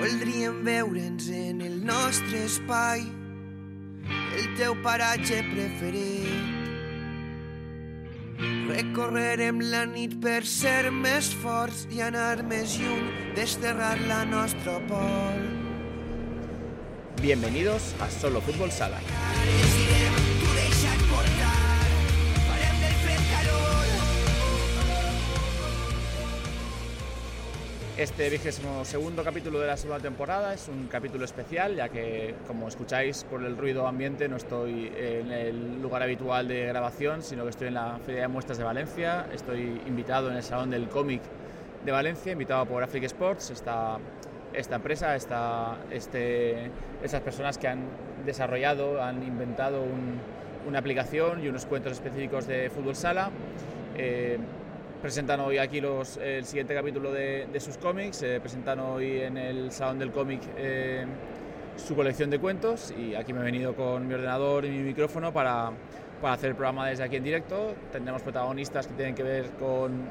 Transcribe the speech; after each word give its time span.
Voldríem 0.00 0.62
veure'ns 0.64 1.26
en 1.28 1.60
el 1.60 1.74
nostre 1.84 2.46
espai, 2.46 3.02
el 4.32 4.46
teu 4.56 4.72
paratge 4.80 5.42
preferit. 5.50 6.56
Recorrerem 8.70 9.60
la 9.60 9.84
nit 9.90 10.16
per 10.24 10.40
ser 10.48 10.88
més 10.88 11.28
forts 11.42 11.84
i 11.92 12.00
anar 12.00 12.40
més 12.48 12.78
lluny, 12.80 13.12
desterrar 13.36 13.98
la 14.08 14.22
nostra 14.24 14.80
por. 14.88 15.44
Bienvenidos 17.20 17.92
a 18.00 18.08
Solo 18.08 18.40
Fútbol 18.40 18.72
Sala. 18.72 19.04
Este 28.00 28.30
vigésimo 28.30 28.82
segundo 28.86 29.22
capítulo 29.22 29.60
de 29.60 29.66
la 29.66 29.76
segunda 29.76 30.00
temporada 30.00 30.54
es 30.54 30.68
un 30.68 30.86
capítulo 30.86 31.26
especial, 31.26 31.76
ya 31.76 31.90
que, 31.90 32.34
como 32.46 32.66
escucháis 32.66 33.24
por 33.24 33.44
el 33.44 33.58
ruido 33.58 33.86
ambiente, 33.86 34.26
no 34.26 34.36
estoy 34.36 34.90
en 34.96 35.30
el 35.30 35.82
lugar 35.82 36.02
habitual 36.02 36.48
de 36.48 36.64
grabación, 36.64 37.22
sino 37.22 37.44
que 37.44 37.50
estoy 37.50 37.68
en 37.68 37.74
la 37.74 37.98
Feria 38.06 38.22
de 38.22 38.28
Muestras 38.28 38.56
de 38.56 38.64
Valencia. 38.64 39.26
Estoy 39.34 39.82
invitado 39.86 40.30
en 40.30 40.36
el 40.36 40.42
Salón 40.42 40.70
del 40.70 40.88
Cómic 40.88 41.20
de 41.84 41.92
Valencia, 41.92 42.32
invitado 42.32 42.64
por 42.64 42.82
Africa 42.82 43.04
Sports, 43.04 43.50
esta, 43.50 43.98
esta 44.54 44.76
empresa, 44.76 45.14
esta, 45.14 45.76
este, 45.90 46.70
estas 47.02 47.20
personas 47.20 47.58
que 47.58 47.68
han 47.68 47.80
desarrollado, 48.24 49.02
han 49.02 49.22
inventado 49.22 49.82
un- 49.82 50.18
una 50.66 50.78
aplicación 50.78 51.44
y 51.44 51.48
unos 51.48 51.66
cuentos 51.66 51.92
específicos 51.92 52.46
de 52.46 52.70
fútbol 52.70 52.96
sala. 52.96 53.28
Eh, 53.94 54.38
presentan 55.00 55.40
hoy 55.40 55.58
aquí 55.58 55.80
los, 55.80 56.16
el 56.18 56.44
siguiente 56.44 56.74
capítulo 56.74 57.12
de, 57.12 57.46
de 57.50 57.60
sus 57.60 57.78
cómics, 57.78 58.22
eh, 58.22 58.38
presentan 58.40 58.80
hoy 58.80 59.20
en 59.20 59.36
el 59.36 59.72
Salón 59.72 59.98
del 59.98 60.10
Cómic 60.10 60.40
eh, 60.56 61.06
su 61.76 61.96
colección 61.96 62.28
de 62.30 62.38
cuentos 62.38 62.92
y 62.96 63.14
aquí 63.14 63.32
me 63.32 63.40
he 63.40 63.44
venido 63.44 63.74
con 63.74 64.06
mi 64.06 64.14
ordenador 64.14 64.64
y 64.64 64.70
mi 64.70 64.80
micrófono 64.80 65.32
para, 65.32 65.70
para 66.20 66.34
hacer 66.34 66.50
el 66.50 66.56
programa 66.56 66.88
desde 66.88 67.04
aquí 67.04 67.16
en 67.16 67.24
directo. 67.24 67.74
Tendremos 67.90 68.22
protagonistas 68.22 68.86
que 68.86 68.94
tienen 68.94 69.14
que 69.14 69.22
ver 69.22 69.46
con, 69.58 70.02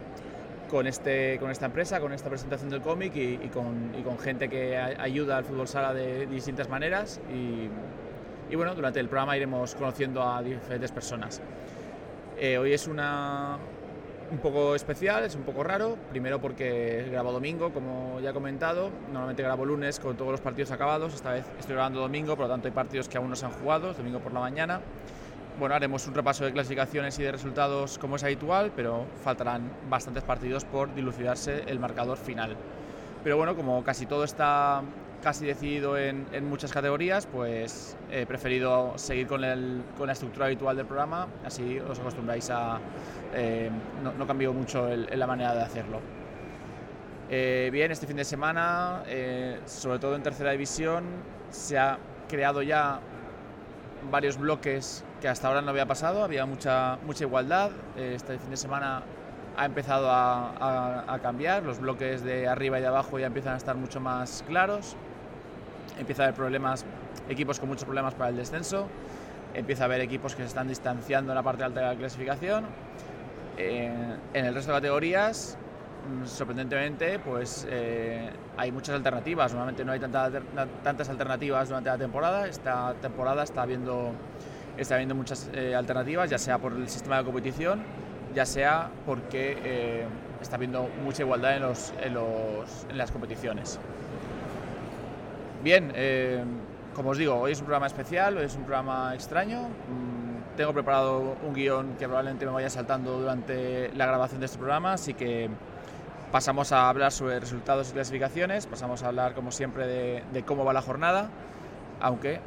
con, 0.69 0.87
este, 0.87 1.37
con 1.39 1.51
esta 1.51 1.67
empresa, 1.67 1.99
con 1.99 2.11
esta 2.11 2.29
presentación 2.29 2.69
del 2.69 2.81
cómic 2.81 3.15
y, 3.15 3.37
con, 3.49 3.93
y 3.97 4.01
con 4.01 4.17
gente 4.17 4.49
que 4.49 4.75
ayuda 4.75 5.37
al 5.37 5.45
fútbol 5.45 5.67
sala 5.67 5.93
de 5.93 6.25
distintas 6.25 6.67
maneras 6.67 7.21
y, 7.31 7.69
y 8.51 8.55
bueno, 8.55 8.73
durante 8.73 8.99
el 8.99 9.07
programa 9.07 9.37
iremos 9.37 9.75
conociendo 9.75 10.23
a 10.23 10.41
diferentes 10.41 10.91
personas. 10.91 11.41
Eh, 12.39 12.57
hoy 12.57 12.73
es 12.73 12.87
una, 12.87 13.57
un 14.31 14.37
poco 14.39 14.75
especial, 14.75 15.23
es 15.23 15.35
un 15.35 15.43
poco 15.43 15.63
raro. 15.63 15.97
Primero 16.09 16.39
porque 16.39 17.07
grabo 17.11 17.31
domingo, 17.31 17.71
como 17.71 18.19
ya 18.19 18.31
he 18.31 18.33
comentado. 18.33 18.89
Normalmente 19.07 19.43
grabo 19.43 19.65
lunes 19.65 19.99
con 19.99 20.15
todos 20.15 20.31
los 20.31 20.41
partidos 20.41 20.71
acabados. 20.71 21.13
Esta 21.13 21.31
vez 21.31 21.45
estoy 21.59 21.75
grabando 21.75 21.99
domingo, 21.99 22.35
por 22.35 22.45
lo 22.45 22.51
tanto 22.51 22.67
hay 22.67 22.73
partidos 22.73 23.07
que 23.07 23.17
aún 23.17 23.29
no 23.29 23.35
se 23.35 23.45
han 23.45 23.51
jugado, 23.51 23.93
domingo 23.93 24.19
por 24.19 24.33
la 24.33 24.39
mañana. 24.39 24.81
Bueno, 25.59 25.75
haremos 25.75 26.07
un 26.07 26.13
repaso 26.13 26.45
de 26.45 26.53
clasificaciones 26.53 27.19
y 27.19 27.23
de 27.23 27.31
resultados 27.31 27.97
como 27.97 28.15
es 28.15 28.23
habitual, 28.23 28.71
pero 28.75 29.05
faltarán 29.23 29.69
bastantes 29.89 30.23
partidos 30.23 30.63
por 30.63 30.93
dilucidarse 30.93 31.63
el 31.67 31.79
marcador 31.79 32.17
final. 32.17 32.55
Pero 33.23 33.35
bueno, 33.35 33.55
como 33.55 33.83
casi 33.83 34.05
todo 34.05 34.23
está 34.23 34.81
casi 35.21 35.45
decidido 35.45 35.97
en, 35.97 36.25
en 36.31 36.45
muchas 36.47 36.71
categorías, 36.71 37.25
pues 37.27 37.97
he 38.11 38.25
preferido 38.25 38.93
seguir 38.97 39.27
con, 39.27 39.43
el- 39.43 39.83
con 39.97 40.07
la 40.07 40.13
estructura 40.13 40.45
habitual 40.45 40.75
del 40.77 40.85
programa, 40.85 41.27
así 41.45 41.79
os 41.79 41.99
acostumbráis 41.99 42.49
a... 42.49 42.79
eh, 43.33 43.69
no, 44.03 44.13
no 44.13 44.25
cambio 44.27 44.53
mucho 44.53 44.87
el- 44.87 45.07
la 45.17 45.27
manera 45.27 45.53
de 45.53 45.61
hacerlo. 45.61 45.99
Eh, 47.29 47.69
bien, 47.71 47.91
este 47.91 48.07
fin 48.07 48.15
de 48.17 48.25
semana, 48.25 49.03
eh, 49.07 49.59
sobre 49.65 49.99
todo 49.99 50.15
en 50.15 50.23
tercera 50.23 50.51
división, 50.51 51.03
se 51.51 51.77
ha 51.77 51.97
creado 52.27 52.61
ya 52.61 52.99
varios 54.09 54.37
bloques 54.37 55.03
que 55.21 55.27
hasta 55.27 55.47
ahora 55.47 55.61
no 55.61 55.69
había 55.71 55.85
pasado, 55.85 56.23
había 56.23 56.45
mucha, 56.45 56.97
mucha 57.05 57.25
igualdad. 57.25 57.71
Este 57.97 58.39
fin 58.39 58.49
de 58.49 58.57
semana 58.57 59.03
ha 59.57 59.65
empezado 59.65 60.09
a, 60.09 60.51
a- 60.57 61.13
a 61.13 61.19
cambiar, 61.19 61.63
los 61.63 61.79
bloques 61.79 62.23
de 62.23 62.47
arriba 62.47 62.79
y 62.79 62.81
de 62.81 62.87
abajo 62.87 63.19
ya 63.19 63.27
empiezan 63.27 63.53
a 63.53 63.57
estar 63.57 63.75
mucho 63.75 63.99
más 63.99 64.43
claros, 64.47 64.95
empieza 65.99 66.23
a 66.23 66.25
haber 66.27 66.35
problemas, 66.35 66.85
equipos 67.29 67.59
con 67.59 67.69
muchos 67.69 67.83
problemas 67.85 68.13
para 68.15 68.29
el 68.29 68.37
descenso, 68.37 68.87
empieza 69.53 69.83
a 69.83 69.85
haber 69.85 70.01
equipos 70.01 70.35
que 70.35 70.41
se 70.43 70.47
están 70.47 70.67
distanciando 70.67 71.31
en 71.31 71.35
la 71.35 71.43
parte 71.43 71.63
alta 71.63 71.81
de 71.81 71.85
la 71.87 71.95
clasificación. 71.95 72.65
Eh, 73.57 73.91
en 74.33 74.45
el 74.45 74.53
resto 74.55 74.71
de 74.71 74.77
categorías, 74.77 75.57
mm, 76.21 76.25
sorprendentemente, 76.25 77.19
pues 77.19 77.67
eh, 77.69 78.29
hay 78.57 78.71
muchas 78.71 78.95
alternativas. 78.95 79.51
Normalmente 79.51 79.83
no 79.83 79.91
hay 79.91 79.99
tanta 79.99 80.31
tantas 80.83 81.09
alternativas 81.09 81.67
durante 81.69 81.89
la 81.89 81.97
temporada. 81.97 82.47
Esta 82.47 82.93
temporada 83.01 83.43
está 83.43 83.63
habiendo, 83.63 84.11
está 84.77 84.95
habiendo 84.95 85.15
muchas 85.15 85.49
eh, 85.53 85.75
alternativas, 85.75 86.29
ya 86.29 86.37
sea 86.37 86.57
por 86.57 86.73
el 86.73 86.87
sistema 86.87 87.17
de 87.17 87.25
competición, 87.25 87.81
ya 88.33 88.45
sea 88.45 88.89
porque 89.05 89.57
eh, 89.63 90.05
está 90.41 90.55
habiendo 90.55 90.87
mucha 91.03 91.23
igualdad 91.23 91.57
en, 91.57 91.63
los, 91.63 91.93
en, 92.01 92.13
los- 92.13 92.85
en 92.89 92.97
las 92.97 93.11
competiciones. 93.11 93.77
Bien, 95.63 95.91
eh, 95.95 96.43
como 96.95 97.09
os 97.11 97.17
digo, 97.17 97.35
hoy 97.35 97.51
es 97.51 97.59
un 97.59 97.65
programa 97.65 97.87
especial, 97.87 98.37
hoy 98.37 98.45
es 98.45 98.55
un 98.55 98.63
programa 98.63 99.13
extraño. 99.13 99.61
Mm, 99.63 100.55
Tengo 100.55 100.73
preparado 100.73 101.37
un 101.47 101.53
guion 101.53 101.95
que 101.97 102.05
probablemente 102.05 102.45
me 102.45 102.51
vaya 102.51 102.69
saltando 102.69 103.17
durante 103.17 103.91
la 103.95 104.05
grabación 104.05 104.41
de 104.41 104.45
este 104.47 104.57
programa, 104.57 104.91
así 104.93 105.13
que 105.13 105.49
pasamos 106.33 106.73
a 106.73 106.89
hablar 106.89 107.13
sobre 107.13 107.39
resultados 107.39 107.89
y 107.89 107.93
clasificaciones, 107.93 108.67
pasamos 108.67 109.01
a 109.03 109.07
hablar 109.07 109.33
como 109.35 109.51
siempre 109.51 109.87
de, 109.87 110.43
cómo 110.45 110.65
va 110.65 110.73
la 110.73 110.81
jornada, 110.81 111.29
aunque 112.01 112.33
eh, 112.33 112.39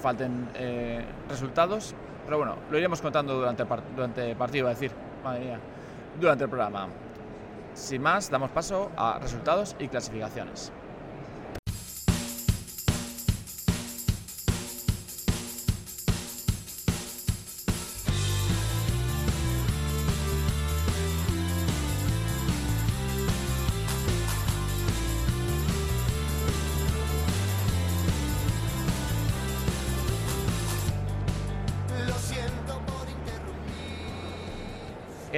falten 0.00 0.48
eh, 0.54 1.04
resultados, 1.28 1.94
pero 2.24 2.38
bueno, 2.38 2.56
lo 2.70 2.78
iremos 2.78 3.02
contando 3.02 3.34
durante 3.34 3.62
el, 3.64 3.68
par- 3.68 3.82
durante 3.94 4.30
el 4.30 4.36
partido, 4.36 4.70
es 4.70 4.80
decir, 4.80 4.96
madre 5.22 5.40
mía, 5.44 5.58
durante 6.18 6.44
el 6.44 6.48
programa. 6.50 6.88
Sin 7.74 8.00
más, 8.00 8.30
damos 8.30 8.50
paso 8.50 8.90
a 8.96 9.18
resultados 9.20 9.76
y 9.78 9.88
clasificaciones. 9.88 10.72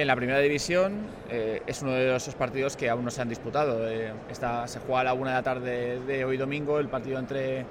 La 0.09 0.15
primera 0.15 0.39
división 0.39 1.05
eh, 1.29 1.61
es 1.67 1.83
uno 1.83 1.91
de 1.91 2.15
esos 2.15 2.33
partidos 2.33 2.75
que 2.75 2.89
aún 2.89 3.05
no 3.05 3.11
se 3.11 3.21
han 3.21 3.29
disputado. 3.29 3.87
Eh, 3.87 4.11
está- 4.27 4.67
se 4.67 4.79
juega 4.79 5.01
a 5.01 5.03
la 5.03 5.13
una 5.13 5.29
de 5.29 5.35
la 5.35 5.43
tarde 5.43 5.99
de 5.99 6.25
hoy 6.25 6.35
domingo 6.35 6.79
el 6.79 6.87
partido 6.87 7.19
entre 7.19 7.63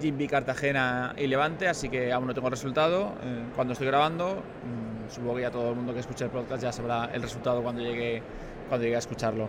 Jimby 0.00 0.26
Cartagena 0.26 1.14
y 1.18 1.26
Levante, 1.26 1.68
así 1.68 1.90
que 1.90 2.10
aún 2.10 2.26
no 2.26 2.32
tengo 2.32 2.46
el 2.48 2.52
resultado. 2.52 3.12
Eh, 3.22 3.42
cuando 3.54 3.74
estoy 3.74 3.88
grabando, 3.88 4.36
mm, 4.36 5.10
supongo 5.12 5.34
que 5.36 5.42
ya 5.42 5.50
todo 5.50 5.68
el 5.68 5.76
mundo 5.76 5.92
que 5.92 6.00
escuche 6.00 6.24
el 6.24 6.30
podcast 6.30 6.62
ya 6.62 6.72
sabrá 6.72 7.10
el 7.12 7.20
resultado 7.20 7.62
cuando 7.62 7.82
llegue, 7.82 8.22
cuando 8.70 8.84
llegue 8.84 8.96
a 8.96 9.00
escucharlo. 9.00 9.48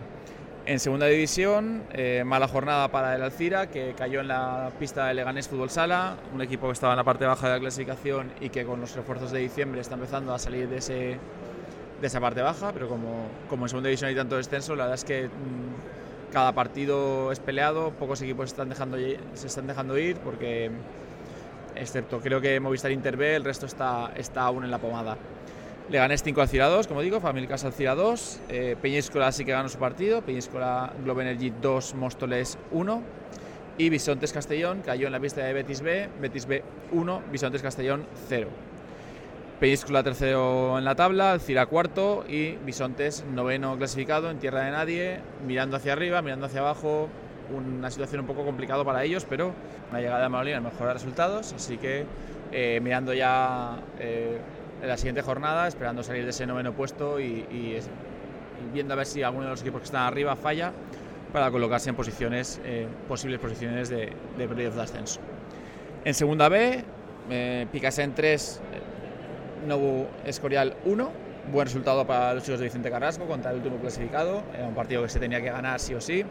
En 0.66 0.80
segunda 0.80 1.06
división, 1.06 1.82
eh, 1.92 2.24
mala 2.26 2.46
jornada 2.48 2.88
para 2.88 3.14
el 3.16 3.22
Alcira, 3.22 3.68
que 3.70 3.94
cayó 3.96 4.20
en 4.20 4.28
la 4.28 4.70
pista 4.78 5.06
de 5.06 5.14
Leganés 5.14 5.48
Fútbol 5.48 5.70
Sala, 5.70 6.16
un 6.34 6.42
equipo 6.42 6.66
que 6.66 6.72
estaba 6.74 6.92
en 6.92 6.98
la 6.98 7.04
parte 7.04 7.24
baja 7.24 7.48
de 7.48 7.54
la 7.54 7.60
clasificación 7.60 8.32
y 8.40 8.50
que 8.50 8.64
con 8.64 8.80
los 8.80 8.94
refuerzos 8.96 9.30
de 9.30 9.40
diciembre 9.40 9.80
está 9.80 9.94
empezando 9.94 10.32
a 10.34 10.38
salir 10.38 10.68
de 10.68 10.76
ese, 10.78 11.18
de 12.04 12.08
esa 12.08 12.20
parte 12.20 12.42
baja, 12.42 12.70
pero 12.74 12.86
como, 12.86 13.28
como 13.48 13.64
en 13.64 13.70
segunda 13.70 13.88
división 13.88 14.10
hay 14.10 14.14
tanto 14.14 14.36
descenso, 14.36 14.76
la 14.76 14.84
verdad 14.84 14.96
es 14.96 15.04
que 15.04 15.24
mm, 15.28 16.32
cada 16.34 16.52
partido 16.52 17.32
es 17.32 17.40
peleado, 17.40 17.92
pocos 17.92 18.20
equipos 18.20 18.50
están 18.50 18.68
dejando, 18.68 18.98
se 19.32 19.46
están 19.46 19.66
dejando 19.66 19.96
ir, 19.96 20.18
porque 20.18 20.70
excepto 21.74 22.20
creo 22.20 22.42
que 22.42 22.60
Movistar 22.60 22.92
Inter 22.92 23.16
B, 23.16 23.36
el 23.36 23.44
resto 23.44 23.64
está, 23.64 24.12
está 24.16 24.42
aún 24.42 24.64
en 24.64 24.70
la 24.70 24.76
pomada. 24.76 25.16
Leganés 25.88 26.22
5 26.22 26.42
Alcira 26.42 26.66
2, 26.66 26.88
como 26.88 27.00
digo, 27.00 27.20
Familcas 27.20 27.64
Alcira 27.64 27.94
2, 27.94 28.40
eh, 28.50 28.76
Peñíscola 28.82 29.32
sí 29.32 29.46
que 29.46 29.52
ganó 29.52 29.70
su 29.70 29.78
partido, 29.78 30.20
Peñíscola 30.20 30.92
Globe 31.02 31.22
Energy 31.22 31.54
2, 31.62 31.94
Móstoles 31.94 32.58
1 32.72 33.02
y 33.78 33.88
Bisontes 33.88 34.30
Castellón 34.34 34.82
cayó 34.84 35.06
en 35.06 35.12
la 35.12 35.20
pista 35.20 35.42
de 35.42 35.54
Betis 35.54 35.80
B, 35.80 36.10
Betis 36.20 36.44
B 36.44 36.62
1, 36.92 37.22
Bisontes 37.32 37.62
Castellón 37.62 38.04
0. 38.28 38.50
Peñíscola 39.60 40.02
tercero 40.02 40.78
en 40.78 40.84
la 40.84 40.94
tabla, 40.94 41.32
Alcira 41.32 41.66
cuarto 41.66 42.24
y 42.28 42.52
Bisontes 42.66 43.24
noveno 43.32 43.76
clasificado 43.78 44.30
en 44.30 44.38
tierra 44.38 44.62
de 44.64 44.72
nadie, 44.72 45.20
mirando 45.46 45.76
hacia 45.76 45.92
arriba, 45.92 46.20
mirando 46.22 46.46
hacia 46.46 46.60
abajo, 46.60 47.08
una 47.54 47.90
situación 47.90 48.22
un 48.22 48.26
poco 48.26 48.44
complicada 48.44 48.84
para 48.84 49.04
ellos, 49.04 49.24
pero 49.28 49.52
una 49.90 50.00
llegada 50.00 50.22
de 50.24 50.28
Manolina 50.28 50.60
mejora 50.60 50.92
resultados, 50.92 51.52
así 51.52 51.78
que 51.78 52.04
eh, 52.52 52.80
mirando 52.82 53.14
ya 53.14 53.78
eh, 54.00 54.38
en 54.82 54.88
la 54.88 54.96
siguiente 54.96 55.22
jornada, 55.22 55.68
esperando 55.68 56.02
salir 56.02 56.24
de 56.24 56.30
ese 56.30 56.46
noveno 56.46 56.72
puesto 56.72 57.20
y, 57.20 57.46
y 57.50 57.74
es- 57.76 57.88
y 57.88 58.72
viendo 58.72 58.94
a 58.94 58.96
ver 58.96 59.06
si 59.06 59.22
alguno 59.22 59.44
de 59.44 59.50
los 59.50 59.60
equipos 59.62 59.80
que 59.80 59.86
están 59.86 60.02
arriba 60.02 60.36
falla 60.36 60.72
para 61.32 61.50
colocarse 61.50 61.90
en 61.90 61.96
posiciones, 61.96 62.60
eh, 62.64 62.86
posibles 63.08 63.40
posiciones 63.40 63.88
de, 63.88 64.12
de 64.38 64.48
playoff 64.48 64.74
de 64.76 64.82
ascenso. 64.82 65.20
En 66.04 66.14
segunda 66.14 66.48
B, 66.48 66.84
eh, 67.30 67.66
Picasen 67.72 68.14
3, 68.14 68.60
Novo 69.66 70.08
Escorial 70.24 70.76
1. 70.84 71.10
Buen 71.52 71.66
resultado 71.66 72.06
para 72.06 72.34
los 72.34 72.42
chicos 72.44 72.60
de 72.60 72.66
Vicente 72.66 72.90
Carrasco 72.90 73.26
contra 73.26 73.50
el 73.50 73.58
último 73.58 73.76
clasificado. 73.76 74.42
Era 74.54 74.66
un 74.66 74.74
partido 74.74 75.02
que 75.02 75.08
se 75.08 75.18
tenía 75.18 75.40
que 75.40 75.50
ganar 75.50 75.80
sí 75.80 75.94
o 75.94 76.00
sí. 76.00 76.24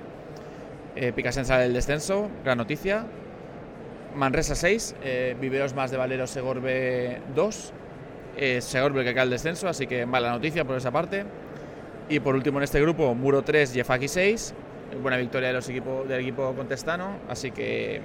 Eh, 0.95 1.11
Picasen 1.11 1.45
sale 1.45 1.63
del 1.63 1.73
descenso, 1.73 2.29
gran 2.43 2.57
noticia. 2.57 3.05
Manresa 4.15 4.55
6, 4.55 4.95
eh, 5.03 5.35
Viveros 5.39 5.73
más 5.73 5.91
de 5.91 5.97
Valero 5.97 6.27
Segorbe 6.27 7.19
2. 7.35 7.73
Eh, 8.37 8.61
Segorbe 8.61 9.03
que 9.03 9.13
cae 9.13 9.23
al 9.23 9.29
descenso, 9.29 9.67
así 9.67 9.87
que 9.87 10.05
mala 10.05 10.31
noticia 10.31 10.65
por 10.65 10.77
esa 10.77 10.91
parte. 10.91 11.25
Y 12.09 12.19
por 12.19 12.35
último 12.35 12.59
en 12.59 12.63
este 12.63 12.79
grupo, 12.81 13.15
Muro 13.15 13.41
3, 13.41 13.73
Jeffaki 13.73 14.07
6. 14.07 14.53
Buena 15.01 15.17
victoria 15.17 15.47
de 15.47 15.53
los 15.55 15.67
equipo, 15.69 16.03
del 16.07 16.21
equipo 16.21 16.53
contestano, 16.53 17.17
así 17.27 17.49
que 17.49 17.99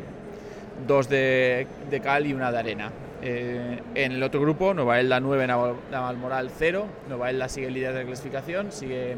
dos 0.86 1.08
de, 1.08 1.66
de 1.90 2.00
cal 2.00 2.26
y 2.26 2.32
una 2.32 2.50
de 2.50 2.58
arena. 2.58 2.90
Eh, 3.22 3.82
en 3.94 4.12
el 4.12 4.22
otro 4.22 4.40
grupo, 4.40 4.74
Nueva 4.74 5.00
Elda 5.00 5.20
9, 5.20 5.46
Navalmoral 5.90 6.50
0. 6.56 6.86
Nueva 7.08 7.30
Elda 7.30 7.48
sigue 7.48 7.70
líder 7.70 7.94
de 7.94 8.04
clasificación, 8.04 8.70
sigue, 8.70 9.16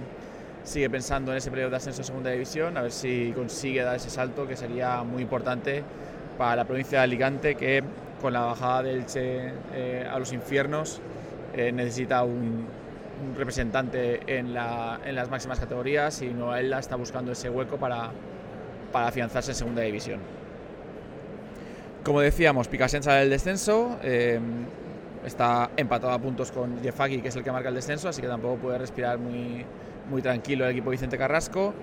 sigue 0.65 0.89
pensando 0.89 1.33
en 1.33 1.39
ese 1.39 1.51
periodo 1.51 1.71
de 1.71 1.77
ascenso 1.77 2.03
a 2.03 2.05
segunda 2.05 2.31
división, 2.31 2.77
a 2.77 2.83
ver 2.83 2.93
si 2.93 3.33
consigue 3.35 3.83
dar 3.83 3.97
ese 3.97 4.11
salto 4.11 4.47
que 4.47 4.57
sería 4.57 5.03
muy 5.03 5.23
importante 5.23 5.83
para 6.39 6.57
la 6.57 6.65
provincia 6.65 6.99
de 6.99 7.05
Alicante, 7.05 7.55
que 7.55 7.83
con 8.23 8.33
la 8.33 8.41
bajada 8.41 8.85
del 8.85 9.07
Che 9.07 9.53
eh, 9.75 10.09
a 10.11 10.19
los 10.19 10.33
infiernos 10.33 11.01
eh, 11.55 11.73
necesita 11.73 12.23
un, 12.23 12.67
representante 13.37 14.39
en, 14.39 14.55
las 14.55 15.31
máximas 15.31 15.61
categorías 15.61 16.23
y 16.23 16.29
Nueva 16.29 16.59
Elda 16.59 16.79
está 16.79 16.97
buscando 16.97 17.33
ese 17.33 17.51
hueco 17.51 17.77
para, 17.77 18.11
para 18.93 19.09
afianzarse 19.09 19.51
en 19.51 19.57
segunda 19.57 19.83
división. 19.83 20.40
Como 22.05 22.23
decíamos, 22.23 22.67
Picasen 22.69 23.03
sale 23.03 23.21
del 23.21 23.31
descenso, 23.31 23.99
eh, 24.03 24.41
está 25.27 25.71
empatado 25.77 26.15
a 26.15 26.19
puntos 26.19 26.51
con 26.51 26.83
Jeffaki, 26.83 27.21
que 27.21 27.29
es 27.29 27.37
el 27.37 27.45
que 27.45 27.53
marca 27.53 27.69
el 27.69 27.75
descenso, 27.75 28.09
así 28.09 28.23
que 28.23 28.27
tampoco 28.27 28.57
puede 28.57 28.79
respirar 28.79 29.19
muy, 29.19 29.67
muy 30.09 30.23
tranquilo 30.23 30.65
el 30.65 30.71
equipo 30.71 30.89
Vicente 30.89 31.19
Carrasco. 31.19 31.75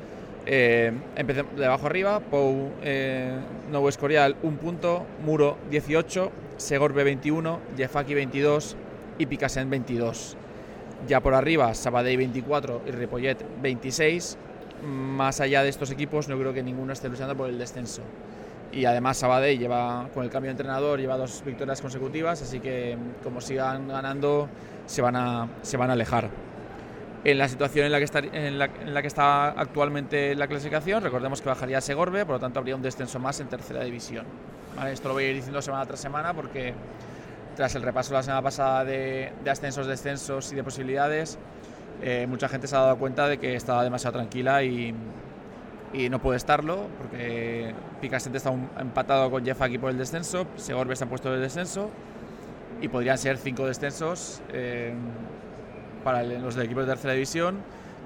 Eh, 0.48 0.92
empecemos 1.16 1.56
de 1.56 1.66
abajo 1.68 1.86
arriba, 1.86 2.20
Pou 2.20 2.72
eh, 2.82 3.32
Novo 3.72 3.90
Escorial 3.90 4.36
1 4.42 4.58
punto, 4.58 5.06
Muro 5.24 5.58
18, 5.70 6.32
Segorbe 6.58 7.04
21, 7.04 7.60
Jeffaki 7.78 8.16
22 8.16 8.76
y 9.20 9.28
Picasen 9.28 9.70
22. 9.70 10.36
Ya 11.08 11.22
por 11.22 11.36
arriba, 11.36 11.76
Sabadell 11.76 12.18
24 12.18 12.82
y 12.88 12.92
Ripollet 12.92 13.38
26. 13.62 14.36
Más 14.84 15.42
allá 15.42 15.62
de 15.62 15.70
estos 15.70 15.92
equipos, 15.92 16.28
no 16.28 16.40
creo 16.40 16.54
que 16.54 16.64
ninguno 16.64 16.92
esté 16.92 17.08
luchando 17.08 17.38
por 17.38 17.50
el 17.50 17.60
descenso 17.60 18.02
y 18.72 18.86
además 18.86 19.18
Sabadell 19.18 19.58
lleva 19.58 20.10
con 20.14 20.24
el 20.24 20.30
cambio 20.30 20.50
de 20.50 20.52
entrenador 20.52 21.00
lleva 21.00 21.18
dos 21.18 21.44
victorias 21.46 21.82
consecutivas 21.82 22.42
así 22.42 22.60
que 22.60 22.98
como 23.24 23.42
sigan 23.42 23.88
ganando 23.88 24.50
se 24.86 25.02
van 25.02 25.16
a, 25.16 25.48
se 25.62 25.78
van 25.78 25.90
a 25.90 25.94
alejar 25.94 26.30
en 27.24 27.38
la 27.38 27.48
situación 27.48 27.86
en 27.86 27.92
la, 27.92 27.98
que 27.98 28.04
está, 28.06 28.20
en, 28.20 28.60
la, 28.60 28.66
en 28.66 28.94
la 28.94 29.02
que 29.02 29.08
está 29.08 29.50
actualmente 29.50 30.36
la 30.36 30.48
clasificación 30.48 31.04
recordemos 31.04 31.42
que 31.42 31.50
bajaría 31.50 31.82
Segorbe 31.82 32.26
por 32.26 32.36
lo 32.36 32.40
tanto 32.40 32.60
habría 32.60 32.76
un 32.76 32.82
descenso 32.82 33.20
más 33.20 33.40
en 33.40 33.48
tercera 33.48 33.84
división 33.84 34.26
¿Vale? 34.76 34.94
esto 34.94 35.08
lo 35.08 35.16
voy 35.16 35.26
a 35.26 35.30
ir 35.30 35.36
diciendo 35.36 35.62
semana 35.62 35.86
tras 35.86 36.00
semana 36.00 36.34
porque 36.34 36.74
tras 37.56 37.74
el 37.76 37.82
repaso 37.82 38.14
la 38.14 38.22
semana 38.22 38.42
pasada 38.42 38.86
de, 38.86 39.34
de 39.44 39.50
ascensos 39.50 39.88
descensos 39.88 40.52
y 40.52 40.56
de 40.56 40.64
posibilidades 40.64 41.40
eh, 42.02 42.28
mucha 42.30 42.48
gente 42.48 42.68
se 42.68 42.76
ha 42.76 42.80
dado 42.80 42.98
cuenta 42.98 43.28
de 43.28 43.40
que 43.40 43.56
estaba 43.56 43.84
demasiado 43.84 44.18
tranquila 44.18 44.62
y 44.62 44.94
y 45.94 46.10
no 46.10 46.20
puede 46.20 46.38
estarlo 46.38 46.88
porque 46.98 47.74
Picasente 48.02 48.38
está 48.38 48.52
un, 48.52 48.70
empatado 48.78 49.32
con 49.32 49.46
Jeff 49.46 49.62
aquí 49.62 49.78
por 49.78 49.92
el 49.92 49.98
descenso, 49.98 50.46
Segorbe 50.56 50.94
está 50.94 51.06
puesto 51.06 51.34
el 51.34 51.42
descenso 51.42 51.90
y 52.82 52.88
podrían 52.88 53.18
ser 53.18 53.38
cinco 53.38 53.66
descensos 53.66 54.42
eh, 54.50 54.94
para 56.04 56.24
los 56.24 56.56
del 56.56 56.66
equipo 56.66 56.82
de 56.82 56.88
tercera 56.88 57.14
división, 57.14 57.58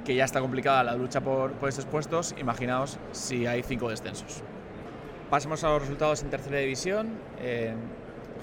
que 0.05 0.15
ya 0.15 0.25
está 0.25 0.39
complicada 0.39 0.83
la 0.83 0.95
lucha 0.95 1.21
por, 1.21 1.51
por 1.53 1.69
esos 1.69 1.85
puestos, 1.85 2.33
imaginaos 2.39 2.97
si 3.11 3.45
hay 3.45 3.63
cinco 3.63 3.89
descensos. 3.89 4.43
Pasemos 5.31 5.63
a 5.63 5.69
los 5.69 5.83
resultados 5.83 6.23
en 6.23 6.29
tercera 6.29 6.57
división. 6.57 7.07
Eh, 7.39 7.73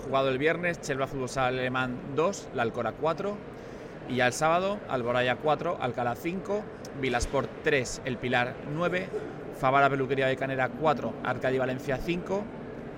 jugado 0.02 0.30
el 0.30 0.38
viernes, 0.38 0.80
Chelva 0.80 1.06
Fútbol 1.06 1.28
Sala 1.28 1.48
Alemán 1.48 1.94
2, 2.16 2.48
La 2.54 2.62
Alcora 2.62 2.92
4. 2.92 3.36
Y 4.08 4.16
ya 4.16 4.26
el 4.26 4.32
sábado, 4.32 4.78
Alboraya 4.88 5.36
4, 5.36 5.78
Alcalá 5.80 6.14
5, 6.14 6.64
Vilasport 7.00 7.50
3, 7.62 8.02
El 8.06 8.16
Pilar 8.16 8.54
9, 8.74 9.08
Favara 9.60 9.90
Peluquería 9.90 10.26
de 10.26 10.36
Canera 10.36 10.70
4, 10.70 11.12
Arcadi 11.24 11.58
Valencia 11.58 11.98
5, 11.98 12.42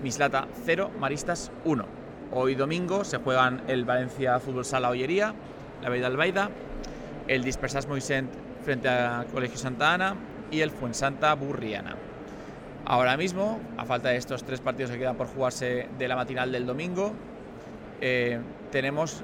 Mislata 0.03 0.47
0, 0.65 0.91
Maristas 1.01 1.51
1. 1.65 1.85
Hoy 2.33 2.55
domingo 2.55 3.03
se 3.03 3.19
juegan 3.19 3.63
el 3.67 3.85
Valencia 3.85 4.39
Fútbol 4.39 4.65
Sala 4.65 4.91
Ollería, 4.91 5.35
la 5.83 5.89
Beida 5.89 6.07
Albaida, 6.07 6.51
el 7.27 7.43
Dispersas 7.43 7.89
Moisent 7.89 8.31
frente 8.65 8.89
a 8.89 9.25
Colegio 9.33 9.59
Santa 9.59 9.95
Ana 9.95 10.15
y 10.53 10.61
el 10.61 10.71
Fuensanta 10.71 11.35
Burriana. 11.35 11.97
Ahora 12.85 13.17
mismo, 13.17 13.61
a 13.77 13.85
falta 13.85 14.11
de 14.11 14.17
estos 14.17 14.45
tres 14.45 14.61
partidos 14.61 14.93
que 14.93 14.99
quedan 14.99 15.17
por 15.17 15.27
jugarse 15.27 15.89
de 15.99 16.09
la 16.09 16.17
matinal 16.17 16.53
del 16.53 16.67
domingo, 16.67 17.13
eh, 18.01 18.39
tenemos 18.71 19.23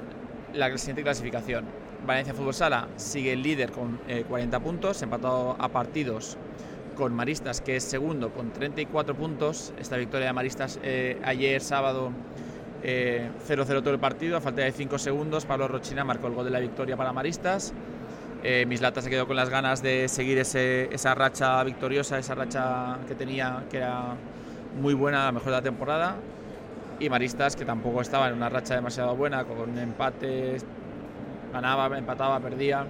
la 0.56 0.76
siguiente 0.78 1.02
clasificación. 1.02 1.64
Valencia 2.06 2.34
Fútbol 2.34 2.54
Sala 2.54 2.88
sigue 2.96 3.32
el 3.32 3.42
líder 3.42 3.72
con 3.72 4.00
eh, 4.08 4.24
40 4.28 4.60
puntos, 4.60 5.02
empatado 5.02 5.56
a 5.58 5.68
partidos 5.68 6.36
con 6.94 7.14
Maristas, 7.14 7.60
que 7.60 7.76
es 7.76 7.84
segundo 7.84 8.32
con 8.32 8.52
34 8.52 9.14
puntos. 9.14 9.72
Esta 9.78 9.96
victoria 9.96 10.28
de 10.28 10.32
Maristas 10.32 10.78
eh, 10.82 11.20
ayer 11.24 11.60
sábado 11.60 12.12
0-0 12.82 12.82
eh, 12.84 13.82
todo 13.82 13.90
el 13.90 13.98
partido, 13.98 14.36
a 14.36 14.40
falta 14.40 14.62
de 14.62 14.72
5 14.72 14.98
segundos, 14.98 15.44
Pablo 15.44 15.68
Rochina 15.68 16.04
marcó 16.04 16.26
el 16.28 16.34
gol 16.34 16.44
de 16.44 16.50
la 16.50 16.60
victoria 16.60 16.96
para 16.96 17.12
Maristas. 17.12 17.72
Eh, 18.42 18.64
Mislata 18.66 19.00
se 19.00 19.10
quedó 19.10 19.26
con 19.26 19.36
las 19.36 19.48
ganas 19.48 19.82
de 19.82 20.08
seguir 20.08 20.38
esa 20.38 21.14
racha 21.14 21.62
victoriosa, 21.64 22.18
esa 22.18 22.34
racha 22.34 22.98
que 23.08 23.14
tenía, 23.14 23.64
que 23.70 23.78
era 23.78 24.14
muy 24.80 24.94
buena, 24.94 25.24
la 25.24 25.32
mejor 25.32 25.46
de 25.46 25.52
la 25.52 25.62
temporada. 25.62 26.16
Y 26.98 27.10
Maristas, 27.10 27.56
que 27.56 27.64
tampoco 27.64 28.00
estaba 28.00 28.28
en 28.28 28.34
una 28.34 28.48
racha 28.48 28.74
demasiado 28.74 29.14
buena, 29.14 29.44
con 29.44 29.76
empates, 29.78 30.64
ganaba, 31.52 31.96
empataba, 31.96 32.40
perdía. 32.40 32.86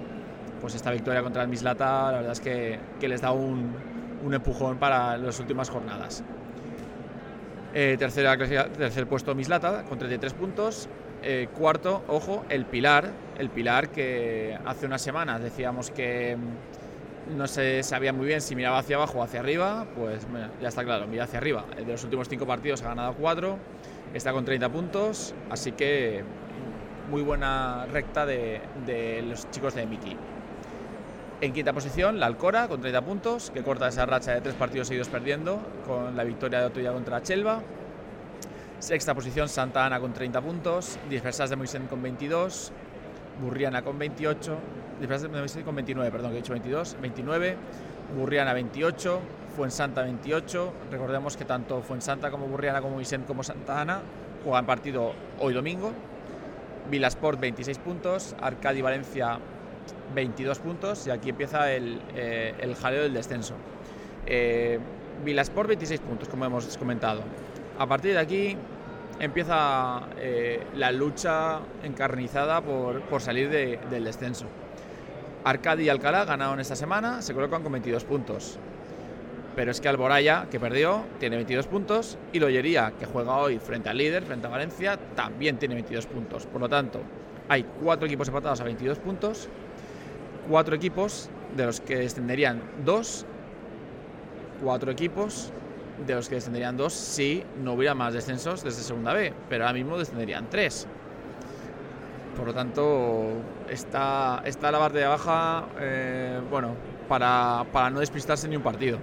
Pues 0.61 0.75
esta 0.75 0.91
victoria 0.91 1.23
contra 1.23 1.43
el 1.43 1.49
Mislata, 1.49 2.13
la 2.13 2.19
verdad 2.19 2.33
es 2.33 2.41
que, 2.41 2.79
que 3.01 3.09
les 3.09 3.21
da 3.21 3.33
un, 3.33 3.75
un, 4.25 4.35
empujón 4.35 4.79
para 4.79 5.19
las 5.19 5.39
últimas 5.41 5.69
jornadas. 5.69 6.23
Eh, 7.75 7.97
tercera, 7.99 8.37
tercer 8.39 9.07
puesto 9.07 9.35
Mislata 9.35 9.83
con 9.83 9.99
33 9.99 10.33
puntos. 10.35 10.89
Eh, 11.23 11.49
cuarto, 11.57 12.05
ojo, 12.09 12.45
el 12.49 12.65
Pilar. 12.65 13.11
El 13.39 13.51
Pilar 13.51 13.89
que 13.89 14.57
hace 14.65 14.87
unas 14.87 15.03
semanas 15.03 15.43
decíamos 15.43 15.91
que 15.91 16.37
no 17.37 17.47
se 17.49 17.83
sabía 17.83 18.13
muy 18.13 18.27
bien 18.27 18.41
si 18.41 18.55
miraba 18.55 18.79
hacia 18.79 18.97
abajo 18.97 19.19
o 19.19 19.23
hacia 19.23 19.41
arriba. 19.41 19.87
Pues 19.97 20.31
bueno, 20.31 20.49
ya 20.61 20.69
está 20.69 20.85
claro, 20.85 21.07
mira 21.07 21.25
hacia 21.25 21.39
arriba. 21.39 21.65
De 21.77 21.85
los 21.85 22.05
últimos 22.05 22.29
cinco 22.29 22.47
partidos 22.47 22.83
ha 22.83 22.89
ganado 22.89 23.15
cuatro. 23.15 23.59
Está 24.15 24.33
con 24.33 24.45
30 24.45 24.69
puntos. 24.69 25.35
Así 25.51 25.73
que 25.73 26.25
muy 27.11 27.23
buena 27.23 27.87
recta 27.87 28.27
de, 28.27 28.61
de 28.85 29.23
los 29.23 29.51
chicos 29.51 29.75
de 29.75 29.87
Miki. 29.87 30.17
En 31.43 31.53
quinta 31.53 31.75
posición, 31.75 32.19
la 32.19 32.27
Alcora 32.27 32.67
con 32.67 32.81
30 32.81 33.03
puntos, 33.03 33.51
que 33.51 33.63
corta 33.63 33.89
esa 33.89 34.07
racha 34.07 34.33
de 34.33 34.41
tres 34.41 34.55
partidos 34.55 34.89
seguidos 34.89 35.09
perdiendo 35.09 35.61
con 35.87 36.17
la 36.17 36.25
victoria 36.25 36.61
de 36.61 36.67
Otoya 36.67 36.93
contra 36.93 37.23
Chelva. 37.23 37.61
Sexta 38.79 39.15
posición, 39.15 39.49
Santa 39.49 39.85
Ana 39.85 40.01
con 40.01 40.15
30 40.15 40.41
puntos, 40.41 40.99
Dispersas 41.11 41.51
de 41.51 41.57
Moisén 41.57 41.87
con 41.89 42.03
22, 42.03 42.73
Burriana 43.43 43.83
con 43.83 43.99
28, 43.99 44.57
Dispersas 44.99 45.31
de 45.31 45.39
Moisén 45.39 45.63
con 45.63 45.75
29, 45.75 46.11
perdón, 46.11 46.31
que 46.31 46.39
he 46.39 46.41
dicho 46.41 46.53
22, 46.53 46.97
29, 47.03 47.57
Burriana 48.15 48.53
28, 48.53 49.21
Fuensanta 49.57 50.03
28. 50.03 50.73
Recordemos 50.91 51.37
que 51.37 51.45
tanto 51.45 51.83
Fuensanta 51.83 52.31
como 52.31 52.47
Burriana 52.47 52.81
como 52.81 52.95
Moisén 52.97 53.23
como 53.23 53.43
Santa 53.43 53.81
Ana 53.81 54.01
juegan 54.45 54.67
partido 54.67 55.13
hoy 55.41 55.55
domingo. 55.55 55.93
Vilasport 56.91 57.41
26 57.41 57.79
puntos, 57.79 58.37
Arcadi 58.41 58.81
Valencia 58.81 59.39
22 60.15 60.59
puntos 60.61 61.07
y 61.07 61.11
aquí 61.11 61.31
empieza 61.31 61.73
el, 61.73 62.01
eh, 62.15 62.75
jaleo 62.81 63.03
del 63.03 63.15
descenso. 63.15 63.55
Eh, 64.27 64.79
Vilasport 65.25 65.69
26 65.69 66.01
puntos, 66.01 66.29
como 66.29 66.45
hemos 66.45 66.77
comentado. 66.77 67.23
A 67.79 67.87
partir 67.87 68.13
de 68.13 68.19
aquí 68.19 68.57
empieza 69.19 70.03
eh, 70.19 70.63
la 70.75 70.93
lucha 70.93 71.61
encarnizada 71.83 72.61
por, 72.61 73.21
salir 73.21 73.49
de, 73.51 73.79
del 73.91 74.05
descenso. 74.05 74.47
Arcadi 75.47 75.85
y 75.85 75.89
Alcalá 75.89 76.25
ganaron 76.25 76.61
esta 76.61 76.77
semana, 76.77 77.23
se 77.23 77.33
colocan 77.33 77.63
con 77.63 77.73
22 77.73 78.05
puntos. 78.05 78.59
Pero 79.55 79.71
es 79.71 79.81
que 79.81 79.89
Alboraya, 79.89 80.49
que 80.51 80.61
perdió, 80.61 81.05
tiene 81.19 81.37
22 81.37 81.67
puntos 81.67 82.19
y 82.33 82.41
Lollería, 82.41 82.93
que 82.99 83.07
juega 83.07 83.37
hoy 83.37 83.59
frente 83.59 83.89
al 83.89 83.97
líder, 83.97 84.25
frente 84.25 84.47
a 84.47 84.51
Valencia, 84.51 84.99
también 85.15 85.57
tiene 85.57 85.77
22 85.77 86.07
puntos. 86.07 86.47
Por 86.47 86.61
lo 86.61 86.69
tanto, 86.69 87.01
hay 87.49 87.65
cuatro 87.83 88.07
equipos 88.07 88.29
empatados 88.29 88.61
a 88.61 88.65
22 88.65 88.99
puntos 88.99 89.49
cuatro 90.49 90.75
equipos, 90.75 91.29
de 91.57 91.67
los 91.67 91.81
que 91.81 91.97
descenderían 91.97 92.63
dos, 92.85 93.25
cuatro 94.63 94.91
equipos, 94.91 95.53
de 96.07 96.15
los 96.15 96.29
que 96.29 96.37
descenderían 96.37 96.77
dos 96.77 96.93
si 96.93 97.43
no 97.63 97.73
hubiera 97.73 97.95
más 97.95 98.13
descensos 98.13 98.63
desde 98.63 98.83
segunda 98.83 99.13
B, 99.13 99.33
pero 99.49 99.65
ahora 99.65 99.75
mismo 99.75 99.99
descenderían 99.99 100.49
tres. 100.51 100.87
Por 102.37 102.47
lo 102.47 102.55
tanto, 102.55 103.33
está, 103.71 104.43
está 104.45 104.71
la 104.71 104.89
de 104.89 105.07
baja, 105.07 105.65
eh, 105.79 106.41
bueno, 106.51 106.75
para, 107.09 107.65
para, 107.73 107.91
no 107.91 108.01
despistarse 108.01 108.49
ni 108.49 108.57
un 108.57 108.63
partido. 108.63 108.99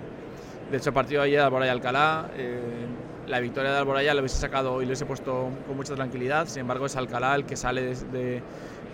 De 0.72 0.78
hecho, 0.78 0.90
el 0.90 0.94
partido 0.94 1.22
de 1.22 1.28
ayer 1.28 1.40
de 1.40 1.46
Alboraya 1.46 1.72
Alcalá, 1.72 2.30
eh, 2.36 2.86
la 3.28 3.40
victoria 3.40 3.72
de 3.72 3.78
Alboraya 3.78 4.14
lo 4.14 4.22
hubiese 4.22 4.38
sacado 4.38 4.82
y 4.82 4.86
lo 4.86 4.90
hubiese 4.90 5.06
puesto 5.06 5.50
con 5.68 5.76
mucha 5.76 5.96
tranquilidad. 5.96 6.48
Sin 6.48 6.62
embargo, 6.62 6.86
es 6.86 6.96
Alcalá 6.96 7.36
el 7.36 7.46
que 7.46 7.56
sale 7.56 7.96
de, 7.96 8.42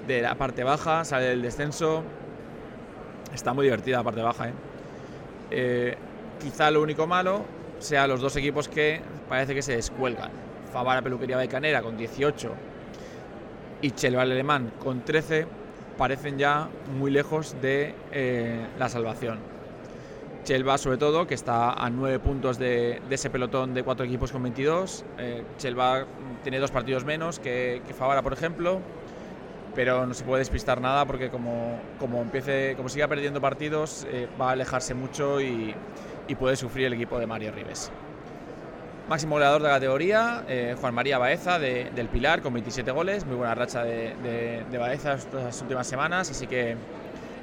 de 0.08 0.22
la 0.22 0.36
parte 0.36 0.64
baja, 0.64 1.06
sale 1.06 1.26
del 1.26 1.42
descenso. 1.42 2.04
Está 3.34 3.54
muy 3.54 3.66
divertida 3.66 3.98
la 3.98 4.04
parte 4.04 4.22
baja. 4.22 4.52
Eh, 5.52 5.96
quizá 6.40 6.70
lo 6.72 6.82
único 6.82 7.08
malo 7.08 7.44
sea 7.80 8.08
los 8.08 8.22
dos 8.22 8.36
equipos 8.36 8.68
que 8.68 9.02
parece 9.28 9.56
que 9.56 9.62
se 9.62 9.76
descuelgan. 9.76 10.32
Favara 10.72 11.02
Peluquería 11.02 11.38
Baicanera 11.38 11.82
con 11.82 11.98
18 11.98 12.54
y 13.82 13.92
Chelval 13.92 14.32
Alemán 14.32 14.74
con 14.80 15.04
13 15.04 15.48
parecen 16.00 16.40
ya 16.40 16.70
muy 16.98 17.12
lejos 17.12 17.56
de 17.62 17.94
eh, 18.12 18.66
la 18.80 18.90
salvación. 18.90 19.38
Chelva 20.46 20.78
sobre 20.78 20.98
todo, 20.98 21.28
que 21.28 21.36
está 21.36 21.74
a 21.74 21.90
9 21.90 22.20
puntos 22.20 22.58
de, 22.58 23.02
ese 23.10 23.30
pelotón 23.30 23.74
de 23.74 23.84
cuatro 23.84 24.06
equipos 24.06 24.32
con 24.32 24.42
22. 24.42 25.06
Eh, 25.20 25.44
Chelva 25.58 26.06
tiene 26.42 26.58
dos 26.58 26.72
partidos 26.72 27.04
menos 27.04 27.38
que, 27.38 27.84
que 27.86 27.94
Favara, 27.94 28.24
por 28.24 28.34
ejemplo 28.34 28.80
pero 29.76 30.06
no 30.06 30.14
se 30.14 30.24
puede 30.24 30.40
despistar 30.40 30.82
nada 30.82 31.06
porque 31.06 31.30
como, 31.30 31.80
como, 32.00 32.22
empiece, 32.22 32.74
como 32.76 32.90
siga 32.90 33.08
perdiendo 33.08 33.40
partidos 33.40 34.06
eh, 34.10 34.28
va 34.42 34.50
a 34.50 34.52
alejarse 34.54 34.94
mucho 34.96 35.40
y, 35.40 35.76
y, 36.28 36.36
puede 36.36 36.56
sufrir 36.56 36.88
el 36.88 36.94
equipo 36.94 37.20
de 37.20 37.28
Mario 37.28 37.52
Rives. 37.52 37.92
Máximo 39.10 39.38
goleador 39.38 39.64
de 39.64 39.68
la 39.68 39.74
categoría, 39.74 40.44
eh, 40.48 40.76
Juan 40.80 40.94
María 40.94 41.18
Baeza 41.18 41.58
de, 41.58 41.90
del 41.96 42.10
Pilar 42.10 42.44
con 42.44 42.54
27 42.54 42.92
goles, 42.92 43.26
muy 43.26 43.38
buena 43.38 43.56
racha 43.56 43.84
de, 43.84 44.64
Baeza 44.78 45.14
estas 45.14 45.60
últimas 45.64 45.88
semanas, 45.88 46.30
así 46.30 46.46
que 46.46 46.78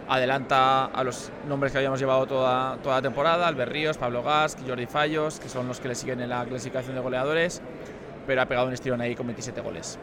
adelanta 0.06 0.84
a 0.84 1.02
los 1.02 1.32
nombres 1.48 1.72
que 1.72 1.78
habíamos 1.78 1.98
llevado 1.98 2.24
toda, 2.24 2.76
toda 2.84 2.94
la 2.94 3.02
temporada, 3.02 3.48
Albert 3.48 3.72
Ríos, 3.72 3.98
Pablo 3.98 4.22
Gas, 4.22 4.56
Jordi 4.64 4.86
Fallos, 4.86 5.40
que 5.40 5.48
son 5.48 5.66
los 5.66 5.80
que 5.80 5.88
le 5.88 5.96
siguen 5.96 6.20
en 6.20 6.28
la 6.28 6.44
clasificación 6.44 6.94
de 6.94 7.00
goleadores, 7.00 7.60
pero 8.28 8.42
ha 8.42 8.46
pegado 8.46 8.68
un 8.68 8.72
estirón 8.72 9.00
ahí 9.00 9.16
con 9.16 9.26
27 9.26 9.60
goles. 9.60 9.98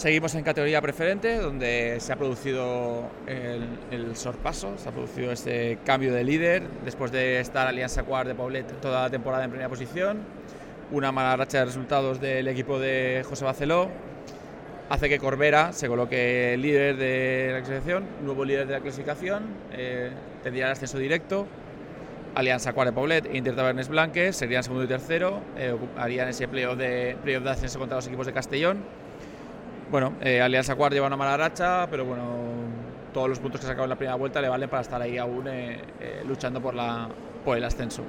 Seguimos 0.00 0.34
en 0.34 0.44
categoría 0.44 0.80
preferente, 0.80 1.36
donde 1.36 2.00
se 2.00 2.10
ha 2.10 2.16
producido 2.16 3.10
el, 3.26 3.68
el, 3.90 4.16
sorpaso, 4.16 4.78
se 4.78 4.88
ha 4.88 4.92
producido 4.92 5.30
este 5.30 5.76
cambio 5.84 6.14
de 6.14 6.24
líder 6.24 6.62
después 6.86 7.12
de 7.12 7.38
estar 7.38 7.66
Alianza 7.66 8.02
Cuart 8.04 8.26
de 8.26 8.34
Poblet 8.34 8.80
toda 8.80 9.02
la 9.02 9.10
temporada 9.10 9.44
en 9.44 9.50
primera 9.50 9.68
posición. 9.68 10.20
Una 10.90 11.12
mala 11.12 11.36
racha 11.36 11.58
de 11.58 11.66
resultados 11.66 12.18
del 12.18 12.48
equipo 12.48 12.78
de 12.78 13.26
José 13.28 13.44
Baceló 13.44 13.90
hace 14.88 15.10
que 15.10 15.18
Corbera 15.18 15.74
se 15.74 15.86
coloque 15.86 16.56
líder 16.58 16.96
de 16.96 17.50
la 17.52 17.58
clasificación, 17.58 18.06
nuevo 18.24 18.46
líder 18.46 18.68
de 18.68 18.72
la 18.72 18.80
clasificación, 18.80 19.42
eh, 19.72 20.12
tendría 20.42 20.64
el 20.64 20.72
ascenso 20.72 20.96
directo. 20.96 21.46
Alianza 22.34 22.72
Cuart 22.72 22.88
de 22.88 22.94
Poblet 22.94 23.34
Inter 23.34 23.54
Tabernes 23.54 23.90
Blanques 23.90 24.34
serían 24.34 24.62
segundo 24.62 24.84
y 24.84 24.88
tercero, 24.88 25.42
eh, 25.58 25.76
harían 25.98 26.26
ese 26.26 26.48
playoff 26.48 26.78
de, 26.78 27.18
play 27.22 27.38
de 27.38 27.50
ascenso 27.50 27.78
contra 27.78 27.96
los 27.96 28.06
equipos 28.06 28.24
de 28.24 28.32
Castellón 28.32 28.78
bueno, 29.90 30.14
eh, 30.20 30.40
Alianza 30.40 30.76
Cuart 30.76 30.94
lleva 30.94 31.08
una 31.08 31.16
mala 31.16 31.36
racha, 31.36 31.88
pero 31.90 32.04
bueno, 32.04 32.22
todos 33.12 33.28
los 33.28 33.40
puntos 33.40 33.60
que 33.60 33.66
sacado 33.66 33.84
en 33.84 33.90
la 33.90 33.96
primera 33.96 34.14
vuelta 34.14 34.40
le 34.40 34.48
valen 34.48 34.68
para 34.68 34.82
estar 34.82 35.02
ahí 35.02 35.18
aún 35.18 35.48
eh, 35.48 35.80
eh, 36.00 36.22
luchando 36.26 36.60
por, 36.60 36.74
la, 36.74 37.08
el 37.46 37.64
ascenso. 37.64 38.04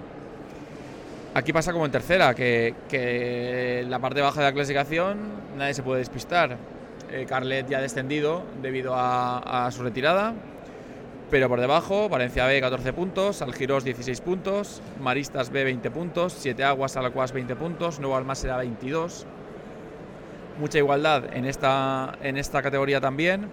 Aquí 1.33 1.51
pasa 1.51 1.71
como 1.73 1.85
en 1.85 1.91
tercera, 1.91 2.35
que, 2.35 2.75
que 2.88 3.83
la 3.89 3.97
parte 3.97 4.21
baja 4.21 4.41
de 4.41 4.47
la 4.47 4.53
clasificación 4.53 5.17
nadie 5.57 5.73
se 5.73 5.81
puede 5.81 6.00
despistar. 6.00 6.57
Carlet 7.27 7.67
ya 7.67 7.79
ha 7.79 7.81
descendido 7.81 8.43
debido 8.61 8.93
a, 8.95 9.69
su 9.71 9.83
retirada, 9.83 10.33
pero 11.29 11.50
por 11.50 11.59
debajo 11.59 12.07
Valencia 12.07 12.45
B 12.45 12.61
14 12.61 12.93
puntos, 12.93 13.41
Algiros 13.41 13.83
16 13.83 14.21
puntos, 14.21 14.81
Maristas 15.01 15.50
B 15.50 15.65
20 15.65 15.91
puntos, 15.91 16.33
Siete 16.38 16.63
Aguas 16.63 16.95
Alacuas 16.95 17.33
20 17.33 17.55
puntos, 17.57 18.00
Nuevo 18.00 18.15
Almásera 18.15 18.55
22 18.57 19.25
mucha 20.62 20.77
igualdad 20.77 21.36
en 21.36 21.46
esta, 21.46 22.18
en 22.22 22.38
esta 22.38 22.62
categoría 22.62 23.01
también 23.01 23.48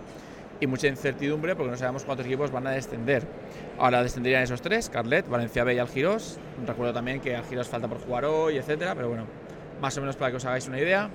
y 0.60 0.66
mucha 0.66 0.86
incertidumbre 0.88 1.56
porque 1.56 1.70
no 1.70 1.76
sabemos 1.76 2.04
cuántos 2.04 2.26
equipos 2.26 2.52
van 2.52 2.66
a 2.66 2.70
descender. 2.70 3.24
Ahora 3.78 4.02
descenderían 4.02 4.42
esos 4.42 4.60
tres, 4.60 4.90
Carlet, 4.90 5.28
Valencia 5.28 5.64
B 5.64 5.74
y 5.74 5.78
Algiros. 5.78 6.38
Recuerdo 6.66 6.92
también 6.92 7.20
que 7.20 7.34
Algiros 7.34 7.68
falta 7.68 7.88
por 7.88 8.00
jugar 8.00 8.24
hoy, 8.26 8.58
etcétera, 8.58 8.94
pero 8.94 9.08
bueno, 9.08 9.24
más 9.80 9.96
o 9.96 10.00
menos 10.00 10.16
para 10.16 10.30
que 10.30 10.36
os 10.36 10.44
hagáis 10.44 10.68
una 10.68 10.78
idea. 10.78 11.08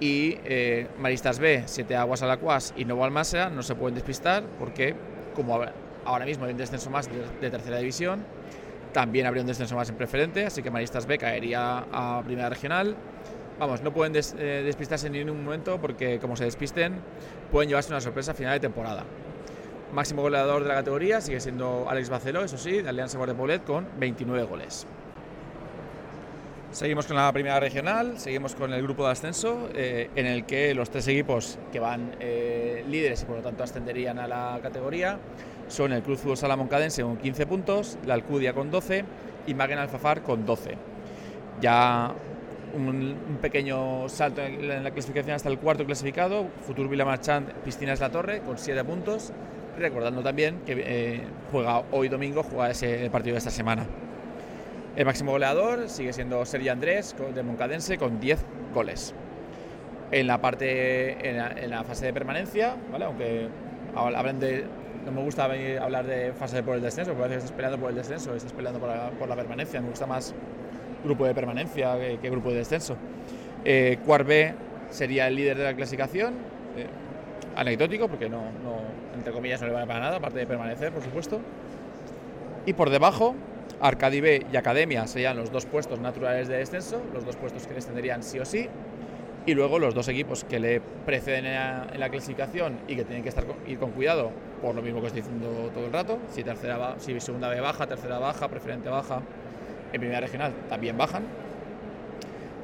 Y 0.00 0.38
eh, 0.44 0.88
Maristas 0.98 1.38
B, 1.38 1.64
Siete 1.66 1.94
Aguas 1.94 2.22
Alacuas 2.22 2.72
y 2.76 2.84
Nuevo 2.84 3.04
Almásera 3.04 3.50
no 3.50 3.62
se 3.62 3.74
pueden 3.74 3.94
despistar 3.94 4.42
porque, 4.58 4.96
como 5.34 5.60
ahora 6.04 6.24
mismo 6.24 6.46
hay 6.46 6.52
un 6.52 6.56
descenso 6.56 6.90
más 6.90 7.08
de, 7.08 7.22
de 7.40 7.50
tercera 7.50 7.78
división, 7.78 8.24
también 8.92 9.26
habría 9.26 9.42
un 9.42 9.46
descenso 9.46 9.76
más 9.76 9.88
en 9.90 9.96
preferente, 9.96 10.46
así 10.46 10.62
que 10.62 10.70
Maristas 10.70 11.06
B 11.06 11.18
caería 11.18 11.84
a 11.92 12.22
primera 12.24 12.48
regional 12.48 12.96
vamos, 13.58 13.82
no 13.82 13.92
pueden 13.92 14.12
des, 14.12 14.34
eh, 14.38 14.62
despistarse 14.64 15.06
en 15.06 15.12
ningún 15.14 15.44
momento 15.44 15.80
porque 15.80 16.18
como 16.18 16.36
se 16.36 16.44
despisten 16.44 17.00
pueden 17.50 17.68
llevarse 17.68 17.90
una 17.90 18.00
sorpresa 18.00 18.32
a 18.32 18.34
final 18.34 18.54
de 18.54 18.60
temporada. 18.60 19.04
Máximo 19.92 20.22
goleador 20.22 20.62
de 20.62 20.68
la 20.68 20.76
categoría 20.76 21.20
sigue 21.20 21.40
siendo 21.40 21.86
Alex 21.88 22.08
Bacelo, 22.08 22.42
eso 22.42 22.56
sí, 22.56 22.80
de 22.80 22.88
Alianza 22.88 23.18
de 23.24 23.34
Poblet 23.34 23.64
con 23.64 23.86
29 23.98 24.44
goles. 24.44 24.86
Seguimos 26.72 27.06
con 27.06 27.16
la 27.16 27.30
primera 27.30 27.60
regional, 27.60 28.18
seguimos 28.18 28.54
con 28.54 28.72
el 28.72 28.82
grupo 28.82 29.04
de 29.04 29.12
ascenso, 29.12 29.68
eh, 29.74 30.08
en 30.16 30.24
el 30.24 30.46
que 30.46 30.74
los 30.74 30.88
tres 30.88 31.06
equipos 31.08 31.58
que 31.70 31.78
van 31.78 32.16
eh, 32.18 32.82
líderes 32.88 33.22
y 33.22 33.24
por 33.26 33.36
lo 33.36 33.42
tanto 33.42 33.62
ascenderían 33.62 34.18
a 34.18 34.26
la 34.26 34.58
categoría 34.62 35.18
son 35.68 35.92
el 35.92 36.02
Cruz 36.02 36.20
Fútbol 36.20 36.38
Salamón 36.38 36.68
Cadense 36.68 37.02
con 37.02 37.18
15 37.18 37.46
puntos, 37.46 37.98
la 38.06 38.14
Alcudia 38.14 38.54
con 38.54 38.70
12 38.70 39.04
y 39.46 39.52
Maguen 39.52 39.78
Alfafar 39.78 40.22
con 40.22 40.46
12. 40.46 40.76
Ya 41.60 42.14
un, 42.74 43.16
un, 43.28 43.38
pequeño 43.40 44.08
salto 44.08 44.42
en 44.42 44.84
la 44.84 44.90
clasificación 44.90 45.34
hasta 45.34 45.48
el 45.48 45.58
cuarto 45.58 45.84
clasificado, 45.84 46.46
Futur 46.66 46.88
Villa 46.88 47.04
Marchand, 47.04 47.52
Piscinas 47.64 48.00
La 48.00 48.10
Torre, 48.10 48.40
con 48.40 48.58
7 48.58 48.82
puntos, 48.84 49.32
recordando 49.78 50.22
también 50.22 50.60
que 50.66 50.74
eh, 50.78 51.20
juega 51.50 51.82
hoy 51.92 52.08
domingo, 52.08 52.42
juega 52.42 52.70
ese 52.70 53.08
partido 53.10 53.34
de 53.34 53.38
esta 53.38 53.50
semana. 53.50 53.86
El 54.96 55.06
máximo 55.06 55.32
goleador 55.32 55.88
sigue 55.88 56.12
siendo 56.12 56.44
Sergi 56.44 56.68
Andrés 56.68 57.14
de 57.34 57.42
Moncadense 57.42 57.96
con 57.96 58.20
10 58.20 58.44
goles. 58.74 59.14
En 60.10 60.26
la 60.26 60.42
parte, 60.42 61.28
en 61.28 61.38
la, 61.38 61.52
en 61.52 61.70
la 61.70 61.84
fase 61.84 62.06
de 62.06 62.12
permanencia, 62.12 62.76
¿vale? 62.90 63.06
aunque 63.06 63.48
hablan 63.94 64.38
de, 64.38 64.66
no 65.06 65.12
me 65.12 65.22
gusta 65.22 65.44
hablar 65.44 66.06
de 66.06 66.32
fase 66.34 66.62
por 66.62 66.76
el 66.76 66.82
descenso, 66.82 67.12
porque 67.12 67.24
a 67.24 67.28
veces 67.28 67.44
estás 67.44 67.56
peleando 67.56 67.78
por 67.78 67.90
el 67.90 67.96
descenso, 67.96 68.34
estás 68.34 68.52
peleando 68.52 68.78
por 68.78 68.90
la, 68.90 69.10
por 69.10 69.28
la 69.28 69.36
permanencia, 69.36 69.80
me 69.80 69.88
gusta 69.88 70.06
más 70.06 70.34
grupo 71.04 71.26
de 71.26 71.34
permanencia 71.34 71.98
que, 71.98 72.18
que 72.18 72.30
grupo 72.30 72.50
de 72.50 72.56
descenso. 72.56 72.96
Eh, 73.64 73.98
B 74.06 74.54
sería 74.90 75.28
el 75.28 75.36
líder 75.36 75.58
de 75.58 75.64
la 75.64 75.74
clasificación, 75.74 76.34
eh, 76.76 76.86
anecdótico, 77.56 78.08
porque 78.08 78.28
no, 78.28 78.42
no, 78.62 78.80
entre 79.16 79.32
comillas, 79.32 79.60
no 79.60 79.68
le 79.68 79.72
vale 79.72 79.86
para 79.86 80.00
nada, 80.00 80.16
aparte 80.16 80.38
de 80.38 80.46
permanecer, 80.46 80.92
por 80.92 81.02
supuesto. 81.02 81.40
Y 82.66 82.72
por 82.74 82.90
debajo, 82.90 83.34
Arcadi 83.80 84.20
B 84.20 84.46
y 84.52 84.56
Academia 84.56 85.06
serían 85.06 85.36
los 85.36 85.50
dos 85.50 85.66
puestos 85.66 85.98
naturales 86.00 86.48
de 86.48 86.56
descenso, 86.58 87.02
los 87.12 87.24
dos 87.24 87.36
puestos 87.36 87.66
que 87.66 87.74
descenderían 87.74 88.22
sí 88.22 88.38
o 88.38 88.44
sí. 88.44 88.68
Y 89.44 89.54
luego 89.54 89.80
los 89.80 89.92
dos 89.92 90.06
equipos 90.06 90.44
que 90.44 90.60
le 90.60 90.80
preceden 91.04 91.46
en 91.46 91.54
la, 91.54 91.86
en 91.92 91.98
la 91.98 92.08
clasificación 92.10 92.78
y 92.86 92.94
que 92.94 93.04
tienen 93.04 93.24
que 93.24 93.28
estar 93.28 93.44
con, 93.44 93.56
ir 93.66 93.76
con 93.76 93.90
cuidado, 93.90 94.30
por 94.60 94.76
lo 94.76 94.82
mismo 94.82 95.00
que 95.00 95.08
estoy 95.08 95.22
diciendo 95.22 95.68
todo 95.74 95.86
el 95.86 95.92
rato, 95.92 96.18
si, 96.30 96.44
tercera, 96.44 96.94
si 96.98 97.18
segunda 97.18 97.48
B 97.48 97.60
baja, 97.60 97.88
tercera 97.88 98.20
baja, 98.20 98.46
preferente 98.46 98.88
baja, 98.88 99.20
en 99.92 100.00
primera 100.00 100.20
regional 100.20 100.52
también 100.68 100.96
bajan. 100.96 101.24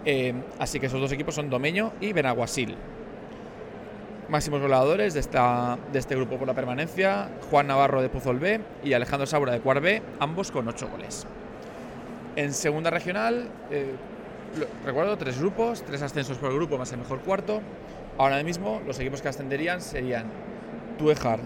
Eh, 0.04 0.34
así 0.58 0.80
que 0.80 0.86
esos 0.86 1.00
dos 1.00 1.12
equipos 1.12 1.34
son 1.34 1.50
Domeño 1.50 1.92
y 2.00 2.12
Benaguasil. 2.12 2.76
Máximos 4.28 4.60
goleadores 4.60 5.14
de, 5.14 5.20
esta, 5.20 5.78
de 5.92 5.98
este 5.98 6.14
grupo 6.14 6.36
por 6.36 6.46
la 6.46 6.54
permanencia, 6.54 7.28
Juan 7.50 7.66
Navarro 7.66 8.02
de 8.02 8.08
Puzol 8.08 8.38
B 8.38 8.60
y 8.84 8.92
Alejandro 8.92 9.26
Saura 9.26 9.52
de 9.52 9.60
Cuar 9.60 9.80
B, 9.80 10.02
ambos 10.20 10.50
con 10.50 10.68
8 10.68 10.88
goles. 10.88 11.26
En 12.36 12.52
segunda 12.52 12.90
regional, 12.90 13.48
eh, 13.70 13.94
recuerdo, 14.84 15.16
tres 15.16 15.38
grupos, 15.38 15.82
tres 15.82 16.02
ascensos 16.02 16.36
por 16.38 16.54
grupo 16.54 16.78
más 16.78 16.92
el 16.92 16.98
mejor 16.98 17.20
cuarto. 17.20 17.60
Ahora 18.18 18.42
mismo 18.42 18.82
los 18.86 18.98
equipos 18.98 19.22
que 19.22 19.28
ascenderían 19.28 19.80
serían 19.80 20.26
Tuejar, 20.98 21.40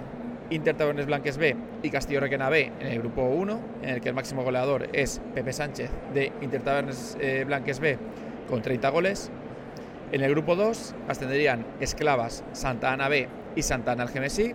Inter 0.53 0.77
Tabernes 0.77 1.07
Blanques 1.07 1.39
B 1.39 1.57
y 1.83 1.91
Castillo 1.91 2.21
Requena 2.21 2.51
B 2.51 2.71
en 2.79 2.87
el 2.87 2.99
grupo 2.99 3.23
1, 3.23 3.61
en 3.83 3.89
el 3.89 4.01
que 4.01 4.11
el 4.11 4.15
máximo 4.15 4.43
goleador 4.43 4.89
es 4.93 5.21
Pepe 5.35 5.53
Sánchez 5.53 5.91
de 6.13 6.31
Inter 6.43 6.63
Tabernes 6.63 7.17
eh, 7.21 7.45
Blanques 7.47 7.81
B 7.81 7.97
con 8.49 8.61
30 8.61 8.89
goles. 8.91 9.31
En 10.13 10.21
el 10.21 10.31
grupo 10.31 10.55
2 10.55 10.95
ascenderían 11.09 11.65
Esclavas, 11.81 12.45
Santa 12.53 12.93
Ana 12.93 13.09
B 13.09 13.29
y 13.57 13.63
Santa 13.63 13.93
Ana 13.93 14.03
Algemesí. 14.03 14.53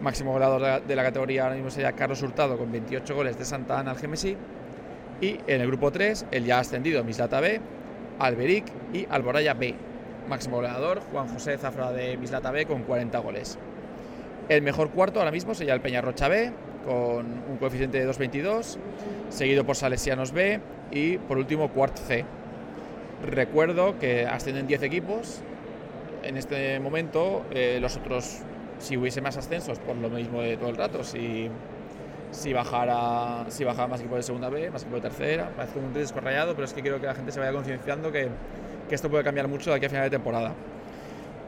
Máximo 0.00 0.32
goleador 0.32 0.84
de 0.84 0.96
la 0.96 1.02
categoría 1.02 1.44
ahora 1.44 1.56
mismo 1.56 1.70
sería 1.70 1.92
Carlos 1.92 2.22
Hurtado 2.22 2.56
con 2.56 2.70
28 2.70 3.14
goles 3.14 3.36
de 3.36 3.44
Santa 3.44 3.80
Ana 3.80 3.92
al 3.92 3.98
Gemesí. 3.98 4.36
Y 5.20 5.38
en 5.48 5.60
el 5.60 5.66
grupo 5.66 5.90
3, 5.90 6.26
el 6.30 6.44
ya 6.44 6.60
ascendido 6.60 7.02
Mislata 7.02 7.40
B, 7.40 7.60
Alberic 8.20 8.66
y 8.92 9.06
Alboraya 9.10 9.54
B. 9.54 9.74
Máximo 10.28 10.56
goleador 10.56 11.00
Juan 11.10 11.26
José 11.28 11.58
Zafra 11.58 11.90
de 11.90 12.16
Mislata 12.16 12.52
B 12.52 12.66
con 12.66 12.84
40 12.84 13.18
goles. 13.18 13.58
El 14.48 14.62
mejor 14.62 14.90
cuarto 14.90 15.20
ahora 15.20 15.30
mismo 15.30 15.54
sería 15.54 15.74
el 15.74 15.80
Peñarrocha 15.80 16.28
B 16.28 16.52
con 16.84 17.26
un 17.48 17.56
coeficiente 17.58 17.98
de 17.98 18.10
2.22, 18.10 18.76
seguido 19.30 19.64
por 19.64 19.76
Salesianos 19.76 20.32
B 20.32 20.60
y 20.90 21.18
por 21.18 21.38
último 21.38 21.70
Cuart 21.70 21.96
C. 21.96 22.24
Recuerdo 23.24 23.98
que 24.00 24.26
ascienden 24.26 24.66
10 24.66 24.82
equipos. 24.82 25.42
En 26.24 26.36
este 26.36 26.80
momento, 26.80 27.44
eh, 27.52 27.78
los 27.80 27.96
otros, 27.96 28.40
si 28.78 28.96
hubiese 28.96 29.20
más 29.20 29.36
ascensos, 29.36 29.78
por 29.78 29.96
lo 29.96 30.10
mismo 30.10 30.42
de 30.42 30.56
todo 30.56 30.70
el 30.70 30.76
rato, 30.76 31.04
si, 31.04 31.48
si, 32.32 32.52
bajara, 32.52 33.46
si 33.48 33.62
bajara 33.62 33.86
más 33.86 34.00
equipos 34.00 34.18
de 34.18 34.22
segunda 34.24 34.48
B, 34.48 34.70
más 34.70 34.82
equipos 34.82 35.02
de 35.02 35.08
tercera, 35.08 35.50
parece 35.56 35.78
un 35.78 35.94
disco 35.94 36.20
rayado, 36.20 36.54
pero 36.54 36.64
es 36.64 36.72
que 36.72 36.82
quiero 36.82 37.00
que 37.00 37.06
la 37.06 37.14
gente 37.14 37.30
se 37.30 37.38
vaya 37.38 37.52
concienciando 37.52 38.10
que, 38.10 38.28
que 38.88 38.94
esto 38.94 39.08
puede 39.08 39.22
cambiar 39.22 39.46
mucho 39.46 39.70
de 39.70 39.76
aquí 39.76 39.86
a 39.86 39.88
final 39.88 40.04
de 40.04 40.10
temporada. 40.10 40.52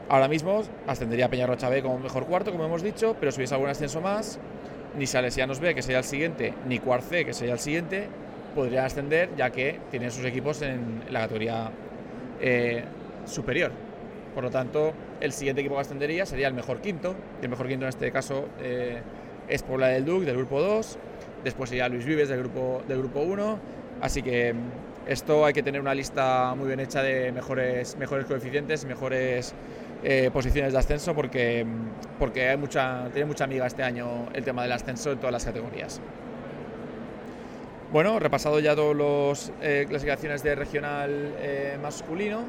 Ahora 0.07 0.27
mismo 0.27 0.61
ascendería 0.85 1.29
Peñarrocha 1.29 1.67
B 1.67 1.81
como 1.81 1.97
mejor 1.97 2.25
cuarto, 2.27 2.51
como 2.51 2.65
hemos 2.65 2.83
dicho, 2.83 3.15
pero 3.19 3.31
si 3.31 3.39
hubiese 3.39 3.55
algún 3.55 3.69
ascenso 3.69 4.01
más, 4.01 4.37
ni 4.97 5.07
Salesianos 5.07 5.59
B, 5.59 5.73
que 5.73 5.81
sería 5.81 5.97
el 5.97 6.03
siguiente, 6.03 6.53
ni 6.67 6.77
Cuart 6.77 7.03
C, 7.03 7.25
que 7.25 7.33
sería 7.33 7.53
el 7.53 7.59
siguiente, 7.59 8.07
podrían 8.53 8.85
ascender 8.85 9.29
ya 9.35 9.49
que 9.49 9.79
tienen 9.89 10.11
sus 10.11 10.23
equipos 10.25 10.61
en 10.61 11.01
la 11.09 11.21
categoría 11.21 11.71
eh, 12.39 12.83
superior. 13.25 13.71
Por 14.35 14.43
lo 14.43 14.51
tanto, 14.51 14.93
el 15.21 15.31
siguiente 15.31 15.61
equipo 15.61 15.75
que 15.75 15.81
ascendería 15.81 16.25
sería 16.27 16.47
el 16.49 16.53
mejor 16.53 16.81
quinto, 16.81 17.15
el 17.41 17.49
mejor 17.49 17.67
quinto 17.67 17.85
en 17.85 17.89
este 17.89 18.11
caso 18.11 18.47
eh, 18.61 19.01
es 19.47 19.63
Puebla 19.63 19.87
del 19.87 20.05
Duc 20.05 20.23
del 20.23 20.37
grupo 20.37 20.61
2, 20.61 20.97
después 21.43 21.69
sería 21.69 21.89
Luis 21.89 22.05
Vives 22.05 22.29
del 22.29 22.39
grupo, 22.39 22.83
del 22.87 22.99
grupo 22.99 23.21
1, 23.21 23.59
así 24.01 24.21
que 24.21 24.53
mm, 24.53 25.07
esto 25.07 25.45
hay 25.45 25.53
que 25.53 25.63
tener 25.63 25.81
una 25.81 25.95
lista 25.95 26.53
muy 26.55 26.67
bien 26.67 26.79
hecha 26.79 27.01
de 27.01 27.31
mejores, 27.31 27.97
mejores 27.97 28.25
coeficientes 28.25 28.85
mejores 28.85 29.53
eh, 30.07 30.29
posiciones 30.31 30.71
de 30.71 30.77
ascenso 30.77 31.15
porque, 31.15 31.65
porque 32.19 32.49
hay 32.49 32.57
mucha, 32.57 33.09
tiene 33.11 33.25
mucha 33.25 33.45
amiga 33.45 33.65
este 33.65 33.81
año 33.81 34.27
el 34.33 34.43
tema 34.43 34.61
del 34.61 34.71
ascenso 34.71 35.11
en 35.11 35.17
todas 35.17 35.31
las 35.31 35.43
categorías. 35.43 35.99
Bueno, 37.91 38.19
repasado 38.19 38.59
ya 38.59 38.75
todas 38.75 38.95
las 38.95 39.51
eh, 39.63 39.87
clasificaciones 39.89 40.43
de 40.43 40.53
regional 40.53 41.33
eh, 41.39 41.79
masculino, 41.81 42.43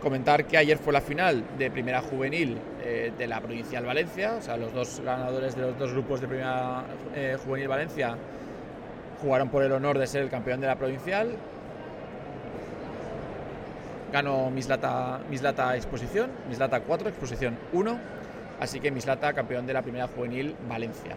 comentar 0.00 0.44
que 0.44 0.56
ayer 0.56 0.78
fue 0.78 0.92
la 0.92 1.00
final 1.00 1.42
de 1.58 1.72
primera 1.72 2.02
juvenil 2.02 2.56
de 3.18 3.26
la 3.26 3.40
provincial 3.40 3.84
Valencia, 3.84 4.36
o 4.38 4.40
sea, 4.40 4.56
los 4.56 4.72
dos 4.72 5.02
ganadores 5.04 5.56
de 5.56 5.62
los 5.62 5.78
dos 5.78 5.92
grupos 5.92 6.20
de 6.20 6.28
primera 6.28 6.84
juvenil 7.44 7.68
Valencia 7.68 8.16
jugaron 9.20 9.50
por 9.50 9.62
el 9.62 9.72
honor 9.72 9.98
de 9.98 10.06
ser 10.06 10.22
el 10.22 10.30
campeón 10.30 10.60
de 10.60 10.68
la 10.68 10.76
provincial. 10.76 11.36
Ganó 14.12 14.50
Mislata, 14.50 15.20
Mislata 15.30 15.76
Exposición, 15.76 16.30
Mislata 16.48 16.80
4, 16.80 17.08
Exposición 17.10 17.58
1, 17.72 17.98
así 18.60 18.80
que 18.80 18.90
Mislata 18.90 19.32
campeón 19.34 19.66
de 19.66 19.74
la 19.74 19.82
primera 19.82 20.08
juvenil 20.08 20.56
Valencia. 20.68 21.16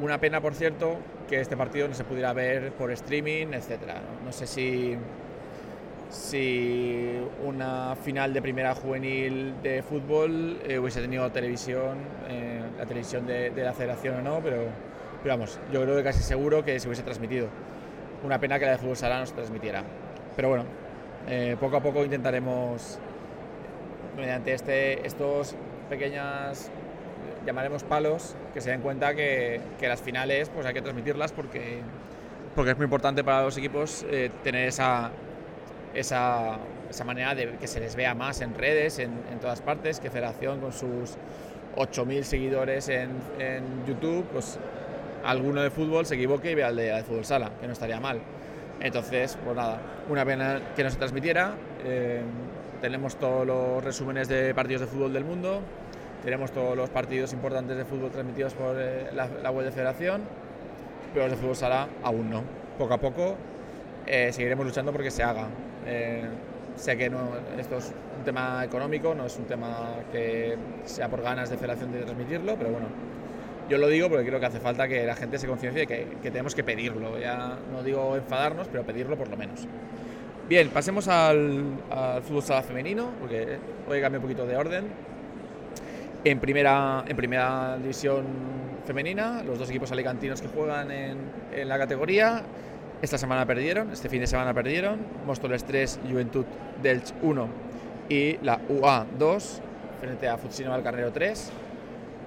Una 0.00 0.18
pena, 0.18 0.40
por 0.40 0.54
cierto, 0.54 0.98
que 1.28 1.40
este 1.40 1.56
partido 1.56 1.86
no 1.88 1.94
se 1.94 2.04
pudiera 2.04 2.32
ver 2.32 2.72
por 2.72 2.90
streaming, 2.90 3.48
etcétera. 3.52 4.00
No 4.24 4.32
sé 4.32 4.46
si, 4.46 4.96
si 6.08 7.20
una 7.44 7.94
final 7.96 8.32
de 8.32 8.40
primera 8.40 8.74
juvenil 8.74 9.54
de 9.62 9.82
fútbol 9.82 10.58
eh, 10.66 10.78
hubiese 10.78 11.02
tenido 11.02 11.30
televisión, 11.30 11.98
eh, 12.28 12.62
la 12.78 12.86
televisión 12.86 13.26
de, 13.26 13.52
la 13.54 13.74
federación 13.74 14.20
o 14.20 14.22
no, 14.22 14.40
pero, 14.42 14.64
pero, 15.22 15.34
vamos, 15.36 15.60
yo 15.70 15.82
creo 15.82 15.96
que 15.96 16.02
casi 16.02 16.22
seguro 16.22 16.64
que 16.64 16.80
se 16.80 16.88
hubiese 16.88 17.02
transmitido. 17.02 17.48
Una 18.24 18.40
pena 18.40 18.58
que 18.58 18.64
la 18.64 18.72
de 18.72 18.78
fútbol 18.78 18.96
sala 18.96 19.20
no 19.20 19.26
se 19.26 19.34
transmitiera. 19.34 19.84
Pero 20.34 20.48
bueno, 20.48 20.64
eh, 21.28 21.56
poco 21.60 21.76
a 21.76 21.80
poco 21.80 22.04
intentaremos, 22.04 22.98
mediante 24.16 24.54
este, 24.54 25.06
estos 25.06 25.54
pequeñas 25.88 26.70
llamaremos 27.46 27.84
palos, 27.84 28.34
que 28.52 28.60
se 28.60 28.70
den 28.70 28.80
cuenta 28.80 29.14
que, 29.14 29.60
que, 29.78 29.88
las 29.88 30.00
finales 30.00 30.50
pues 30.50 30.66
hay 30.66 30.74
que 30.74 30.82
transmitirlas 30.82 31.32
porque, 31.32 31.80
porque 32.54 32.72
es 32.72 32.76
muy 32.76 32.84
importante 32.84 33.24
para 33.24 33.42
los 33.42 33.56
equipos 33.56 34.04
eh, 34.10 34.30
tener 34.42 34.68
esa, 34.68 35.10
esa, 35.94 36.58
esa, 36.88 37.04
manera 37.04 37.34
de 37.34 37.56
que 37.56 37.66
se 37.66 37.80
les 37.80 37.96
vea 37.96 38.14
más 38.14 38.40
en 38.40 38.54
redes, 38.54 38.98
en, 38.98 39.12
todas 39.40 39.62
partes, 39.62 40.00
que 40.00 40.10
Federación 40.10 40.60
con 40.60 40.72
sus 40.72 41.16
8.000 41.76 42.22
seguidores 42.22 42.88
en, 42.88 43.10
YouTube, 43.86 44.24
pues 44.32 44.58
alguno 45.24 45.62
de 45.62 45.70
fútbol 45.70 46.06
se 46.06 46.14
equivoque 46.16 46.50
y 46.50 46.54
vea 46.54 46.68
el 46.68 46.76
de, 46.76 46.92
de 46.92 47.02
fútbol 47.04 47.24
sala, 47.24 47.52
que 47.60 47.66
no 47.66 47.72
estaría 47.72 48.00
mal. 48.00 48.20
Entonces, 48.80 49.36
pues 49.44 49.56
nada, 49.56 49.78
una 50.08 50.24
pena 50.24 50.60
que 50.74 50.82
no 50.82 50.90
se 50.90 50.96
transmitiera. 50.96 51.54
Eh, 51.84 52.22
tenemos 52.80 53.16
todos 53.16 53.46
los 53.46 53.84
resúmenes 53.84 54.28
de 54.28 54.54
partidos 54.54 54.80
de 54.80 54.86
fútbol 54.86 55.12
del 55.12 55.24
mundo, 55.24 55.60
tenemos 56.22 56.50
todos 56.50 56.76
los 56.76 56.90
partidos 56.90 57.32
importantes 57.32 57.76
de 57.76 57.84
fútbol 57.84 58.10
transmitidos 58.10 58.54
por 58.54 58.76
eh, 58.78 59.10
la, 59.12 59.50
web 59.50 59.64
de 59.64 59.72
federación, 59.72 60.22
pero 61.12 61.26
los 61.26 61.36
de 61.36 61.40
fútbol 61.40 61.56
sala 61.56 61.88
aún 62.02 62.30
no. 62.30 62.42
Poco 62.78 62.94
a 62.94 62.98
poco 62.98 63.36
eh, 64.06 64.32
seguiremos 64.32 64.66
luchando 64.66 64.92
porque 64.92 65.10
se 65.10 65.22
haga. 65.22 65.46
Eh, 65.86 66.24
sé 66.76 66.96
que 66.96 67.08
no, 67.10 67.30
esto 67.58 67.78
es 67.78 67.92
un 68.18 68.24
tema 68.24 68.64
económico, 68.64 69.14
no 69.14 69.26
es 69.26 69.36
un 69.38 69.44
tema 69.44 69.94
que 70.12 70.56
sea 70.84 71.08
por 71.08 71.22
ganas 71.22 71.50
de 71.50 71.56
federación 71.56 71.92
de 71.92 72.02
transmitirlo, 72.02 72.54
pero 72.56 72.70
bueno, 72.70 72.86
yo 73.70 73.78
lo 73.78 73.86
digo 73.88 74.08
porque 74.08 74.26
creo 74.26 74.40
que 74.40 74.46
hace 74.46 74.60
falta 74.60 74.88
que 74.88 75.06
la 75.06 75.14
gente 75.14 75.38
se 75.38 75.46
conciencie 75.46 75.86
que, 75.86 76.06
que 76.20 76.30
tenemos 76.30 76.54
que 76.54 76.64
pedirlo. 76.64 77.18
Ya 77.18 77.56
no 77.72 77.82
digo 77.82 78.16
enfadarnos, 78.16 78.66
pero 78.68 78.82
pedirlo 78.84 79.16
por 79.16 79.28
lo 79.28 79.36
menos. 79.36 79.66
Bien, 80.48 80.68
pasemos 80.70 81.06
al, 81.06 81.62
al 81.88 82.22
fútbol 82.22 82.42
sala 82.42 82.62
femenino, 82.62 83.12
porque 83.20 83.58
hoy 83.88 84.00
cambio 84.00 84.18
un 84.18 84.22
poquito 84.22 84.44
de 84.44 84.56
orden 84.56 84.86
en 86.24 86.40
primera, 86.40 87.04
en 87.06 87.16
primera 87.16 87.78
división 87.78 88.24
femenina, 88.84 89.42
los 89.44 89.58
dos 89.58 89.70
equipos 89.70 89.92
alicantinos 89.92 90.42
que 90.42 90.48
juegan 90.48 90.90
en, 90.90 91.18
en 91.54 91.68
la 91.68 91.78
categoría. 91.78 92.42
Esta 93.00 93.16
semana 93.16 93.46
perdieron, 93.46 93.92
este 93.92 94.08
fin 94.08 94.20
de 94.20 94.26
semana 94.26 94.52
perdieron. 94.52 94.98
Móstoles 95.24 95.64
3, 95.64 96.00
Juventud 96.10 96.44
Delch 96.82 97.14
1 97.22 97.48
y 98.08 98.36
la 98.42 98.60
UA 98.68 99.06
2 99.18 99.62
frente 100.00 100.28
a 100.28 100.36
Futsino 100.36 100.82
Carnero 100.82 101.12
3. 101.12 101.52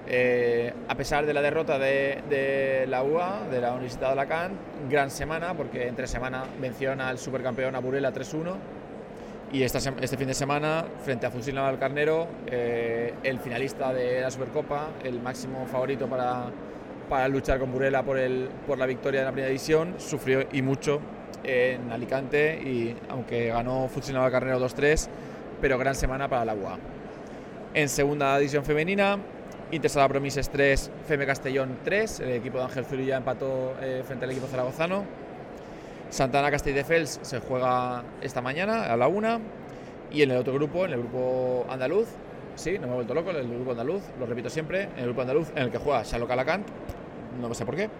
Eh, 0.06 0.72
a 0.88 0.94
pesar 0.96 1.24
de 1.24 1.32
la 1.32 1.40
derrota 1.40 1.78
de, 1.78 2.22
de, 2.28 2.86
la 2.88 3.02
UA, 3.02 3.48
de 3.50 3.60
la 3.60 3.72
Universidad 3.72 4.08
de 4.08 4.12
Alacant, 4.12 4.54
gran 4.90 5.10
semana 5.10 5.54
porque 5.54 5.88
entre 5.88 6.06
semana 6.06 6.44
venció 6.60 6.92
al 6.92 7.18
supercampeón 7.18 7.74
Burela 7.82 8.12
3-1 8.12 8.54
y 9.54 9.62
este 9.62 10.16
fin 10.16 10.26
de 10.26 10.34
semana, 10.34 10.84
frente 11.04 11.26
a 11.26 11.30
Fusil 11.30 11.54
del 11.54 11.78
Carnero, 11.78 12.26
eh, 12.48 13.14
el 13.22 13.38
finalista 13.38 13.92
de 13.92 14.20
la 14.20 14.28
Supercopa, 14.28 14.88
el 15.04 15.20
máximo 15.20 15.64
favorito 15.70 16.08
para, 16.08 17.28
luchar 17.28 17.60
con 17.60 17.70
Burela 17.70 18.02
por, 18.02 18.18
la 18.18 18.86
victoria 18.86 19.20
de 19.20 19.26
la 19.26 19.30
primera 19.30 19.48
división, 19.48 19.94
sufrió 19.98 20.44
y 20.50 20.60
mucho 20.60 21.00
en 21.44 21.92
Alicante, 21.92 22.60
y 22.64 22.96
aunque 23.08 23.46
ganó 23.46 23.86
Fusil 23.86 24.16
del 24.16 24.28
Carnero 24.32 24.58
2-3, 24.58 25.08
pero 25.60 25.78
gran 25.78 25.94
semana 25.94 26.28
para 26.28 26.44
la 26.46 26.54
UA. 26.54 26.78
En 27.74 27.88
segunda 27.88 28.36
división 28.38 28.64
femenina, 28.64 29.18
Intersala 29.74 30.08
Promises 30.08 30.50
3, 30.50 30.90
Feme 31.08 31.26
Castellón 31.26 31.78
3, 31.82 32.20
el 32.20 32.32
equipo 32.34 32.58
de 32.58 32.64
Ángel 32.64 32.84
Zurilla 32.84 33.16
empató 33.16 33.74
eh, 33.82 34.04
frente 34.06 34.24
al 34.24 34.30
equipo 34.30 34.46
zaragozano. 34.46 35.04
Santana 36.10 36.48
Castelldefels 36.48 37.18
se 37.22 37.40
juega 37.40 38.04
esta 38.22 38.40
mañana 38.40 38.84
a 38.84 38.96
la 38.96 39.08
una 39.08 39.40
y 40.12 40.22
en 40.22 40.30
el 40.30 40.36
otro 40.36 40.54
grupo, 40.54 40.84
en 40.84 40.92
el 40.92 41.00
grupo 41.00 41.66
andaluz, 41.68 42.06
sí, 42.54 42.78
no 42.78 42.86
me 42.86 42.92
he 42.92 42.94
vuelto 42.96 43.14
loco, 43.14 43.30
en 43.30 43.36
el 43.36 43.48
grupo 43.48 43.72
andaluz, 43.72 44.04
lo 44.20 44.26
repito 44.26 44.48
siempre, 44.48 44.82
en 44.82 44.98
el 44.98 45.04
grupo 45.06 45.22
andaluz 45.22 45.48
en 45.56 45.64
el 45.64 45.70
que 45.72 45.78
juega 45.78 46.04
Shalok 46.04 46.30
Alacant, 46.30 46.68
no 47.40 47.52
sé 47.52 47.66
por 47.66 47.74
qué, 47.74 47.90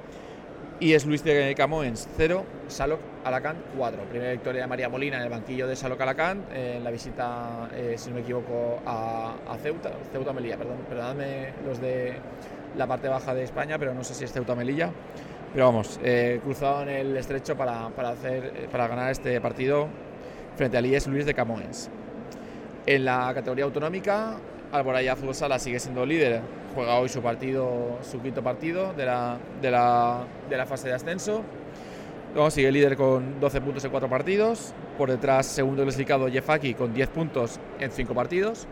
y 0.79 0.93
es 0.93 1.05
Luis 1.05 1.25
de 1.25 1.57
Camoens 1.57 2.07
0, 2.17 2.45
Shalok 2.69 3.01
Alacant 3.25 3.59
4. 3.77 4.03
Primera 4.05 4.33
victoria 4.33 4.63
de 4.63 4.67
María 4.67 4.89
Molina 4.89 5.17
en 5.17 5.23
el 5.23 5.31
banquillo 5.31 5.67
de 5.67 5.75
Shalok 5.75 6.01
Alacant, 6.01 6.45
en 6.53 6.85
la 6.85 6.91
visita, 6.91 7.69
eh, 7.75 7.95
si 7.97 8.11
no 8.11 8.17
me 8.17 8.21
equivoco, 8.21 8.81
a, 8.85 9.35
a, 9.49 9.57
Ceuta, 9.59 9.91
Ceuta 10.13 10.33
Melilla, 10.33 10.59
perdón, 10.59 10.79
perdonadme 10.89 11.55
los 11.67 11.81
de 11.81 12.15
la 12.77 12.87
parte 12.87 13.09
baja 13.09 13.35
de 13.35 13.45
España, 13.45 13.79
pero 13.79 13.95
no 13.95 14.05
sé 14.05 14.15
si 14.15 14.25
es 14.25 14.33
Ceuta 14.33 14.55
Melilla. 14.55 14.91
Pero 15.53 15.67
vamos, 15.67 15.99
eh, 16.03 16.41
cruzado 16.43 16.83
en 16.83 16.89
el 16.89 17.17
estrecho 17.17 17.57
para, 17.57 17.89
para, 17.91 18.11
hacer, 18.11 18.53
eh, 18.57 18.69
para 18.71 18.89
ganar 18.89 19.11
este 19.11 19.41
partido 19.41 19.89
frente 20.57 20.77
al 20.77 20.85
IES 20.85 21.07
Luis 21.07 21.25
de 21.25 21.35
Camoens. 21.35 21.91
En 22.87 23.05
la 23.05 23.33
categoría 23.35 23.65
autonómica, 23.65 24.37
Alboraya 24.73 25.17
Fútbol 25.17 25.35
Sala 25.35 25.59
sigue 25.59 25.79
siendo 25.79 26.05
líder, 26.05 26.43
juega 26.75 26.97
hoy 26.97 27.09
su 27.09 27.23
partido, 27.23 27.99
su 28.03 28.21
quinto 28.21 28.43
partido 28.43 28.93
de 28.93 29.07
la, 29.07 29.39
de 29.63 29.71
la, 29.71 30.25
de 30.51 30.57
la 30.57 30.67
fase 30.67 30.89
de 30.89 30.95
ascenso. 30.95 31.43
Luego 32.35 32.51
sigue 32.51 32.73
líder 32.73 32.97
con 32.97 33.39
12 33.39 33.61
puntos 33.61 33.85
en 33.85 33.91
4 33.93 34.11
partidos. 34.11 34.75
Por 34.99 35.09
detrás, 35.09 35.47
segundo 35.47 35.85
clasificado 35.85 36.29
Jeffaki 36.29 36.75
con 36.75 36.93
10 36.93 37.09
puntos 37.11 37.61
en 37.79 37.93
5 37.93 38.13
partidos. 38.13 38.67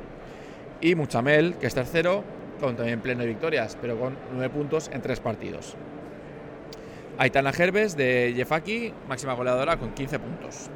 Y 0.81 0.97
Muchamel, 0.97 1.55
que 1.55 1.69
es 1.69 1.75
tercero, 1.75 2.25
con 2.59 2.75
también 2.75 3.01
pleno 3.01 3.21
de 3.21 3.29
victorias, 3.29 3.79
pero 3.81 3.97
con 3.97 4.17
9 4.33 4.53
puntos 4.53 4.91
en 4.93 5.01
3 5.01 5.21
partidos. 5.21 5.77
Aitana 7.19 7.53
Herbes 7.57 7.97
de 7.97 8.33
Jefaki, 8.35 8.93
máxima 9.09 9.35
goleadora 9.35 9.77
con 9.77 9.93
15 9.93 10.19
puntos. 10.19 10.71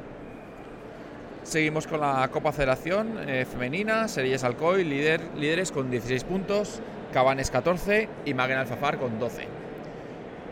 Seguimos 1.43 1.87
con 1.87 1.99
la 1.99 2.29
Copa 2.31 2.53
Federación 2.53 3.17
eh, 3.27 3.45
Femenina, 3.45 4.07
Series 4.07 4.45
Alcoy, 4.45 4.85
líder, 4.85 5.21
líderes 5.35 5.71
con 5.73 5.89
16 5.89 6.23
puntos, 6.23 6.81
Cabanes 7.11 7.51
14 7.51 8.07
y 8.25 8.33
Maguen 8.33 8.59
Alfafar 8.59 8.97
con 8.97 9.19
12. 9.19 9.56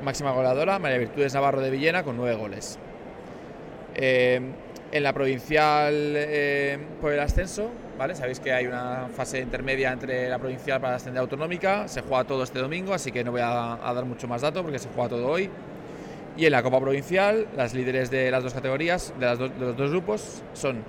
Máxima 0.03 0.31
goleadora, 0.31 0.79
María 0.79 0.97
Virtudes 0.97 1.33
Navarro 1.33 1.61
de 1.61 1.69
Villena 1.69 2.03
con 2.03 2.17
9 2.17 2.35
goles. 2.35 2.77
Eh, 3.95 4.41
en 4.91 5.03
la 5.03 5.13
provincial 5.13 5.93
eh, 6.15 6.77
por 7.01 7.11
el 7.11 7.19
ascenso, 7.19 7.69
¿vale? 7.97 8.15
Sabéis 8.15 8.39
que 8.39 8.53
hay 8.53 8.65
una 8.65 9.09
fase 9.13 9.39
intermedia 9.39 9.91
entre 9.91 10.29
la 10.29 10.39
provincial 10.39 10.79
para 10.79 10.91
la 10.91 10.97
ascender 10.97 11.19
autonómica, 11.19 11.87
se 11.87 12.01
juega 12.01 12.23
todo 12.23 12.43
este 12.43 12.59
domingo, 12.59 12.93
así 12.93 13.11
que 13.11 13.23
no 13.23 13.31
voy 13.31 13.41
a, 13.41 13.77
dar 13.81 14.05
mucho 14.05 14.27
más 14.27 14.41
datos 14.41 14.61
porque 14.61 14.79
se 14.79 14.89
juega 14.89 15.09
todo 15.09 15.27
hoy. 15.27 15.49
Y 16.37 16.45
en 16.45 16.51
la 16.51 16.63
Copa 16.63 16.79
Provincial, 16.79 17.47
las 17.55 17.73
líderes 17.73 18.09
de 18.09 18.29
las 18.29 18.43
dos 18.43 18.53
categorías, 18.53 19.13
de, 19.19 19.25
los 19.59 19.75
dos 19.77 19.91
grupos, 19.91 20.43
son 20.53 20.83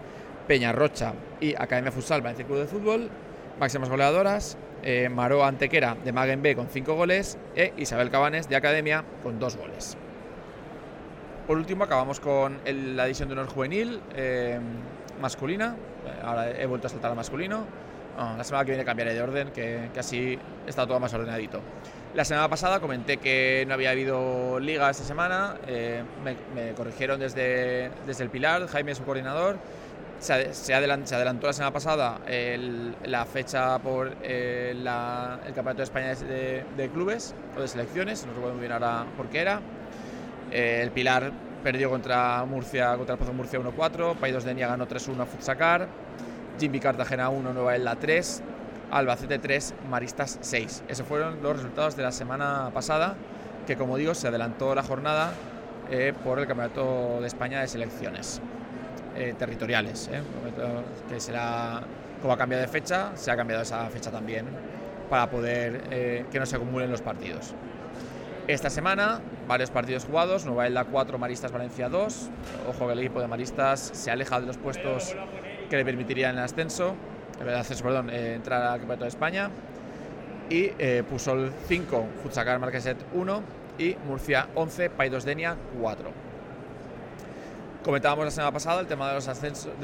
Peña 0.46 0.72
Rocha 0.72 1.12
y 1.40 1.54
Academia 1.54 1.90
Futsal 1.90 2.20
Valencia 2.20 2.44
Club 2.44 2.58
de 2.58 2.66
Fútbol, 2.66 3.10
máximas 3.58 3.88
goleadoras, 3.88 4.56
eh, 4.82 5.08
Maroa 5.08 5.48
Antequera 5.48 5.96
de 6.04 6.12
Magen 6.12 6.42
B 6.42 6.54
con 6.54 6.68
5 6.68 6.94
goles 6.94 7.38
e 7.54 7.72
Isabel 7.76 8.10
Cabanes 8.10 8.48
de 8.48 8.56
Academia 8.56 9.04
con 9.22 9.38
2 9.38 9.56
goles. 9.56 9.96
Por 11.46 11.56
último, 11.56 11.84
acabamos 11.84 12.20
con 12.20 12.58
la 12.64 13.06
edición 13.06 13.28
de 13.28 13.34
honor 13.34 13.46
juvenil 13.46 14.00
eh, 14.14 14.58
masculina. 15.20 15.76
Ahora 16.22 16.50
he 16.50 16.66
vuelto 16.66 16.88
a 16.88 16.90
saltar 16.90 17.10
al 17.10 17.16
masculino. 17.16 17.64
la 18.16 18.42
semana 18.42 18.64
que 18.64 18.72
viene 18.72 18.84
cambiaré 18.84 19.14
de 19.14 19.22
orden, 19.22 19.50
que, 19.52 19.90
así 19.96 20.38
está 20.66 20.86
todo 20.86 20.98
más 20.98 21.14
ordenadito. 21.14 21.60
La 22.14 22.24
semana 22.24 22.48
pasada 22.48 22.80
comenté 22.80 23.18
que 23.18 23.64
no 23.68 23.74
había 23.74 23.90
habido 23.90 24.58
liga 24.58 24.90
esta 24.90 25.04
semana. 25.04 25.56
Eh, 25.68 26.02
me, 26.24 26.72
corrigieron 26.72 27.20
desde, 27.20 27.90
desde 28.06 28.24
el 28.24 28.30
Pilar, 28.30 28.66
Jaime 28.66 28.92
es 28.92 28.98
su 28.98 29.04
coordinador. 29.04 29.58
Se, 30.18 30.72
adelantó, 30.74 31.46
la 31.46 31.52
semana 31.52 31.72
pasada 31.72 32.20
la 33.04 33.24
fecha 33.26 33.78
por 33.78 34.16
eh, 34.22 34.70
el 34.70 35.54
Campeonato 35.54 35.78
de 35.78 35.82
España 35.82 36.14
de, 36.14 36.90
clubes 36.92 37.34
o 37.56 37.60
de 37.60 37.68
selecciones, 37.68 38.24
no 38.24 38.32
recuerdo 38.32 38.54
muy 38.54 38.60
bien 38.60 38.72
ahora 38.72 39.04
por 39.16 39.28
qué 39.28 39.40
era. 39.40 39.60
Eh, 40.50 40.80
el 40.82 40.90
Pilar 40.90 41.30
perdió 41.62 41.90
contra 41.90 42.44
Murcia, 42.44 42.96
contra 42.96 43.14
el 43.14 43.18
Pozo 43.18 43.32
Murcia 43.34 43.60
1-4, 43.60 44.16
Paídos 44.16 44.44
de 44.44 44.50
Denia 44.50 44.68
ganó 44.68 44.88
3-1 44.88 45.20
a 45.20 45.26
Futsacar, 45.26 45.86
Jimmy 46.58 46.80
Cartagena 46.80 47.28
1, 47.28 47.52
Nueva 47.52 47.76
Elda 47.76 47.96
3, 47.96 48.42
Albacete 48.90 49.38
3, 49.38 49.74
Maristas 49.90 50.38
6. 50.40 50.84
Esos 50.88 51.06
fueron 51.06 51.42
los 51.42 51.56
resultados 51.56 51.94
de 51.94 52.02
la 52.02 52.12
semana 52.12 52.70
pasada, 52.72 53.16
que 53.66 53.76
como 53.76 53.98
digo 53.98 54.14
se 54.14 54.28
adelantó 54.28 54.74
la 54.74 54.82
jornada 54.82 55.32
eh, 55.90 56.14
por 56.24 56.38
el 56.38 56.46
Campeonato 56.46 57.20
de 57.20 57.26
España 57.26 57.60
de 57.60 57.68
Selecciones 57.68 58.40
eh, 59.16 59.34
Territoriales, 59.38 60.10
que 61.08 61.20
será, 61.20 61.82
como 62.20 62.32
ha 62.32 62.36
cambiado 62.36 62.62
de 62.62 62.68
fecha, 62.68 63.12
se 63.16 63.30
ha 63.30 63.36
cambiado 63.36 63.62
esa 63.62 63.88
fecha 63.90 64.10
también 64.10 64.46
para 65.10 65.30
poder 65.30 66.24
que 66.30 66.40
no 66.40 66.46
se 66.46 66.56
acumulen 66.56 66.90
los 66.90 67.00
partidos. 67.00 67.54
Esta 68.48 68.70
semana, 68.70 69.20
varios 69.48 69.72
partidos 69.72 70.04
jugados, 70.04 70.46
Nueva 70.46 70.68
Elda 70.68 70.84
4, 70.84 71.18
Maristas 71.18 71.50
Valencia 71.50 71.88
2. 71.88 72.30
Ojo 72.68 72.86
que 72.86 72.92
el 72.92 72.98
equipo 73.00 73.20
de 73.20 73.26
Maristas 73.26 73.90
se 73.92 74.08
aleja 74.12 74.40
de 74.40 74.46
los 74.46 74.56
puestos 74.56 75.16
que 75.68 75.76
le 75.76 75.84
permitirían 75.84 76.38
el 76.38 76.44
ascenso, 76.44 76.94
el 77.40 77.48
ascenso 77.48 77.82
perdón, 77.82 78.08
eh, 78.08 78.34
entrar 78.34 78.62
al 78.62 78.78
Campeonato 78.78 79.02
de 79.02 79.08
España. 79.08 79.50
Y 80.48 80.70
eh, 80.78 81.02
Pusol 81.10 81.52
5, 81.66 82.06
Futsacar 82.22 82.60
Marqueset 82.60 82.96
1 83.14 83.42
y 83.78 83.96
Murcia 84.06 84.46
11, 84.54 84.90
Paidos 84.90 85.24
Denia 85.24 85.56
4. 85.80 86.25
Comentábamos 87.86 88.24
la 88.24 88.32
semana 88.32 88.50
pasada 88.50 88.80
el 88.80 88.88
tema 88.88 89.08
de 89.10 89.14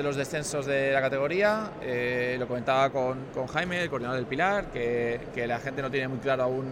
los, 0.02 0.16
descensos 0.16 0.66
de 0.66 0.90
la 0.90 1.00
categoría, 1.00 1.70
eh, 1.80 2.34
lo 2.36 2.48
comentaba 2.48 2.90
con, 2.90 3.26
con, 3.32 3.46
Jaime, 3.46 3.80
el 3.80 3.88
coordinador 3.88 4.18
del 4.18 4.26
Pilar, 4.26 4.72
que, 4.72 5.20
que 5.32 5.46
la 5.46 5.60
gente 5.60 5.82
no 5.82 5.88
tiene 5.88 6.08
muy 6.08 6.18
claro 6.18 6.42
aún 6.42 6.64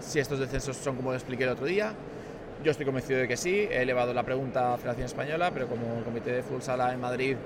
si 0.00 0.20
estos 0.20 0.38
descensos 0.38 0.78
son 0.78 0.96
como 0.96 1.10
lo 1.10 1.16
expliqué 1.16 1.44
el 1.44 1.50
otro 1.50 1.66
día. 1.66 1.92
Yo 2.64 2.70
estoy 2.70 2.86
convencido 2.86 3.20
de 3.20 3.28
que 3.28 3.36
sí. 3.36 3.68
He 3.70 3.82
elevado 3.82 4.14
la 4.14 4.22
pregunta 4.22 4.72
a 4.72 4.78
Federación 4.78 5.04
Española, 5.04 5.50
pero 5.52 5.66
como 5.66 5.98
el 5.98 6.02
Comité 6.02 6.32
de 6.32 6.42
Full 6.42 6.62
Sala 6.62 6.94
en 6.94 7.00
Madrid 7.02 7.36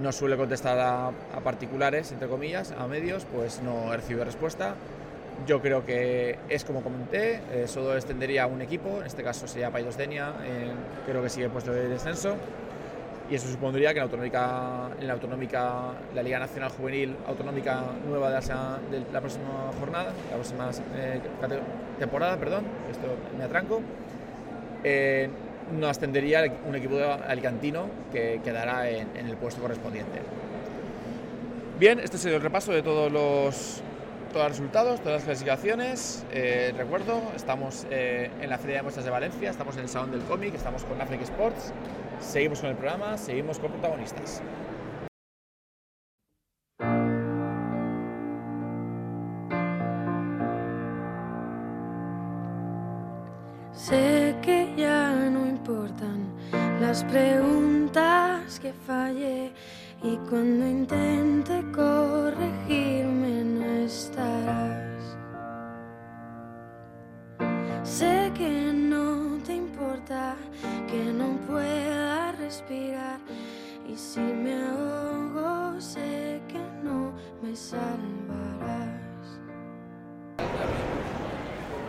no 0.00 0.10
suele 0.10 0.38
contestar 0.38 0.78
a, 0.80 1.10
particulares, 1.40 2.12
entre 2.12 2.28
comillas, 2.28 2.72
a 2.72 2.86
medios, 2.86 3.26
pues 3.30 3.60
no 3.60 3.92
he 3.92 3.96
recibido 3.98 4.24
respuesta. 4.24 4.74
Yo 5.46 5.60
creo 5.60 5.84
que 5.84 6.38
es 6.48 6.64
como 6.64 6.82
comenté, 6.82 7.40
eh, 7.52 7.66
solo 7.66 7.94
extendería 7.94 8.46
un 8.46 8.62
equipo, 8.62 9.00
en 9.00 9.06
este 9.06 9.22
caso 9.22 9.46
sería 9.46 9.70
Paidos 9.70 9.96
Denia, 9.96 10.32
eh, 10.44 10.70
creo 11.06 11.22
que 11.22 11.28
sigue 11.28 11.48
puesto 11.48 11.72
de 11.72 11.88
descenso 11.88 12.36
y 13.30 13.34
eso 13.36 13.48
supondría 13.48 13.94
que 13.94 14.00
en 14.00 14.04
la 14.04 14.04
autonómica, 14.04 14.90
en 15.00 15.06
la, 15.06 15.12
autonómica, 15.14 15.92
la 16.14 16.22
Liga 16.22 16.38
Nacional 16.38 16.70
Juvenil 16.70 17.16
Autonómica 17.26 17.82
nueva 18.06 18.28
de 18.30 19.04
la, 19.12 19.20
próxima 19.20 19.70
jornada, 19.78 20.12
la 20.30 20.34
próxima 20.34 20.70
eh, 20.96 21.20
temporada, 21.98 22.36
perdón, 22.36 22.64
esto 22.90 23.06
me 23.38 23.44
atranco, 23.44 23.80
eh, 24.82 25.30
no 25.78 25.88
ascendería 25.88 26.44
un 26.68 26.74
equipo 26.74 26.98
alicantino 27.26 27.86
que 28.12 28.40
quedará 28.44 28.90
en, 28.90 29.08
el 29.16 29.36
puesto 29.36 29.62
correspondiente. 29.62 30.20
Bien, 31.78 31.98
este 31.98 32.18
es 32.18 32.24
el 32.26 32.40
repaso 32.40 32.72
de 32.72 32.82
todos 32.82 33.10
los, 33.10 33.82
todos 34.34 34.48
los 34.48 34.58
resultados, 34.58 35.00
todas 35.00 35.14
las 35.14 35.24
clasificaciones. 35.24 36.26
Eh, 36.32 36.74
recuerdo, 36.76 37.22
estamos 37.36 37.86
en 37.88 38.50
la 38.50 38.58
Feria 38.58 38.78
de 38.78 38.82
Muestras 38.82 39.04
de 39.04 39.12
Valencia, 39.12 39.48
estamos 39.48 39.76
en 39.76 39.82
el 39.82 39.88
Salón 39.88 40.10
del 40.10 40.22
Cómic, 40.22 40.52
estamos 40.54 40.82
con 40.84 41.00
Africa 41.00 41.22
Sports. 41.22 41.72
Seguimos 42.20 42.60
con 42.60 42.70
el 42.70 42.76
programa, 42.76 43.16
seguimos 43.16 43.60
con 43.60 43.70
protagonistas. 43.70 44.42
Sé 53.72 54.34
que 54.42 54.74
ya 54.76 55.12
no 55.30 55.46
importan 55.46 56.32
las 56.80 57.04
preguntas 57.04 58.58
que 58.58 58.72
fallé 58.72 59.52
y 60.02 60.16
cuando 60.28 60.66
intente 60.66 61.63
y 73.94 73.96
si 73.96 74.20
me 74.20 74.54
ahogo 74.54 75.80
sé 75.80 76.40
que 76.48 76.58
no 76.82 77.12
me 77.42 77.54
salvarás. 77.54 79.00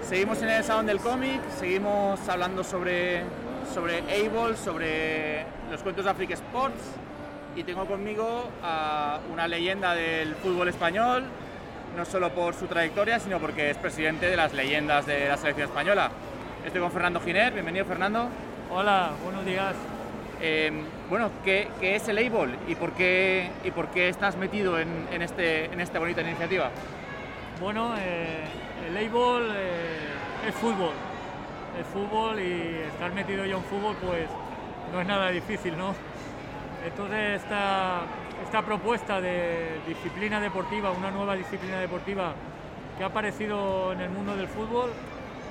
Seguimos 0.03 0.39
en 0.43 0.49
el 0.49 0.63
salón 0.63 0.85
del 0.85 0.99
cómic, 0.99 1.41
seguimos 1.57 2.19
hablando 2.29 2.63
sobre, 2.63 3.23
sobre 3.73 3.99
Able, 4.01 4.55
sobre 4.55 5.45
los 5.71 5.81
cuentos 5.81 6.05
de 6.05 6.11
Africa 6.11 6.35
Sports 6.35 6.83
y 7.55 7.63
tengo 7.63 7.85
conmigo 7.85 8.51
a 8.61 9.19
una 9.33 9.47
leyenda 9.47 9.95
del 9.95 10.35
fútbol 10.35 10.67
español, 10.67 11.23
no 11.97 12.05
solo 12.05 12.31
por 12.33 12.53
su 12.53 12.67
trayectoria, 12.67 13.19
sino 13.19 13.39
porque 13.39 13.71
es 13.71 13.77
presidente 13.77 14.29
de 14.29 14.35
las 14.35 14.53
leyendas 14.53 15.07
de 15.07 15.27
la 15.27 15.37
selección 15.37 15.69
española. 15.69 16.11
Estoy 16.63 16.81
con 16.81 16.91
Fernando 16.91 17.19
Giner, 17.19 17.51
bienvenido 17.53 17.85
Fernando. 17.85 18.27
Hola, 18.71 19.11
buenos 19.23 19.43
días. 19.43 19.73
Eh, 20.41 20.71
bueno, 21.09 21.29
¿qué, 21.43 21.69
es 21.81 22.07
el 22.07 22.17
Able 22.17 22.55
y 22.67 22.75
por 22.75 22.91
qué, 22.93 23.49
y 23.63 23.71
por 23.71 23.87
qué 23.89 24.09
estás 24.09 24.35
metido 24.37 24.79
en, 24.79 25.21
este, 25.21 25.65
en 25.65 25.79
esta 25.79 25.99
bonita 25.99 26.21
iniciativa? 26.21 26.71
Bueno, 27.59 27.93
eh, 27.97 28.43
el 28.87 28.97
Able 28.97 29.53
eh, 29.55 30.47
es 30.47 30.55
fútbol. 30.55 30.93
Es 31.79 31.85
fútbol 31.87 32.39
y 32.39 32.81
estar 32.87 33.13
metido 33.13 33.45
yo 33.45 33.57
en 33.57 33.63
fútbol 33.63 33.95
pues 34.01 34.29
no 34.93 35.01
es 35.01 35.07
nada 35.07 35.29
difícil, 35.29 35.77
¿no? 35.77 35.93
Entonces 36.85 37.41
esta, 37.41 38.01
esta 38.43 38.61
propuesta 38.61 39.19
de 39.19 39.79
disciplina 39.87 40.39
deportiva, 40.39 40.91
una 40.91 41.11
nueva 41.11 41.35
disciplina 41.35 41.79
deportiva 41.79 42.33
que 42.97 43.03
ha 43.03 43.07
aparecido 43.07 43.91
en 43.91 44.01
el 44.01 44.09
mundo 44.09 44.35
del 44.35 44.47
fútbol, 44.47 44.91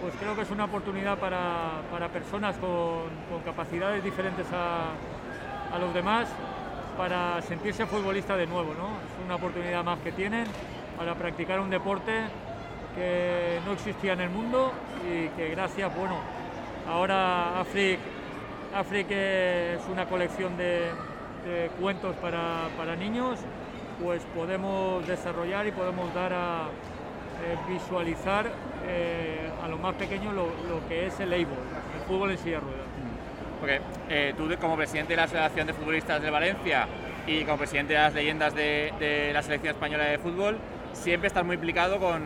pues 0.00 0.14
creo 0.20 0.34
que 0.34 0.42
es 0.42 0.50
una 0.50 0.64
oportunidad 0.64 1.18
para, 1.18 2.08
personas 2.12 2.56
con, 2.56 3.42
capacidades 3.44 4.02
diferentes 4.02 4.46
a, 4.52 4.92
los 5.78 5.92
demás 5.94 6.28
para 6.96 7.40
sentirse 7.42 7.87
futbolista 7.87 8.37
de 8.37 8.46
nuevo. 8.46 8.74
¿no? 8.74 8.88
Es 8.88 9.24
una 9.24 9.37
oportunidad 9.37 9.84
más 9.84 9.98
que 10.00 10.12
tienen 10.12 10.46
para 10.96 11.14
practicar 11.14 11.60
un 11.60 11.70
deporte 11.70 12.12
que 12.94 13.60
no 13.66 13.72
existía 13.72 14.12
en 14.12 14.20
el 14.20 14.30
mundo 14.30 14.72
y 15.02 15.28
que 15.30 15.50
gracias, 15.50 15.94
bueno, 15.96 16.16
ahora 16.88 17.60
Afric, 17.60 17.98
es 19.10 19.82
una 19.90 20.06
colección 20.06 20.56
de, 20.56 20.90
cuentos 21.80 22.14
para, 22.16 22.68
para, 22.76 22.96
niños, 22.96 23.38
pues 24.02 24.22
podemos 24.34 25.06
desarrollar 25.06 25.66
y 25.66 25.72
podemos 25.72 26.12
dar 26.14 26.32
a, 26.32 26.68
eh, 27.44 27.56
visualizar 27.68 28.50
eh, 28.87 29.50
a 29.62 29.68
los 29.68 29.78
más 29.78 29.94
pequeños 29.96 30.32
lo, 30.34 30.46
lo 30.46 30.87
que 30.88 31.06
es 31.06 31.20
el 31.20 31.32
Eibar, 31.32 31.58
el 31.94 32.06
fútbol 32.06 32.30
en 32.30 32.38
silla 32.38 32.60
de. 32.60 32.84
Porque 33.64 33.81
eh, 34.11 34.35
tú, 34.37 34.46
como 34.61 34.77
presidente 34.77 35.14
de 35.14 35.16
la 35.16 35.22
Asociación 35.22 35.66
de 35.66 35.72
Futbolistas 35.72 36.20
de 36.20 36.29
Valencia 36.29 36.87
y 37.27 37.44
como 37.44 37.57
presidente 37.57 37.94
de 37.94 37.98
las 37.98 38.12
leyendas 38.12 38.55
de, 38.55 39.31
la 39.33 39.42
selección 39.42 39.74
española 39.74 40.05
de 40.05 40.18
fútbol, 40.18 40.59
siempre 40.92 41.29
estás 41.29 41.46
muy 41.46 41.55
implicado 41.55 41.98
con, 41.98 42.24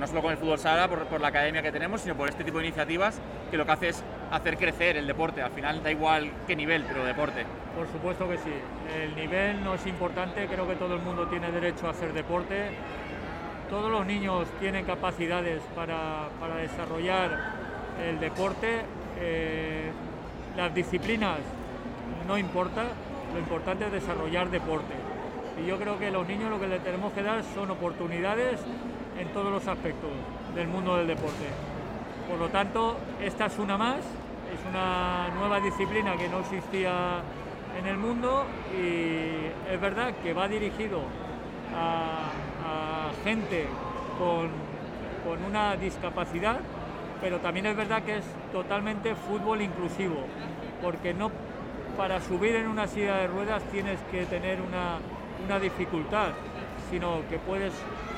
no 0.00 0.06
solo 0.08 0.20
con 0.20 0.32
el 0.32 0.38
fútbol 0.38 0.58
sala, 0.58 0.88
por, 0.88 1.20
la 1.20 1.28
academia 1.28 1.62
que 1.62 1.70
tenemos, 1.70 2.00
sino 2.00 2.16
por 2.16 2.28
este 2.28 2.42
tipo 2.42 2.58
de 2.58 2.64
iniciativas 2.64 3.20
que 3.52 3.56
lo 3.56 3.64
que 3.66 3.70
hace 3.70 3.88
es 3.90 4.02
hacer 4.32 4.56
crecer 4.56 4.96
el 4.96 5.06
deporte. 5.06 5.42
Al 5.42 5.52
final 5.52 5.80
da 5.80 5.92
igual 5.92 6.28
qué 6.48 6.56
nivel, 6.56 6.84
pero 6.88 7.04
deporte. 7.04 7.46
Por 7.76 7.86
supuesto 7.86 8.28
que 8.28 8.38
sí. 8.38 8.52
El 9.00 9.14
nivel 9.14 9.62
no 9.62 9.74
es 9.74 9.86
importante, 9.86 10.48
creo 10.48 10.66
que 10.66 10.74
todo 10.74 10.96
el 10.96 11.02
mundo 11.02 11.28
tiene 11.28 11.52
derecho 11.52 11.86
a 11.86 11.90
hacer 11.90 12.12
deporte. 12.12 12.70
Todos 13.68 13.92
los 13.92 14.04
niños 14.04 14.48
tienen 14.58 14.84
capacidades 14.84 15.62
para, 15.76 16.30
para 16.40 16.56
desarrollar 16.56 17.38
el 18.04 18.18
deporte. 18.18 18.80
Eh, 19.20 19.92
las 20.56 20.74
disciplinas 20.74 21.38
no 22.26 22.38
importa, 22.38 22.84
lo 23.32 23.38
importante 23.38 23.86
es 23.86 23.92
desarrollar 23.92 24.50
deporte. 24.50 24.94
Y 25.60 25.66
yo 25.66 25.78
creo 25.78 25.98
que 25.98 26.06
a 26.06 26.10
los 26.10 26.26
niños 26.28 26.50
lo 26.50 26.60
que 26.60 26.68
les 26.68 26.82
tenemos 26.82 27.12
que 27.12 27.22
dar 27.22 27.42
son 27.54 27.70
oportunidades 27.70 28.60
en 29.18 29.28
todos 29.32 29.52
los 29.52 29.66
aspectos 29.66 30.10
del 30.54 30.68
mundo 30.68 30.96
del 30.96 31.08
deporte. 31.08 31.46
Por 32.28 32.38
lo 32.38 32.48
tanto, 32.48 32.96
esta 33.20 33.46
es 33.46 33.58
una 33.58 33.76
más, 33.76 33.98
es 33.98 34.60
una 34.68 35.28
nueva 35.38 35.60
disciplina 35.60 36.16
que 36.16 36.28
no 36.28 36.38
existía 36.38 37.20
en 37.78 37.86
el 37.86 37.96
mundo 37.96 38.44
y 38.72 39.72
es 39.72 39.80
verdad 39.80 40.14
que 40.22 40.32
va 40.32 40.48
dirigido 40.48 41.00
a, 41.74 42.30
gente 43.24 43.66
con, 44.18 44.50
con 45.24 45.44
una 45.44 45.76
discapacidad, 45.76 46.60
pero 47.20 47.38
también 47.38 47.66
es 47.66 47.76
verdad 47.76 48.02
que 48.02 48.18
es 48.18 48.24
totalmente 48.52 49.14
fútbol 49.14 49.60
inclusivo, 49.62 50.24
porque 50.82 51.14
no 51.14 51.30
para 51.96 52.20
subir 52.20 52.56
en 52.56 52.66
una 52.66 52.86
silla 52.86 53.16
de 53.16 53.26
ruedas 53.26 53.62
tienes 53.70 53.98
que 54.10 54.24
tener 54.26 54.60
una, 54.60 54.98
una 55.44 55.58
dificultad, 55.58 56.28
sino 56.90 57.20
que 57.28 57.38
puedes, 57.38 57.72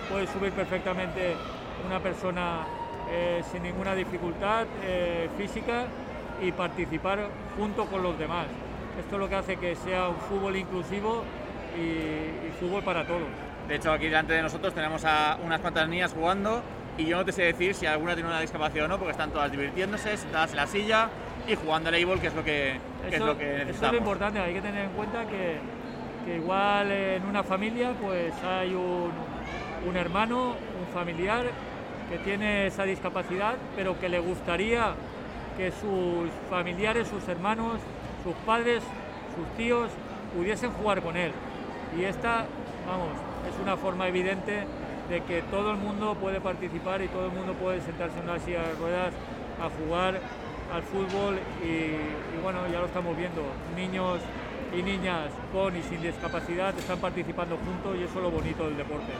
puedes 0.09 0.31
subir 0.31 0.53
perfectamente 0.53 1.35
una 1.87 1.99
persona 1.99 2.61
eh, 3.11 3.43
sin 3.51 3.62
ninguna 3.62 3.95
dificultad 3.95 4.67
eh, 4.85 5.29
física 5.37 5.87
y 6.41 6.53
participar 6.53 7.29
junto 7.59 7.87
con 7.87 8.03
los 8.03 8.19
demás. 8.19 8.47
Esto 8.99 9.17
es 9.17 9.21
lo 9.21 9.29
que 9.29 9.35
hace 9.35 9.57
que 9.57 9.75
sea 9.75 10.09
un 10.09 10.17
fútbol 10.17 10.57
inclusivo 10.57 11.25
y, 11.77 11.81
y 11.81 12.53
fútbol 12.61 12.83
para 12.83 13.05
todos. 13.07 13.29
De 13.67 13.77
hecho, 13.77 13.91
aquí 13.93 14.07
delante 14.07 14.35
de 14.35 14.43
nosotros 14.43 14.75
tenemos 14.75 15.05
a 15.05 15.38
unas 15.43 15.61
cuantas 15.61 15.88
niñas 15.88 16.12
jugando 16.12 16.62
y 16.99 17.07
yo 17.07 17.17
no 17.17 17.25
te 17.25 17.33
sé 17.33 17.43
decir 17.43 17.75
si 17.75 17.87
alguna 17.87 18.15
tiene 18.15 18.29
una 18.29 18.41
discapacidad 18.41 18.85
o 18.85 18.89
no, 18.89 18.99
porque 18.99 19.13
están 19.13 19.31
todas 19.31 19.51
divirtiéndose, 19.51 20.17
sentadas 20.17 20.51
en 20.51 20.57
la 20.57 20.67
silla 20.67 21.09
y 21.49 21.55
jugando 21.55 21.89
al 21.89 21.95
Able, 21.95 22.21
que 22.21 22.27
es 22.29 22.35
lo 22.35 22.45
que, 22.45 22.79
que 23.03 23.09
es 23.09 23.15
Eso, 23.15 23.27
lo 23.27 23.39
que 23.39 23.45
eso 23.45 23.61
es 23.61 23.67
necesitamos. 23.67 23.93
lo 23.93 23.99
importante, 23.99 24.39
hay 24.41 24.55
que 24.55 24.61
tener 24.61 24.85
en 24.85 24.91
cuenta 24.91 25.25
que, 25.27 25.59
que 26.27 26.37
igual 26.37 26.91
en 26.93 27.25
una 27.27 27.43
familia 27.43 27.93
pues 28.01 28.33
hay 28.45 28.75
un, 28.75 29.11
un 29.89 29.97
hermano, 29.97 30.51
un 30.51 30.95
familiar 30.95 31.47
que 32.11 32.19
tiene 32.19 32.67
esa 32.67 32.85
discapacidad, 32.85 33.55
pero 33.75 33.99
que 33.99 34.09
le 34.09 34.19
gustaría 34.19 34.93
que 35.57 35.71
sus 35.73 36.31
familiares, 36.51 37.09
sus 37.09 37.27
hermanos, 37.29 37.79
sus 38.23 38.35
padres, 38.47 38.83
sus 39.35 39.57
tíos 39.57 39.91
pudiesen 40.37 40.71
jugar 40.73 41.01
con 41.03 41.17
él. 41.17 41.33
Y 41.99 42.05
esta, 42.05 42.45
vamos, 42.87 43.09
es 43.49 43.61
una 43.63 43.77
forma 43.77 44.09
evidente 44.09 44.65
de 45.12 45.20
que 45.25 45.42
todo 45.42 45.72
el 45.72 45.77
mundo 45.77 46.14
puede 46.14 46.40
participar 46.40 47.03
y 47.03 47.09
todo 47.09 47.27
el 47.27 47.33
mundo 47.33 47.53
puede 47.53 47.83
sentarse 47.83 48.18
en 48.18 48.31
una 48.31 48.38
silla 48.38 48.62
de 48.62 48.72
ruedas 48.81 49.12
a 49.61 49.68
jugar 49.68 50.18
al 50.72 50.83
fútbol 50.83 51.38
y, 51.62 51.66
y 51.68 52.42
bueno, 52.42 52.61
ya 52.72 52.81
lo 52.81 52.87
estamos 52.87 53.14
viendo, 53.14 53.42
niños 53.77 54.20
y 54.75 54.83
niñas 54.83 55.29
con 55.53 55.77
y 55.77 55.83
sin 55.83 56.01
discapacidad 56.01 56.77
están 56.79 56.98
participando 56.98 57.59
juntos 57.59 57.94
y 58.01 58.05
eso 58.05 58.16
es 58.16 58.22
lo 58.22 58.31
bonito 58.31 58.64
del 58.64 58.79
deporte. 58.79 59.12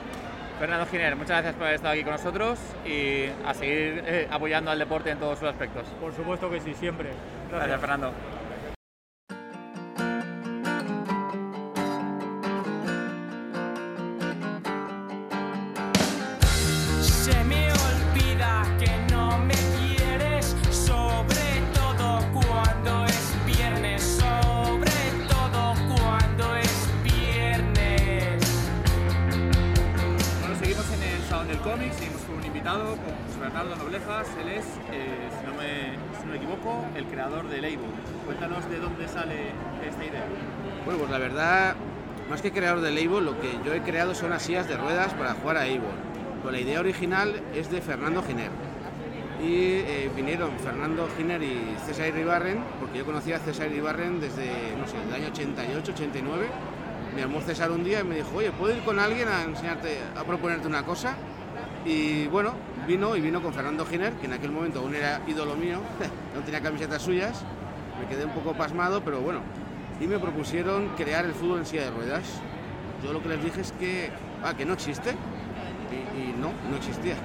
Fernando 0.57 0.87
Giner, 0.87 1.15
muchas 1.15 1.43
gracias 1.43 1.53
por 1.53 1.63
haber 1.63 1.75
estado 1.75 1.93
aquí 1.93 2.03
con 2.03 2.13
nosotros 2.13 2.59
y 2.87 3.25
a 3.45 3.53
seguir 3.53 4.03
eh, 4.07 4.27
apoyando 4.31 4.71
al 4.71 4.79
deporte 4.79 5.11
en 5.11 5.19
todos 5.19 5.37
sus 5.37 5.47
aspectos. 5.47 5.83
Por 6.01 6.11
supuesto 6.15 6.49
que 6.49 6.59
sí, 6.59 6.73
siempre. 6.73 7.09
Gracias, 7.51 7.79
Fernando. 7.79 8.11
Que 42.43 42.51
creador 42.51 42.81
del 42.81 42.97
Eivor, 42.97 43.23
lo 43.23 43.39
que 43.39 43.57
yo 43.65 43.73
he 43.73 43.81
creado 43.81 44.13
son 44.13 44.31
las 44.31 44.43
sillas 44.43 44.67
de 44.67 44.75
ruedas 44.75 45.13
para 45.13 45.33
jugar 45.33 45.55
a 45.55 45.65
Eivor. 45.65 45.93
Pues 46.41 46.53
la 46.53 46.59
idea 46.59 46.81
original 46.81 47.41
es 47.55 47.71
de 47.71 47.79
Fernando 47.79 48.21
Giner. 48.21 48.51
Y 49.41 49.55
eh, 49.55 50.11
vinieron 50.13 50.51
Fernando 50.59 51.07
Giner 51.15 51.41
y 51.41 51.77
César 51.85 52.09
Iribarren, 52.09 52.61
porque 52.81 52.97
yo 52.97 53.05
conocía 53.05 53.37
a 53.37 53.39
César 53.39 53.71
Iribarren 53.71 54.19
desde, 54.19 54.75
no 54.77 54.85
sé, 54.85 54.97
el 55.07 55.13
año 55.13 55.29
88, 55.31 55.93
89. 55.93 56.47
Me 57.15 57.21
llamó 57.21 57.39
César 57.39 57.71
un 57.71 57.81
día 57.81 58.01
y 58.01 58.03
me 58.03 58.15
dijo, 58.15 58.35
oye, 58.35 58.51
¿puedo 58.51 58.75
ir 58.75 58.83
con 58.83 58.99
alguien 58.99 59.29
a 59.29 59.43
enseñarte, 59.43 59.99
a 60.13 60.25
proponerte 60.25 60.67
una 60.67 60.83
cosa? 60.83 61.15
Y 61.85 62.27
bueno, 62.27 62.55
vino 62.85 63.15
y 63.15 63.21
vino 63.21 63.41
con 63.41 63.53
Fernando 63.53 63.85
Giner, 63.85 64.11
que 64.15 64.25
en 64.25 64.33
aquel 64.33 64.51
momento 64.51 64.79
aún 64.79 64.93
era 64.93 65.21
ídolo 65.27 65.55
mío, 65.55 65.77
no 66.35 66.41
tenía 66.41 66.59
camisetas 66.59 67.01
suyas. 67.01 67.41
Me 68.01 68.07
quedé 68.13 68.25
un 68.25 68.31
poco 68.31 68.53
pasmado, 68.53 69.01
pero 69.01 69.21
bueno, 69.21 69.39
y 70.03 70.07
me 70.07 70.19
propusieron 70.19 70.89
crear 70.97 71.23
el 71.23 71.33
fútbol 71.33 71.59
en 71.59 71.65
silla 71.65 71.83
de 71.83 71.91
ruedas. 71.91 72.23
Yo 73.03 73.13
lo 73.13 73.23
que 73.23 73.29
les 73.29 73.43
dije 73.43 73.61
es 73.61 73.71
que, 73.71 74.09
ah, 74.43 74.53
que 74.53 74.65
no 74.65 74.73
existe. 74.73 75.11
Y, 75.91 76.19
y 76.19 76.35
no, 76.37 76.51
no 76.69 76.75
existía. 76.75 77.15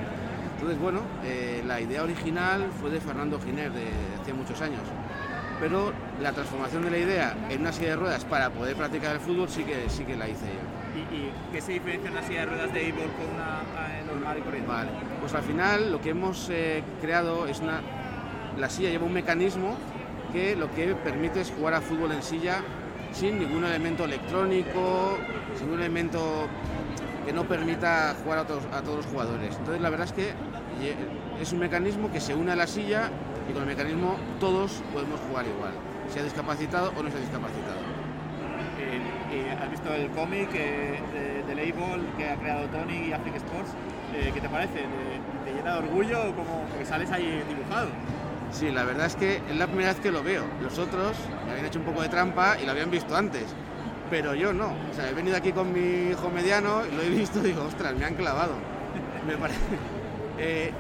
Entonces, 0.55 0.79
bueno, 0.79 1.01
eh, 1.25 1.63
la 1.67 1.81
idea 1.81 2.05
original 2.05 2.69
fue 2.81 2.91
de 2.91 3.01
Fernando 3.01 3.41
Giner 3.41 3.73
de 3.73 3.89
hace 4.21 4.33
muchos 4.33 4.61
años. 4.61 4.83
Pero 5.59 5.93
la 6.23 6.33
transformación 6.33 6.85
de 6.85 6.91
la 6.91 6.99
idea 6.99 7.37
en 7.51 7.63
una 7.63 7.73
silla 7.73 7.91
de 7.91 7.97
ruedas 7.97 8.25
para 8.25 8.51
poder 8.51 8.77
practicar 8.77 9.15
el 9.15 9.21
fútbol 9.21 9.49
sí 9.49 9.65
que, 9.65 9.91
sí 9.91 10.05
que 10.05 10.15
la 10.17 10.29
hice 10.29 10.47
yo. 10.47 11.01
¿Y, 11.01 11.17
y 11.17 11.33
qué 11.53 11.61
se 11.61 11.73
diferencia 11.73 12.13
una 12.13 12.23
silla 12.23 12.41
de 12.41 12.47
ruedas 12.47 12.73
de 12.73 12.81
Able 12.81 12.93
con 12.93 13.35
una 13.35 13.89
eh, 13.89 14.05
normal 14.07 14.39
y 14.39 14.41
corriente? 14.43 14.69
Vale, 14.69 14.91
pues 15.21 15.35
al 15.35 15.43
final 15.43 15.91
lo 15.91 16.01
que 16.01 16.11
hemos 16.11 16.49
eh, 16.51 16.85
creado 17.01 17.49
es 17.49 17.59
una... 17.59 17.81
La 18.57 18.71
silla 18.71 18.91
lleva 18.91 19.05
un 19.05 19.13
mecanismo 19.13 19.77
que 20.33 20.57
lo 20.57 20.71
que 20.75 20.95
permite 20.95 21.41
es 21.41 21.51
jugar 21.51 21.75
a 21.75 21.81
fútbol 21.81 22.13
en 22.13 22.23
silla 22.23 22.63
sin 23.13 23.39
ningún 23.39 23.65
elemento 23.65 24.05
electrónico, 24.05 25.19
sin 25.57 25.67
ningún 25.67 25.81
elemento 25.81 26.47
que 27.25 27.33
no 27.33 27.45
permita 27.45 28.15
jugar 28.23 28.41
a 28.41 28.47
todos, 28.47 28.65
a 28.73 28.83
todos 28.83 28.99
los 28.99 29.07
jugadores. 29.07 29.57
Entonces 29.57 29.81
la 29.81 29.91
verdad 29.91 30.07
es 30.07 30.13
que 30.13 30.31
lle- 30.81 30.97
es 31.41 31.53
un 31.53 31.59
mecanismo 31.59 32.11
que 32.11 32.21
se 32.21 32.35
une 32.35 32.53
a 32.53 32.57
la 32.57 32.67
silla 32.67 33.11
y 33.49 33.53
con 33.53 33.63
el 33.63 33.69
mecanismo 33.69 34.17
todos 34.41 34.83
podemos 34.93 35.21
jugar 35.29 35.47
igual, 35.47 35.73
sea 36.09 36.23
discapacitado 36.23 36.93
o 36.97 37.03
no 37.03 37.11
sea 37.11 37.21
discapacitado. 37.21 37.81
Eh, 38.79 39.01
eh, 39.33 39.59
¿Has 39.61 39.71
visto 39.71 39.93
el 39.93 40.09
cómic 40.11 40.49
eh, 40.55 41.01
de, 41.47 41.55
Label 41.55 42.07
que 42.17 42.31
ha 42.31 42.37
creado 42.37 42.67
Tony 42.69 43.09
y 43.09 43.13
Afric 43.13 43.37
Sports? 43.37 43.71
Eh, 44.15 44.31
¿Qué 44.33 44.41
te 44.41 44.49
parece? 44.49 44.85
¿Te, 45.45 45.53
llena 45.53 45.73
de 45.75 45.79
orgullo 45.79 46.35
como 46.37 46.65
porque 46.71 46.85
sales 46.85 47.11
ahí 47.11 47.43
dibujado? 47.49 47.89
Sí, 48.53 48.71
la 48.71 48.85
verdad 48.85 49.07
es 49.07 49.17
que 49.17 49.37
es 49.37 49.57
la 49.57 49.67
primera 49.67 49.93
vez 49.93 50.01
que 50.01 50.11
lo 50.11 50.23
veo. 50.23 50.45
Los 50.63 50.79
otros 50.79 51.17
me 51.45 51.53
habían 51.53 51.67
hecho 51.67 51.79
un 51.79 51.85
poco 51.85 52.03
de 52.03 52.09
trampa 52.09 52.57
y 52.61 52.65
lo 52.65 52.73
habían 52.73 52.91
visto 52.91 53.17
antes. 53.17 53.45
Pero 54.11 54.35
yo 54.35 54.53
no. 54.53 54.69
O 54.91 54.95
sea, 54.95 55.09
he 55.09 55.15
venido 55.15 55.37
aquí 55.37 55.53
con 55.53 55.73
mi 55.73 56.11
hijo 56.11 56.31
mediano 56.31 56.83
y 56.91 56.97
lo 56.97 57.03
he 57.03 57.11
visto 57.11 57.41
y 57.41 57.49
digo, 57.49 57.65
ostras, 57.65 57.95
me 57.95 58.05
han 58.05 58.15
clavado. 58.15 58.55
Eh, 60.41 60.73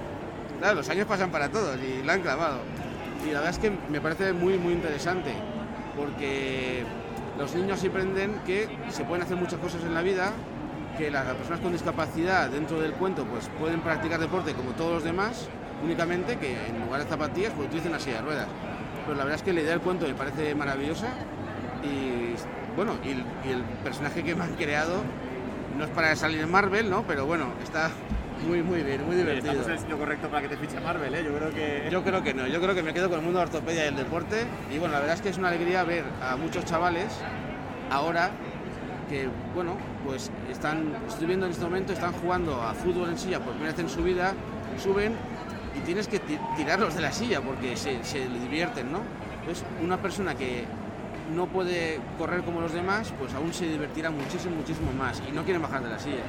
los 0.60 0.88
años 0.88 1.08
pasan 1.08 1.32
para 1.32 1.48
todos 1.48 1.76
y 1.82 2.04
la 2.04 2.12
han 2.12 2.22
clavado. 2.22 2.60
Y 3.24 3.32
la 3.32 3.40
verdad 3.40 3.50
es 3.50 3.58
que 3.58 3.72
me 3.90 4.00
parece 4.00 4.32
muy, 4.32 4.56
muy 4.56 4.72
interesante. 4.72 5.32
Porque 5.96 6.84
los 7.36 7.52
niños 7.56 7.84
aprenden 7.84 8.40
que 8.46 8.68
se 8.88 9.04
pueden 9.04 9.24
hacer 9.24 9.36
muchas 9.36 9.58
cosas 9.58 9.82
en 9.82 9.94
la 9.94 10.02
vida, 10.02 10.32
que 10.96 11.10
las 11.10 11.24
personas 11.34 11.60
con 11.60 11.72
discapacidad 11.72 12.50
dentro 12.50 12.80
del 12.80 12.92
cuento 12.92 13.24
pues 13.24 13.50
pueden 13.58 13.80
practicar 13.80 14.20
deporte 14.20 14.54
como 14.54 14.70
todos 14.70 14.92
los 14.92 15.04
demás, 15.04 15.48
únicamente 15.82 16.36
que 16.36 16.52
en 16.66 16.80
lugar 16.84 17.02
de 17.02 17.08
zapatillas 17.08 17.52
pues 17.54 17.68
utilicen 17.68 17.98
silla 18.00 18.16
de 18.16 18.22
ruedas. 18.22 18.48
Pero 19.04 19.16
la 19.16 19.24
verdad 19.24 19.36
es 19.36 19.42
que 19.42 19.52
la 19.52 19.60
idea 19.60 19.70
del 19.70 19.80
cuento 19.80 20.06
me 20.06 20.14
parece 20.14 20.54
maravillosa 20.54 21.08
y 21.82 22.34
bueno, 22.76 22.92
y 23.04 23.10
el, 23.10 23.24
y 23.46 23.52
el 23.52 23.62
personaje 23.82 24.22
que 24.22 24.34
me 24.34 24.44
han 24.44 24.54
creado 24.54 25.02
no 25.76 25.84
es 25.84 25.90
para 25.90 26.14
salir 26.16 26.40
en 26.40 26.50
Marvel, 26.50 26.90
¿no? 26.90 27.02
Pero 27.04 27.26
bueno, 27.26 27.46
está 27.62 27.90
Muy, 28.46 28.62
muy 28.62 28.82
bien, 28.82 29.04
muy 29.04 29.16
divertido. 29.16 29.50
Estamos 29.52 29.66
en 29.66 29.72
el 29.72 29.78
sitio 29.80 29.98
correcto 29.98 30.28
para 30.28 30.42
que 30.42 30.48
te 30.48 30.56
fiche 30.56 30.80
Marvel, 30.80 31.14
¿eh? 31.14 31.24
Yo 31.24 31.36
creo 31.36 31.50
que... 31.50 31.88
Yo 31.90 32.04
creo 32.04 32.22
que 32.22 32.34
no, 32.34 32.46
yo 32.46 32.60
creo 32.60 32.74
que 32.74 32.82
me 32.82 32.94
quedo 32.94 33.08
con 33.08 33.18
el 33.18 33.24
mundo 33.24 33.40
de 33.40 33.46
la 33.46 33.50
ortopedia 33.50 33.84
y 33.84 33.88
el 33.88 33.96
deporte. 33.96 34.44
Y 34.72 34.78
bueno, 34.78 34.94
la 34.94 35.00
verdad 35.00 35.16
es 35.16 35.22
que 35.22 35.28
es 35.30 35.38
una 35.38 35.48
alegría 35.48 35.82
ver 35.84 36.04
a 36.22 36.36
muchos 36.36 36.64
chavales 36.64 37.06
ahora 37.90 38.30
que, 39.08 39.28
bueno, 39.54 39.76
pues 40.06 40.30
están, 40.50 40.94
estoy 41.08 41.26
viendo 41.26 41.46
en 41.46 41.52
este 41.52 41.64
momento, 41.64 41.92
están 41.92 42.12
jugando 42.12 42.62
a 42.62 42.74
fútbol 42.74 43.08
en 43.08 43.18
silla 43.18 43.40
por 43.40 43.54
primera 43.54 43.72
vez 43.72 43.80
en 43.80 43.88
su 43.88 44.02
vida, 44.02 44.34
suben 44.82 45.14
y 45.76 45.80
tienes 45.80 46.08
que 46.08 46.18
ti- 46.18 46.38
tirarlos 46.56 46.94
de 46.94 47.00
la 47.02 47.12
silla 47.12 47.40
porque 47.40 47.76
se, 47.76 48.02
se 48.04 48.26
divierten, 48.28 48.90
¿no? 48.92 49.00
Entonces, 49.40 49.64
una 49.82 49.96
persona 49.98 50.34
que 50.34 50.64
no 51.34 51.46
puede 51.46 52.00
correr 52.18 52.42
como 52.42 52.60
los 52.60 52.72
demás, 52.72 53.12
pues 53.18 53.34
aún 53.34 53.52
se 53.52 53.66
divertirá 53.66 54.10
muchísimo, 54.10 54.56
muchísimo 54.56 54.92
más 54.92 55.22
y 55.28 55.32
no 55.32 55.42
quieren 55.44 55.62
bajar 55.62 55.82
de 55.82 55.90
la 55.90 55.98
silla. 55.98 56.22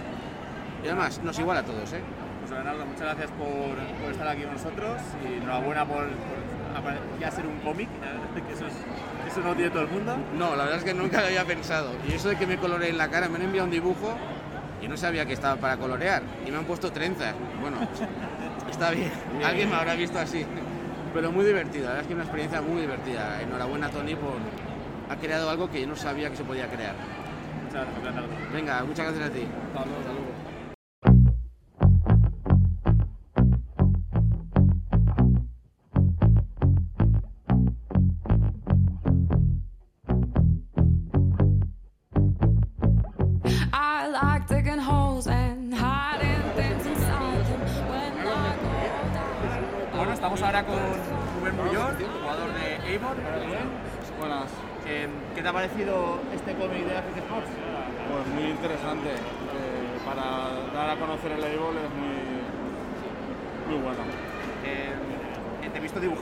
Y 0.83 0.87
además, 0.87 1.19
nos 1.23 1.37
iguala 1.39 1.61
a 1.61 1.63
todos, 1.65 1.91
¿eh? 1.93 2.01
Pues 2.39 2.51
Bernardo, 2.51 2.85
muchas 2.85 3.01
gracias 3.01 3.29
por, 3.31 3.75
por 4.01 4.11
estar 4.11 4.27
aquí 4.27 4.43
con 4.43 4.53
nosotros 4.53 5.01
y 5.23 5.33
enhorabuena 5.41 5.85
por, 5.85 6.05
por 6.07 7.19
ya 7.19 7.31
ser 7.31 7.45
un 7.45 7.59
cómic, 7.59 7.89
que 8.47 8.53
eso, 8.53 8.65
es, 8.67 8.73
eso 9.31 9.41
no 9.41 9.53
tiene 9.55 9.71
todo 9.71 9.83
el 9.83 9.89
mundo. 9.89 10.15
No, 10.37 10.55
la 10.55 10.63
verdad 10.63 10.79
es 10.79 10.83
que 10.85 10.93
nunca 10.93 11.19
lo 11.21 11.27
había 11.27 11.43
pensado. 11.45 11.91
Y 12.09 12.13
eso 12.13 12.29
de 12.29 12.37
que 12.37 12.47
me 12.47 12.57
coloree 12.57 12.89
en 12.89 12.97
la 12.97 13.09
cara, 13.09 13.27
me 13.27 13.35
han 13.35 13.43
enviado 13.43 13.65
un 13.65 13.71
dibujo 13.71 14.13
y 14.81 14.87
no 14.87 14.95
sabía 14.95 15.25
que 15.25 15.33
estaba 15.33 15.57
para 15.57 15.75
colorear. 15.77 16.23
Y 16.47 16.51
me 16.51 16.57
han 16.57 16.63
puesto 16.65 16.91
trenzas. 16.93 17.35
Bueno, 17.61 17.77
está 18.71 18.91
bien. 18.91 19.11
Alguien 19.43 19.69
me 19.69 19.75
habrá 19.75 19.95
visto 19.95 20.19
así. 20.19 20.45
Pero 21.13 21.31
muy 21.31 21.45
divertida, 21.45 21.83
la 21.83 21.87
verdad 21.89 22.01
es 22.01 22.07
que 22.07 22.13
una 22.13 22.23
experiencia 22.23 22.61
muy 22.61 22.81
divertida. 22.81 23.41
Enhorabuena 23.41 23.89
Tony 23.89 24.15
por... 24.15 24.35
Ha 25.09 25.15
creado 25.15 25.49
algo 25.49 25.69
que 25.69 25.81
yo 25.81 25.87
no 25.87 25.95
sabía 25.95 26.29
que 26.29 26.35
se 26.35 26.43
podía 26.43 26.67
crear. 26.67 26.93
Muchas 27.65 27.87
gracias. 28.03 28.53
Venga, 28.53 28.83
muchas 28.83 29.05
gracias 29.07 29.29
a 29.29 29.33
ti. 29.33 29.39
I 29.41 30.18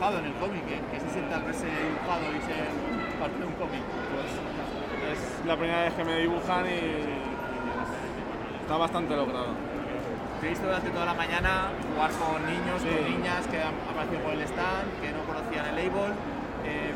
dibujado 0.10 0.20
en 0.20 0.26
el 0.26 0.34
cómic, 0.40 0.64
¿eh? 0.72 0.82
¿Qué 0.92 1.00
se 1.00 1.10
siente 1.10 1.34
al 1.34 1.44
verse 1.44 1.66
dibujado 1.68 2.24
y 2.32 2.40
ser 2.48 2.64
parte 3.20 3.40
de 3.40 3.46
un 3.46 3.54
cómic? 3.60 3.84
Pues 3.84 4.32
es 5.12 5.46
la 5.46 5.56
primera 5.58 5.84
vez 5.84 5.94
que 5.94 6.04
me 6.06 6.16
dibujan 6.20 6.66
y, 6.66 6.70
y 6.70 8.62
está 8.62 8.78
bastante 8.78 9.16
logrado. 9.16 9.52
Te 10.40 10.48
he 10.48 10.50
visto 10.50 10.66
durante 10.66 10.90
toda 10.92 11.06
la 11.06 11.14
mañana 11.14 11.72
jugar 11.92 12.12
con 12.12 12.40
niños, 12.46 12.82
Sí. 12.82 12.88
con 12.88 13.04
niñas 13.20 13.48
que 13.48 13.58
han 13.60 13.76
aparecido 13.90 14.22
por 14.24 14.34
el 14.34 14.42
stand, 14.48 14.88
que 15.02 15.12
no 15.12 15.22
conocían 15.28 15.66
el 15.68 15.76
label. 15.76 16.12
Eh, 16.64 16.92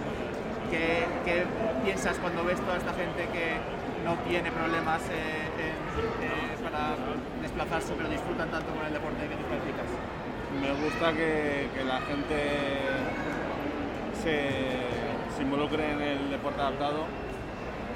¿qué, 0.71 1.07
qué 1.25 1.43
piensas 1.83 2.17
cuando 2.19 2.43
ves 2.45 2.59
toda 2.61 2.77
esta 2.77 2.93
gente 2.93 3.27
que 3.33 3.59
no 4.07 4.15
tiene 4.23 4.51
problemas 4.51 5.01
eh, 5.11 5.51
eh, 5.59 6.55
para 6.63 6.95
desplazarse, 7.41 7.93
pero 7.97 8.07
disfrutan 8.09 8.49
tanto 8.51 8.71
con 8.71 8.85
el 8.85 8.93
deporte 8.93 9.27
que 9.27 9.35
tú 9.35 9.43
practicas? 9.51 9.89
Me 10.59 10.71
gusta 10.83 11.13
que, 11.13 11.69
que 11.73 11.83
la 11.83 12.01
gente 12.01 12.35
se, 14.21 15.35
se 15.35 15.41
involucre 15.41 15.91
en 15.91 16.01
el 16.01 16.29
deporte 16.29 16.61
adaptado 16.61 17.05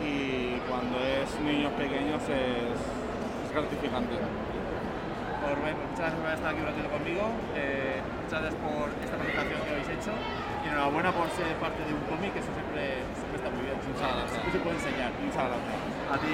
y 0.01 0.57
cuando 0.69 0.97
es 0.99 1.39
niños 1.41 1.71
pequeños 1.73 2.21
es, 2.23 2.77
es 3.45 3.51
gratificante. 3.53 4.15
Pues, 4.15 5.55
Rubén, 5.61 5.75
muchas 5.77 6.09
gracias 6.09 6.21
por 6.21 6.31
estar 6.33 6.49
aquí 6.49 6.59
un 6.61 6.67
ratito 6.67 6.89
conmigo. 6.89 7.23
Eh, 7.55 8.01
muchas 8.23 8.41
gracias 8.41 8.61
por 8.65 8.89
esta 8.97 9.15
presentación 9.17 9.61
que 9.61 9.69
habéis 9.69 9.89
hecho. 9.93 10.13
Y 10.65 10.67
enhorabuena 10.69 11.11
por 11.13 11.29
ser 11.37 11.53
parte 11.61 11.85
de 11.85 11.93
un 11.93 12.01
cómic, 12.09 12.33
que 12.33 12.39
eso 12.41 12.49
siempre, 12.49 13.05
siempre 13.13 13.37
está 13.37 13.49
muy 13.53 13.61
bien. 13.61 13.77
Muchas 13.77 14.09
gracias. 14.09 14.31
Siempre 14.41 14.51
se 14.57 14.59
puede 14.65 14.75
enseñar. 14.81 15.11
Muchas 15.21 15.45
gracias. 15.45 15.77
A 16.09 16.17
ti. 16.17 16.33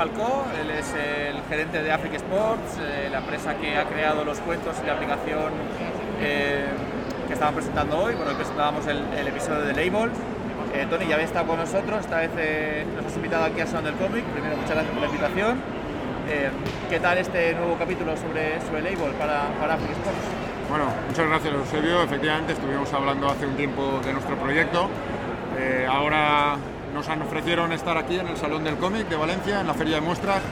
Falcó, 0.00 0.46
él 0.58 0.70
es 0.70 0.94
el 0.94 1.42
gerente 1.50 1.82
de 1.82 1.92
Africa 1.92 2.16
Sports, 2.16 2.78
eh, 2.80 3.10
la 3.12 3.18
empresa 3.18 3.54
que 3.56 3.76
ha 3.76 3.84
creado 3.84 4.24
los 4.24 4.38
cuentos 4.38 4.74
y 4.82 4.86
la 4.86 4.94
aplicación 4.94 5.52
eh, 6.22 6.64
que 7.26 7.34
estaban 7.34 7.52
presentando 7.52 7.98
hoy, 7.98 8.14
bueno, 8.14 8.30
hoy 8.30 8.36
presentábamos 8.36 8.86
el, 8.86 9.04
el 9.12 9.28
episodio 9.28 9.60
de 9.60 9.74
Label. 9.74 10.10
Eh, 10.72 10.86
Tony, 10.88 11.06
ya 11.06 11.16
habéis 11.16 11.28
estado 11.28 11.48
con 11.48 11.58
nosotros, 11.58 12.00
esta 12.00 12.16
vez 12.16 12.30
eh, 12.38 12.86
nos 12.96 13.04
has 13.04 13.14
invitado 13.14 13.44
aquí 13.44 13.60
a 13.60 13.66
Salón 13.66 13.84
del 13.84 13.96
Cómic, 13.96 14.24
primero 14.24 14.56
muchas 14.56 14.70
gracias 14.70 14.94
por 14.94 15.02
la 15.02 15.08
invitación. 15.08 15.58
Eh, 16.30 16.50
¿Qué 16.88 16.98
tal 16.98 17.18
este 17.18 17.52
nuevo 17.52 17.76
capítulo 17.78 18.16
sobre, 18.16 18.58
sobre 18.62 18.80
Label 18.80 19.12
para, 19.18 19.48
para 19.60 19.74
Africa 19.74 19.92
Sports? 19.92 20.18
Bueno, 20.70 20.84
muchas 21.08 21.28
gracias 21.28 21.52
Eusebio. 21.52 22.02
Efectivamente, 22.04 22.54
estuvimos 22.54 22.90
hablando 22.94 23.28
hace 23.28 23.44
un 23.44 23.54
tiempo 23.54 24.00
de 24.02 24.14
nuestro 24.14 24.34
proyecto. 24.36 24.88
Eh, 25.58 25.86
ahora 25.86 26.56
nos 26.94 27.08
ofrecieron 27.08 27.72
estar 27.72 27.96
aquí 27.96 28.18
en 28.18 28.28
el 28.28 28.36
Salón 28.36 28.64
del 28.64 28.76
Cómic 28.76 29.08
de 29.08 29.16
Valencia, 29.16 29.60
en 29.60 29.66
la 29.66 29.74
Feria 29.74 29.96
de 29.96 30.00
Muestras. 30.00 30.42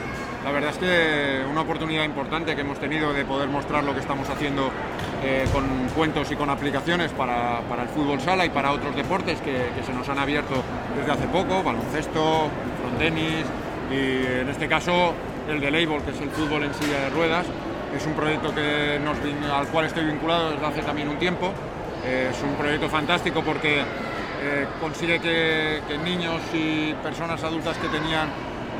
La 0.43 0.51
verdad 0.51 0.71
es 0.71 0.77
que 0.77 1.43
una 1.49 1.61
oportunidad 1.61 2.03
importante 2.05 2.55
que 2.55 2.61
hemos 2.61 2.79
tenido 2.79 3.13
de 3.13 3.25
poder 3.25 3.49
mostrar 3.49 3.83
lo 3.83 3.93
que 3.93 3.99
estamos 3.99 4.29
haciendo 4.29 4.69
eh, 5.23 5.45
con 5.51 5.65
cuentos 5.95 6.31
y 6.31 6.35
con 6.35 6.49
aplicaciones 6.49 7.11
para, 7.11 7.59
para 7.67 7.83
el 7.83 7.89
fútbol 7.89 8.21
sala 8.21 8.45
y 8.45 8.49
para 8.49 8.71
otros 8.71 8.95
deportes 8.95 9.39
que, 9.41 9.69
se 9.85 9.93
nos 9.93 10.07
han 10.07 10.17
abierto 10.17 10.63
desde 10.97 11.11
hace 11.11 11.27
poco, 11.27 11.61
baloncesto, 11.61 12.49
frontenis 12.81 13.45
y 13.91 14.41
en 14.41 14.49
este 14.49 14.67
caso 14.67 15.13
el 15.49 15.59
de 15.59 15.71
Label, 15.71 16.01
que 16.03 16.11
es 16.11 16.21
el 16.21 16.29
fútbol 16.29 16.63
en 16.63 16.73
silla 16.73 17.01
de 17.01 17.09
ruedas. 17.09 17.45
Es 17.95 18.05
un 18.05 18.13
proyecto 18.13 18.53
que 18.53 18.99
nos, 19.03 19.17
al 19.51 19.67
cual 19.67 19.85
estoy 19.85 20.05
vinculado 20.05 20.51
desde 20.51 20.65
hace 20.65 20.81
también 20.83 21.09
un 21.09 21.17
tiempo. 21.17 21.51
Eh, 22.05 22.29
es 22.31 22.41
un 22.43 22.53
proyecto 22.55 22.87
fantástico 22.87 23.41
porque 23.43 23.83
eh, 24.41 24.65
consigue 24.81 25.19
que, 25.19 25.81
niños 26.03 26.41
y 26.53 26.93
personas 27.03 27.43
adultas 27.43 27.77
que 27.77 27.87
tenían 27.87 28.29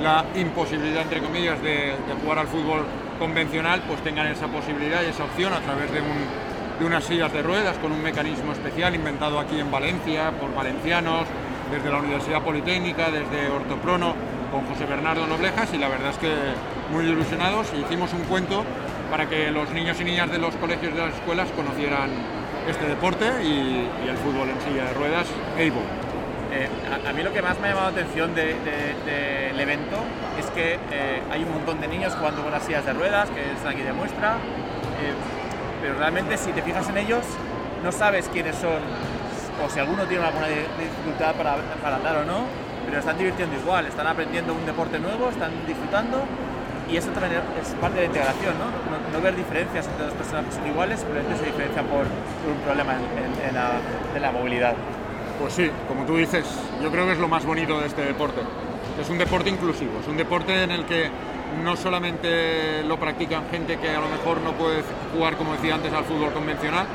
la 0.02 0.26
imposibilidad, 0.36 1.02
entre 1.04 1.20
comillas, 1.22 1.62
de, 1.62 1.94
jugar 2.24 2.40
al 2.40 2.48
fútbol 2.48 2.86
convencional, 3.20 3.82
pues 3.88 4.02
tengan 4.02 4.28
esa 4.28 4.48
posibilidad 4.48 5.02
y 5.04 5.08
esa 5.08 5.26
opción 5.26 5.54
a 5.54 5.60
través 5.60 5.92
de, 5.92 6.00
un- 6.00 6.80
de 6.80 6.86
unas 6.86 7.04
sillas 7.04 7.34
de 7.34 7.42
ruedas 7.42 7.78
con 7.80 7.92
un 7.92 8.02
mecanismo 8.02 8.54
especial 8.54 8.96
inventado 8.96 9.40
aquí 9.40 9.60
en 9.60 9.70
Valencia 9.70 10.32
por 10.40 10.54
valencianos, 10.56 11.26
desde 11.70 11.90
la 11.92 11.98
Universidad 12.00 12.42
Politécnica, 12.42 13.12
desde 13.12 13.50
Ortoprono, 13.50 14.16
con 14.52 14.66
José 14.66 14.86
Bernardo 14.86 15.28
Noblejas 15.28 15.70
y 15.74 15.78
la 15.78 15.90
verdad 15.90 16.10
es 16.12 16.18
que 16.18 16.32
muy 16.92 17.06
ilusionados. 17.06 17.68
Hicimos 17.74 18.12
un 18.14 18.22
cuento 18.24 18.64
para 19.12 19.28
que 19.30 19.52
los 19.52 19.70
niños 19.72 20.00
y 20.02 20.04
niñas 20.06 20.32
de 20.32 20.40
los 20.40 20.56
colegios 20.56 20.92
y 20.94 20.96
de 20.96 21.06
las 21.06 21.14
escuelas 21.14 21.50
conocieran 21.56 22.10
este 22.70 22.88
deporte 22.88 23.26
y, 23.44 23.88
y 24.06 24.08
el 24.10 24.18
fútbol 24.18 24.50
en 24.50 24.60
silla 24.62 24.86
de 24.86 24.94
ruedas, 24.94 25.28
Eibo. 25.58 25.82
Eh, 26.52 26.68
a, 27.06 27.10
a 27.10 27.14
mí 27.14 27.22
lo 27.24 27.32
que 27.34 27.42
más 27.42 27.60
me 27.60 27.68
ha 27.68 27.72
llamado 27.72 27.92
la 27.92 28.02
atención 28.02 28.34
de- 28.36 28.56
de- 28.56 29.50
del 29.52 29.60
evento 29.60 29.98
es 30.40 30.46
que 30.52 30.74
eh, 30.92 31.22
hay 31.32 31.44
un 31.44 31.52
montón 31.54 31.80
de 31.82 31.88
niños 31.88 32.16
jugando 32.16 32.42
con 32.42 32.52
las 32.52 32.64
sillas 32.64 32.86
de 32.86 32.94
ruedas, 32.94 33.30
que 33.30 33.52
están 33.54 33.74
aquí 33.74 33.82
de 33.84 33.94
muestra, 33.94 34.34
eh, 35.02 35.14
pero 35.82 35.96
realmente 35.96 36.38
si 36.38 36.52
te 36.52 36.62
fijas 36.62 36.88
en 36.90 36.98
ellos, 36.98 37.24
no 37.84 37.92
sabes 37.92 38.30
quiénes 38.34 38.56
son, 38.56 38.80
o 39.64 39.70
si 39.70 39.80
alguno 39.80 40.04
tiene 40.06 40.26
alguna 40.26 40.48
di- 40.48 40.56
dificultad 40.80 41.36
para, 41.36 41.58
para 41.82 41.96
andar 41.98 42.18
o 42.18 42.26
no, 42.26 42.44
pero 42.86 43.00
están 43.00 43.18
divirtiendo 43.18 43.56
igual, 43.56 43.86
están 43.86 44.08
aprendiendo 44.08 44.54
un 44.54 44.66
deporte 44.66 44.98
nuevo, 45.00 45.30
están 45.30 45.52
disfrutando 45.68 46.24
y 46.92 46.98
eso 46.98 47.10
también 47.12 47.42
es 47.62 47.70
parte 47.82 47.96
de 47.98 48.02
la 48.02 48.08
integración, 48.08 48.54
¿no? 48.58 48.66
No, 49.18 49.22
ver 49.22 49.36
diferencias 49.36 49.88
entre 49.88 50.06
dos 50.06 50.14
personas 50.16 50.46
que 50.46 50.52
son 50.54 50.68
iguales, 50.68 51.00
simplemente 51.00 51.38
se 51.38 51.46
diferencian 51.46 51.86
por, 51.88 52.02
un 52.06 52.60
problema 52.66 52.94
en, 52.96 53.02
en- 53.24 53.50
en 53.50 53.56
la, 53.56 53.72
la 54.20 54.32
movilidad. 54.32 54.74
Pues 55.40 55.54
sí, 55.54 55.70
como 55.88 56.06
tú 56.06 56.18
dices, 56.18 56.46
yo 56.82 56.92
creo 56.92 57.06
que 57.06 57.14
es 57.14 57.20
lo 57.20 57.28
más 57.28 57.46
bonito 57.46 57.80
de 57.80 57.88
este 57.88 58.02
deporte. 58.04 58.42
es 59.00 59.10
un 59.10 59.18
deporte 59.18 59.50
inclusivo, 59.50 60.00
es 60.02 60.08
un 60.08 60.18
deporte 60.18 60.64
en 60.64 60.72
el 60.72 60.86
que 60.86 61.10
no 61.64 61.76
solamente 61.76 62.84
lo 62.84 62.98
practican 62.98 63.44
gente 63.50 63.78
que 63.78 63.90
a 63.90 64.00
lo 64.00 64.08
mejor 64.10 64.42
no 64.42 64.52
puede 64.54 64.84
jugar, 65.14 65.36
como 65.38 65.54
decía 65.54 65.76
antes, 65.76 65.94
al 65.94 66.04
fútbol 66.06 66.32
convencional, 66.34 66.86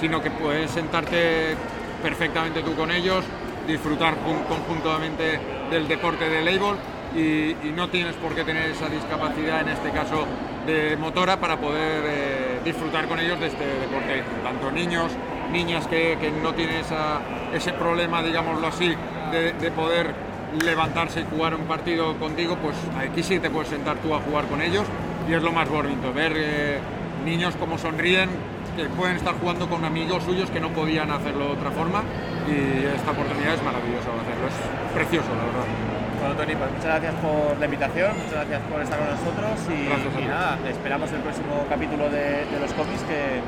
sino 0.00 0.20
que 0.22 0.30
puedes 0.30 0.70
sentarte 0.70 1.56
perfectamente 2.02 2.60
tú 2.62 2.74
con 2.74 2.90
ellos, 2.90 3.24
disfrutar 3.66 4.14
jun- 4.24 4.44
conjuntamente 4.48 5.40
del 5.70 5.88
deporte 5.88 6.28
de 6.28 6.42
label 6.42 6.76
y, 7.16 7.56
y 7.66 7.72
no 7.74 7.88
tienes 7.88 8.14
por 8.16 8.34
qué 8.34 8.44
tener 8.44 8.70
esa 8.70 8.88
discapacidad, 8.88 9.62
en 9.62 9.68
este 9.70 9.90
caso 9.90 10.26
de 10.66 10.96
motora, 10.96 11.38
para 11.38 11.56
poder 11.56 12.02
eh, 12.06 12.60
disfrutar 12.64 13.06
con 13.08 13.18
ellos 13.18 13.40
de 13.40 13.46
este 13.46 13.64
deporte. 13.64 14.22
Tanto 14.44 14.70
niños, 14.70 15.10
niñas 15.52 15.86
que, 15.86 16.18
que 16.20 16.30
no 16.30 16.52
tienen 16.54 16.76
esa- 16.76 17.20
ese 17.54 17.72
problema, 17.72 18.22
digámoslo 18.22 18.66
así, 18.66 18.94
de, 19.32 19.52
de 19.52 19.70
poder 19.70 20.14
levantarse 20.64 21.20
y 21.20 21.24
jugar 21.24 21.54
un 21.54 21.62
partido 21.62 22.14
contigo, 22.18 22.56
pues 22.56 22.76
aquí 22.98 23.22
sí 23.22 23.38
te 23.38 23.50
puedes 23.50 23.68
sentar 23.68 23.96
tú 23.98 24.14
a 24.14 24.20
jugar 24.20 24.44
con 24.46 24.60
ellos 24.62 24.84
y 25.28 25.32
es 25.34 25.42
lo 25.42 25.52
más 25.52 25.68
bonito, 25.68 26.12
ver 26.12 26.32
eh, 26.36 26.78
niños 27.24 27.54
como 27.56 27.78
sonríen, 27.78 28.28
que 28.76 28.84
pueden 28.86 29.16
estar 29.16 29.34
jugando 29.40 29.68
con 29.68 29.84
amigos 29.84 30.22
suyos 30.24 30.50
que 30.50 30.60
no 30.60 30.68
podían 30.70 31.10
hacerlo 31.10 31.46
de 31.46 31.52
otra 31.52 31.70
forma 31.70 32.02
y 32.46 32.84
esta 32.94 33.10
oportunidad 33.10 33.54
es 33.54 33.62
maravillosa 33.62 34.08
hacerlo, 34.22 34.46
es 34.48 34.92
precioso 34.94 35.28
la 35.30 35.44
verdad. 35.46 35.95
Bueno, 36.26 36.42
Tony, 36.42 36.56
pues 36.56 36.70
muchas 36.72 36.86
gracias 36.86 37.14
por 37.22 37.56
la 37.56 37.64
invitación, 37.66 38.10
muchas 38.18 38.32
gracias 38.32 38.62
por 38.66 38.82
estar 38.82 38.98
con 38.98 39.10
nosotros 39.14 39.54
y, 39.70 39.86
Gracias 39.86 40.14
y 40.18 40.24
nada, 40.26 40.58
esperamos 40.68 41.12
el 41.12 41.20
próximo 41.20 41.66
capítulo 41.68 42.10
de, 42.10 42.42
de 42.50 42.58
los 42.58 42.72
cómics 42.72 43.02
que, 43.06 43.38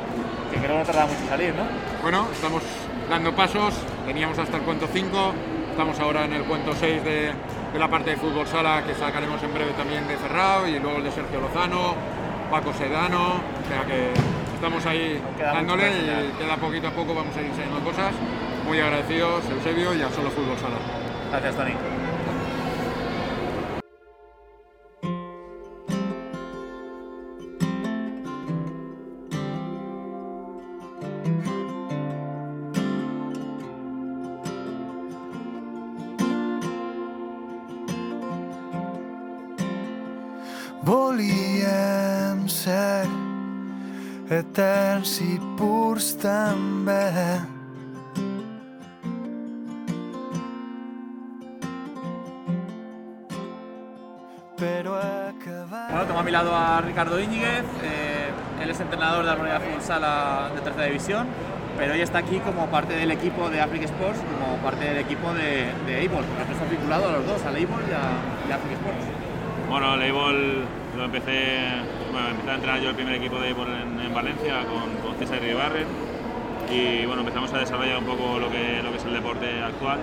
que 0.54 0.62
creo 0.64 0.78
no 0.78 0.84
tarda 0.84 1.06
mucho 1.06 1.18
en 1.18 1.28
salir, 1.28 1.54
¿no? 1.56 1.64
Bueno, 2.02 2.28
estamos 2.30 2.62
dando 3.10 3.34
pasos, 3.34 3.74
teníamos 4.06 4.38
hasta 4.38 4.58
el 4.58 4.62
cuento 4.62 4.86
5, 4.92 5.34
estamos 5.72 5.98
ahora 5.98 6.24
en 6.26 6.34
el 6.34 6.44
cuento 6.44 6.72
6 6.72 7.02
de, 7.02 7.32
de 7.72 7.78
la 7.80 7.88
parte 7.88 8.10
de 8.10 8.16
fútbol 8.16 8.46
sala 8.46 8.84
que 8.86 8.94
sacaremos 8.94 9.42
en 9.42 9.52
breve 9.52 9.72
también 9.72 10.06
de 10.06 10.16
Ferrao 10.16 10.68
y 10.68 10.78
luego 10.78 10.98
el 10.98 11.02
de 11.02 11.10
Sergio 11.10 11.40
Lozano, 11.40 11.96
Paco 12.48 12.72
Sedano, 12.74 13.42
o 13.42 13.68
sea 13.68 13.84
que 13.86 14.12
estamos 14.54 14.86
ahí 14.86 15.20
dándole 15.36 15.90
y 15.90 16.32
queda 16.38 16.54
poquito 16.56 16.86
a 16.86 16.92
poco 16.92 17.12
vamos 17.12 17.36
a 17.36 17.40
ir 17.40 17.46
enseñando 17.48 17.80
cosas. 17.80 18.14
Muy 18.64 18.78
agradecidos, 18.78 19.42
Eusebio 19.50 19.94
y 19.94 20.02
a 20.02 20.10
Solo 20.10 20.30
Fútbol 20.30 20.56
Sala. 20.58 20.76
Gracias, 21.32 21.56
Tony. 21.56 21.72
Mi 56.28 56.32
lado 56.32 56.54
a 56.54 56.82
Ricardo 56.82 57.18
Íñiguez, 57.18 57.64
eh, 57.82 58.28
él 58.62 58.68
es 58.70 58.78
entrenador 58.80 59.24
de 59.24 59.30
la 59.30 59.36
Comunidad 59.36 59.62
Fútbol 59.62 60.54
de 60.54 60.60
tercera 60.60 60.84
división, 60.84 61.26
pero 61.78 61.94
hoy 61.94 62.02
está 62.02 62.18
aquí 62.18 62.36
como 62.40 62.66
parte 62.66 62.92
del 62.92 63.10
equipo 63.12 63.48
de 63.48 63.62
Africa 63.62 63.86
Sports, 63.86 64.20
como 64.38 64.56
parte 64.58 64.84
del 64.84 64.98
equipo 64.98 65.32
de, 65.32 65.72
de 65.86 65.96
Able, 65.96 66.26
porque 66.28 66.52
estás 66.52 66.68
vinculado 66.70 67.08
a 67.08 67.12
los 67.12 67.26
dos, 67.26 67.40
al 67.46 67.54
Able 67.54 67.64
y 67.64 67.94
a, 67.94 68.46
y 68.46 68.52
a 68.52 68.56
Africa 68.56 68.74
Sports. 68.74 69.06
Bueno, 69.70 69.94
el 69.94 70.02
Eibol 70.02 70.64
lo 70.98 71.04
empecé, 71.04 71.60
bueno, 72.12 72.28
empecé 72.28 72.50
a 72.50 72.54
entrenar 72.56 72.80
yo 72.82 72.90
el 72.90 72.94
primer 72.94 73.14
equipo 73.14 73.40
de 73.40 73.48
Eibol 73.48 73.68
en, 73.68 73.98
en 73.98 74.12
Valencia 74.14 74.64
con, 74.68 74.96
con 75.00 75.18
César 75.18 75.42
Iribarren 75.42 75.86
y 76.70 77.06
bueno, 77.06 77.22
empezamos 77.22 77.50
a 77.54 77.58
desarrollar 77.60 77.96
un 78.00 78.04
poco 78.04 78.38
lo 78.38 78.50
que, 78.50 78.82
lo 78.82 78.90
que 78.90 78.98
es 78.98 79.04
el 79.06 79.14
deporte 79.14 79.62
actual. 79.62 79.96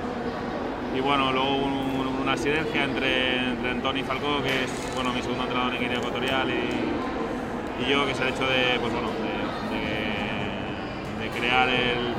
Y 0.97 1.01
bueno, 1.01 1.31
luego 1.31 1.55
un- 1.57 1.94
una 2.25 2.35
sinergia 2.35 2.83
entre, 2.85 3.37
entre 3.37 3.69
Antoni 3.69 4.01
Falcó, 4.01 4.41
que 4.41 4.63
es 4.63 4.71
bueno, 4.95 5.13
mi 5.13 5.21
segundo 5.21 5.43
entrenador 5.43 5.75
en 5.75 5.81
Guinea 5.81 5.99
Ecuatorial, 5.99 6.49
y, 6.49 7.83
y 7.85 7.87
yo, 7.87 8.03
que 8.07 8.15
se 8.15 8.23
ha 8.23 8.29
hecho 8.29 8.49
de, 8.49 8.79
pues 8.81 8.91
bueno, 8.91 9.09
de, 9.69 11.29
crear 11.39 11.69
el, 11.69 12.15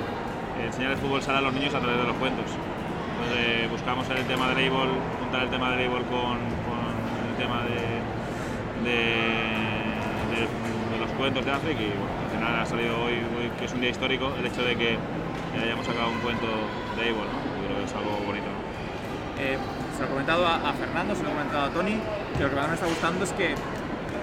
enseñar 0.64 0.92
el 0.92 0.98
fútbol 0.98 1.20
sala 1.22 1.38
a 1.38 1.40
los 1.40 1.52
niños 1.54 1.74
a 1.74 1.80
través 1.80 1.98
de 1.98 2.06
los 2.06 2.14
cuentos. 2.18 2.44
Entonces 2.46 3.68
buscamos 3.68 4.08
el 4.10 4.24
tema 4.26 4.46
del 4.50 4.70
label, 4.70 4.90
juntar 5.18 5.42
el 5.42 5.50
tema 5.50 5.70
del 5.70 5.88
label 5.88 6.04
con, 6.04 6.38
el 6.38 7.34
tema 7.36 7.64
de, 7.64 7.98
de, 8.88 10.46
los 11.00 11.10
cuentos 11.18 11.44
de 11.44 11.50
África 11.50 11.82
y 11.82 11.90
al 11.90 12.30
final 12.30 12.60
ha 12.60 12.64
salido 12.64 13.02
hoy, 13.02 13.18
que 13.58 13.64
es 13.64 13.72
un 13.72 13.80
día 13.80 13.90
histórico 13.90 14.32
el 14.38 14.46
hecho 14.46 14.62
de 14.62 14.76
que 14.76 14.98
hayamos 15.60 15.84
sacado 15.84 16.10
un 16.10 16.20
cuento 16.20 16.46
de 16.94 17.10
label, 17.10 17.26
¿no? 17.26 17.66
Creo 17.66 17.78
que 17.78 17.84
es 17.84 17.94
algo 17.94 18.20
bonito. 18.24 18.46
Eh, 19.38 19.58
se 19.96 20.00
lo 20.02 20.06
he 20.06 20.10
comentado 20.10 20.46
a, 20.46 20.56
a 20.56 20.72
Fernando, 20.74 21.14
se 21.14 21.22
lo 21.22 21.30
he 21.30 21.32
comentado 21.32 21.64
a 21.64 21.70
Tony, 21.70 22.00
que 22.36 22.42
lo 22.44 22.50
que 22.50 22.56
más 22.56 22.68
me 22.68 22.74
está 22.74 22.86
gustando 22.86 23.24
es 23.24 23.32
que 23.32 23.54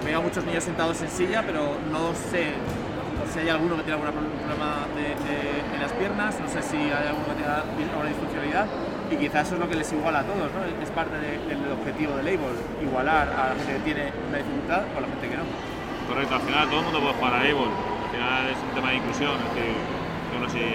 veo 0.04 0.18
a 0.18 0.22
muchos 0.22 0.44
niños 0.44 0.62
sentados 0.64 1.00
en 1.02 1.10
silla, 1.10 1.42
pero 1.44 1.76
no 1.90 2.14
sé 2.30 2.54
si 3.32 3.38
hay 3.40 3.48
alguno 3.48 3.76
que 3.76 3.82
tiene 3.82 3.98
algún 4.00 4.14
problema 4.44 4.86
de- 4.94 5.16
de- 5.26 5.58
en 5.74 5.80
las 5.80 5.92
piernas, 5.92 6.38
no 6.38 6.46
sé 6.48 6.62
si 6.62 6.76
hay 6.76 7.08
alguno 7.08 7.26
que 7.34 7.42
tenga 7.42 7.64
alguna 7.90 8.08
disfuncionalidad 8.08 8.66
y 9.10 9.16
quizás 9.16 9.46
eso 9.48 9.54
es 9.56 9.60
lo 9.60 9.68
que 9.68 9.76
les 9.76 9.90
iguala 9.92 10.20
a 10.20 10.22
todos, 10.24 10.46
¿no? 10.54 10.60
Es 10.82 10.90
parte 10.90 11.16
de- 11.18 11.38
del 11.48 11.72
objetivo 11.72 12.14
del 12.16 12.26
label, 12.26 12.54
igualar 12.82 13.28
a 13.28 13.48
la 13.50 13.54
gente 13.58 13.72
que 13.74 13.80
tiene 13.80 14.12
una 14.28 14.38
dificultad 14.38 14.82
con 14.94 15.02
la 15.02 15.08
gente 15.08 15.26
que 15.28 15.36
no. 15.36 15.44
Correcto, 16.06 16.34
al 16.36 16.42
final 16.42 16.68
todo 16.68 16.78
el 16.78 16.84
mundo 16.84 17.00
puede 17.00 17.14
jugar 17.14 17.34
a 17.34 17.40
Able. 17.40 17.72
Al 17.74 18.10
final 18.12 18.40
es 18.52 18.58
un 18.60 18.70
tema 18.76 18.88
de 18.92 18.96
inclusión. 19.00 19.34
Es 19.40 19.50
decir, 19.56 19.72
yo 20.30 20.36
no 20.38 20.48
sé 20.52 20.58
si 20.60 20.68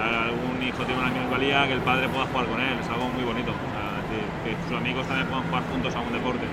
algún 0.00 0.56
hijo 0.62 0.82
tiene 0.88 0.98
una 1.00 1.10
minusvalía, 1.12 1.66
que 1.68 1.74
el 1.74 1.84
padre 1.84 2.08
pueda 2.08 2.26
jugar 2.26 2.46
con 2.48 2.58
él. 2.60 2.74
Es 2.80 2.88
algo 2.88 3.06
muy 3.12 3.22
bonito. 3.28 3.52
O 3.52 3.70
sea, 3.76 3.86
es 4.00 4.08
decir, 4.08 4.24
que 4.44 4.56
sus 4.66 4.76
amigos 4.76 5.06
también 5.06 5.26
puedan 5.28 5.44
jugar 5.46 5.62
juntos 5.70 5.94
a 5.94 6.00
un 6.00 6.12
deporte. 6.12 6.46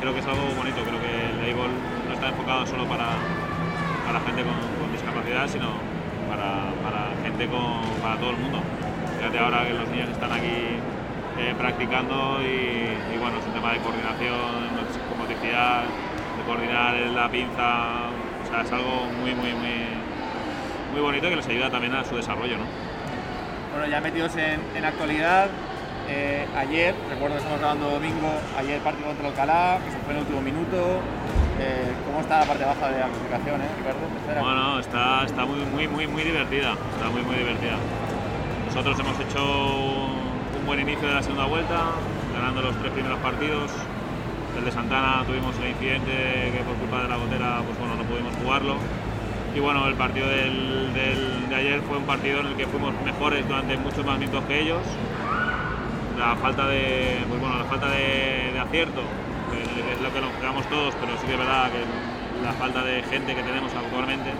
Creo 0.00 0.12
que 0.12 0.20
es 0.20 0.26
algo 0.26 0.48
bonito. 0.56 0.80
Creo 0.82 1.00
que 1.00 1.12
el 1.12 1.38
Able 1.44 1.72
no 2.08 2.14
está 2.14 2.28
enfocado 2.28 2.66
solo 2.66 2.84
para, 2.88 3.08
para 4.06 4.20
gente 4.20 4.42
con, 4.42 4.92
discapacidad, 4.92 5.46
sino 5.48 5.70
para, 6.28 6.72
para 6.82 7.14
gente 7.22 7.46
con, 7.46 7.84
para 8.02 8.16
todo 8.16 8.30
el 8.30 8.38
mundo. 8.38 8.60
Fíjate 9.18 9.38
ahora 9.38 9.66
que 9.66 9.74
los 9.74 9.88
niños 9.88 10.08
están 10.08 10.32
aquí 10.32 10.80
eh, 11.38 11.54
practicando 11.56 12.40
y, 12.42 13.16
bueno, 13.18 13.38
es 13.38 13.46
un 13.46 13.52
tema 13.52 13.72
de 13.72 13.78
coordinación, 13.80 14.76
motricidad, 15.18 15.84
de 15.84 16.42
coordinar 16.46 16.94
la 17.14 17.28
pinza, 17.30 18.10
o 18.44 18.48
sea, 18.50 18.62
es 18.62 18.72
algo 18.72 19.06
muy, 19.20 19.34
muy, 19.34 19.52
muy, 19.52 19.76
muy 20.92 21.00
bonito 21.00 21.28
que 21.28 21.36
les 21.36 21.46
ayuda 21.46 21.70
también 21.70 21.94
a 21.94 22.04
su 22.04 22.16
desarrollo, 22.16 22.58
¿no? 22.58 22.64
Bueno, 23.72 23.86
ya 23.88 24.00
metidos 24.00 24.34
en, 24.36 24.60
en 24.74 24.84
actualidad, 24.84 25.48
eh, 26.10 26.46
ayer, 26.56 26.94
recuerdo 27.08 27.36
que 27.36 27.42
estamos 27.42 27.60
grabando 27.60 27.90
domingo, 27.90 28.30
ayer 28.58 28.80
partido 28.80 29.06
contra 29.06 29.28
Alcalá, 29.28 29.78
que 29.84 29.90
se 29.92 29.98
fue 29.98 30.10
en 30.12 30.16
el 30.18 30.22
último 30.26 30.40
minuto. 30.42 30.98
Eh, 31.60 31.92
¿Cómo 32.06 32.20
está 32.20 32.40
la 32.40 32.46
parte 32.46 32.64
baja 32.64 32.88
de 32.90 32.98
la 33.00 33.06
clasificación, 33.06 33.60
eh. 33.60 34.40
Bueno, 34.40 34.78
está, 34.80 35.24
está 35.24 35.44
muy, 35.44 35.60
muy, 35.66 35.86
muy, 35.88 36.06
muy 36.06 36.22
divertida, 36.22 36.72
está 36.96 37.10
muy, 37.10 37.22
muy 37.22 37.36
divertida. 37.36 37.76
Nosotros 38.66 38.98
hemos 38.98 39.18
hecho 39.20 39.44
un 40.58 40.66
buen 40.66 40.80
inicio 40.80 41.06
de 41.08 41.14
la 41.14 41.22
segunda 41.22 41.44
vuelta, 41.46 41.92
ganando 42.34 42.62
los 42.62 42.74
tres 42.80 42.92
primeros 42.92 43.18
partidos. 43.20 43.70
El 44.56 44.64
de 44.64 44.72
Santana 44.72 45.22
tuvimos 45.26 45.54
el 45.62 45.68
incidente 45.68 46.50
que 46.56 46.60
por 46.64 46.74
culpa 46.76 47.02
de 47.02 47.08
la 47.08 47.16
gotera 47.16 47.62
pues 47.64 47.78
bueno, 47.78 47.94
no 47.96 48.02
pudimos 48.04 48.34
jugarlo. 48.42 48.74
Y 49.54 49.60
bueno, 49.60 49.86
el 49.86 49.94
partido 49.94 50.28
del- 50.28 50.92
de 50.94 51.54
ayer 51.56 51.80
fue 51.82 51.98
un 51.98 52.04
partido 52.04 52.40
en 52.40 52.46
el 52.46 52.54
que 52.54 52.66
fuimos 52.66 52.94
mejores 53.04 53.46
durante 53.46 53.76
muchos 53.76 54.04
más 54.06 54.18
minutos 54.18 54.44
que 54.46 54.60
ellos. 54.60 54.80
La 56.20 56.36
falta 56.36 56.68
de, 56.68 57.24
pues 57.26 57.40
bueno, 57.40 57.58
la 57.58 57.64
falta 57.64 57.88
de, 57.88 58.52
acierto, 58.60 59.00
que 59.50 59.62
es 59.62 60.00
lo 60.02 60.12
que 60.12 60.20
nos 60.20 60.30
quedamos 60.34 60.66
todos, 60.66 60.94
pero 61.00 61.16
sí 61.18 61.26
que 61.26 61.32
es 61.32 61.38
verdad 61.38 61.70
que 61.72 61.80
la 62.44 62.52
falta 62.52 62.84
de 62.84 63.02
gente 63.04 63.34
que 63.34 63.42
tenemos 63.42 63.72
actualmente 63.74 64.30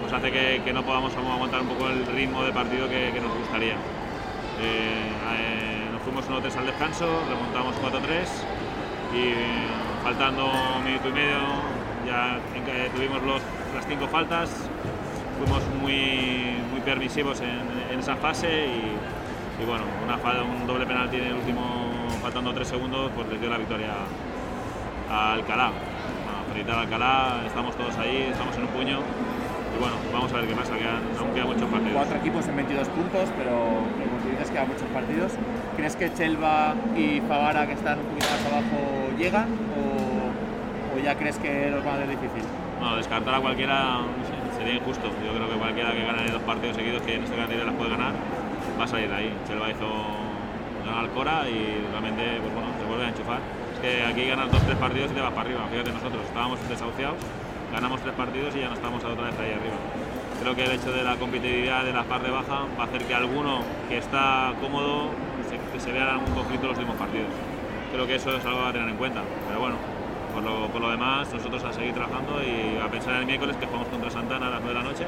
pues 0.00 0.12
hace 0.12 0.30
que, 0.30 0.72
no 0.72 0.84
podamos 0.84 1.12
aguantar 1.16 1.62
un 1.62 1.66
poco 1.66 1.88
el 1.88 2.06
ritmo 2.06 2.44
de 2.44 2.52
partido 2.52 2.88
que, 2.88 3.10
nos 3.20 3.36
gustaría. 3.36 3.74
Eh, 3.74 5.10
eh, 5.34 5.88
nos 5.92 6.00
fuimos 6.02 6.24
1-3 6.30 6.56
al 6.58 6.66
descanso, 6.66 7.06
remontamos 7.28 7.74
4-3 7.82 8.30
y 9.12 9.18
eh, 9.18 9.34
faltando 10.04 10.46
un 10.78 10.84
minuto 10.84 11.08
y 11.08 11.12
medio 11.12 11.38
ya 12.06 12.38
tuvimos 12.94 13.20
los- 13.24 13.42
las 13.74 13.86
cinco 13.86 14.06
faltas, 14.06 14.48
fuimos 15.38 15.62
muy, 15.82 16.54
muy 16.70 16.80
permisivos 16.84 17.40
en, 17.40 17.92
en 17.92 17.98
esa 17.98 18.14
fase 18.14 18.66
y, 18.66 19.09
y 19.60 19.64
bueno, 19.66 19.84
una 20.04 20.16
falta, 20.18 20.42
un 20.42 20.66
doble 20.66 20.86
penalti 20.86 21.16
en 21.16 21.24
el 21.24 21.34
último, 21.34 21.62
faltando 22.22 22.52
3 22.52 22.66
segundos, 22.66 23.10
pues 23.14 23.28
les 23.28 23.40
dio 23.40 23.50
la 23.50 23.58
victoria 23.58 23.92
a 25.10 25.32
Alcalá. 25.34 25.70
Bueno, 26.24 26.38
felicitar 26.48 26.78
a 26.78 26.80
Alcalá, 26.82 27.42
estamos 27.46 27.76
todos 27.76 27.96
ahí, 27.98 28.28
estamos 28.30 28.56
en 28.56 28.62
un 28.62 28.68
puño 28.68 28.98
y 29.76 29.80
bueno, 29.80 29.96
vamos 30.12 30.32
a 30.32 30.36
ver 30.36 30.46
qué 30.48 30.54
pasa, 30.54 30.76
quedan, 30.76 31.02
aún 31.18 31.34
quedan 31.34 31.48
muchos 31.48 31.68
partidos. 31.68 31.94
Cuatro 31.94 32.16
equipos 32.16 32.48
en 32.48 32.56
22 32.56 32.88
puntos, 32.88 33.28
pero 33.36 33.52
como 33.52 34.16
tú 34.22 34.28
dices, 34.30 34.50
quedan 34.50 34.68
muchos 34.68 34.88
partidos. 34.88 35.32
¿Crees 35.76 35.96
que 35.96 36.12
Chelva 36.14 36.74
y 36.96 37.20
Favara, 37.28 37.66
que 37.66 37.74
están 37.74 37.98
un 37.98 38.06
poquito 38.06 38.26
más 38.30 38.46
abajo, 38.52 38.78
llegan? 39.18 39.48
¿O, 39.76 40.96
o 40.96 41.02
ya 41.02 41.14
crees 41.16 41.38
que 41.38 41.70
los 41.70 41.84
van 41.84 41.94
a 41.94 41.98
ver 41.98 42.08
difícil? 42.08 42.42
Bueno, 42.80 42.96
descartar 42.96 43.34
a 43.34 43.40
cualquiera 43.40 44.00
sería 44.56 44.74
injusto. 44.74 45.08
Yo 45.24 45.32
creo 45.32 45.48
que 45.48 45.56
cualquiera 45.56 45.92
que 45.92 46.04
gane 46.04 46.30
dos 46.30 46.42
partidos 46.42 46.76
seguidos, 46.76 47.02
que 47.02 47.14
en 47.14 47.24
esta 47.24 47.36
cantidad 47.36 47.64
las 47.64 47.74
puede 47.74 47.90
ganar, 47.90 48.12
va 48.80 48.86
a 48.86 48.88
salir 48.88 49.08
de 49.08 49.14
ahí. 49.14 49.36
Chelva 49.46 49.70
hizo 49.70 49.86
ganar 50.86 51.10
Cora 51.10 51.44
y 51.48 51.84
realmente 51.92 52.40
pues 52.40 52.54
bueno, 52.54 52.68
se 52.80 52.84
vuelve 52.88 53.04
a 53.04 53.08
enchufar. 53.08 53.40
Es 53.74 53.80
que 53.80 54.02
aquí 54.02 54.26
ganas 54.26 54.50
dos 54.50 54.62
tres 54.62 54.78
partidos 54.78 55.10
y 55.12 55.14
te 55.14 55.20
vas 55.20 55.32
para 55.32 55.42
arriba. 55.42 55.60
Fíjate 55.70 55.92
nosotros, 55.92 56.24
estábamos 56.24 56.58
desahuciados, 56.66 57.18
ganamos 57.72 58.00
tres 58.00 58.14
partidos 58.14 58.56
y 58.56 58.60
ya 58.60 58.68
no 58.68 58.74
estamos 58.74 59.04
otra 59.04 59.24
vez 59.28 59.38
ahí 59.38 59.52
arriba. 59.52 59.76
Creo 60.40 60.56
que 60.56 60.64
el 60.64 60.72
hecho 60.72 60.90
de 60.90 61.04
la 61.04 61.16
competitividad 61.16 61.84
de 61.84 61.92
la 61.92 62.04
parte 62.04 62.30
baja 62.30 62.64
va 62.78 62.84
a 62.84 62.86
hacer 62.86 63.04
que 63.04 63.14
alguno 63.14 63.60
que 63.90 63.98
está 63.98 64.54
cómodo 64.62 65.10
se, 65.44 65.80
se 65.80 65.92
vea 65.92 66.04
en 66.04 66.08
algún 66.16 66.32
conflicto 66.32 66.66
los 66.66 66.78
últimos 66.78 66.96
partidos. 66.96 67.28
Creo 67.92 68.06
que 68.06 68.14
eso 68.14 68.34
es 68.34 68.44
algo 68.46 68.64
a 68.64 68.72
tener 68.72 68.88
en 68.88 68.96
cuenta. 68.96 69.20
Pero 69.46 69.60
bueno, 69.60 69.76
por 70.32 70.42
lo, 70.42 70.68
por 70.68 70.80
lo 70.80 70.90
demás, 70.90 71.30
nosotros 71.34 71.62
a 71.64 71.72
seguir 71.74 71.92
trabajando 71.92 72.40
y 72.40 72.80
a 72.80 72.88
pensar 72.88 73.12
en 73.14 73.20
el 73.20 73.26
miércoles 73.26 73.56
que 73.56 73.66
jugamos 73.66 73.88
contra 73.88 74.08
Santana 74.08 74.46
a 74.46 74.50
las 74.50 74.60
9 74.62 74.78
de 74.78 74.82
la 74.82 74.88
noche 74.88 75.04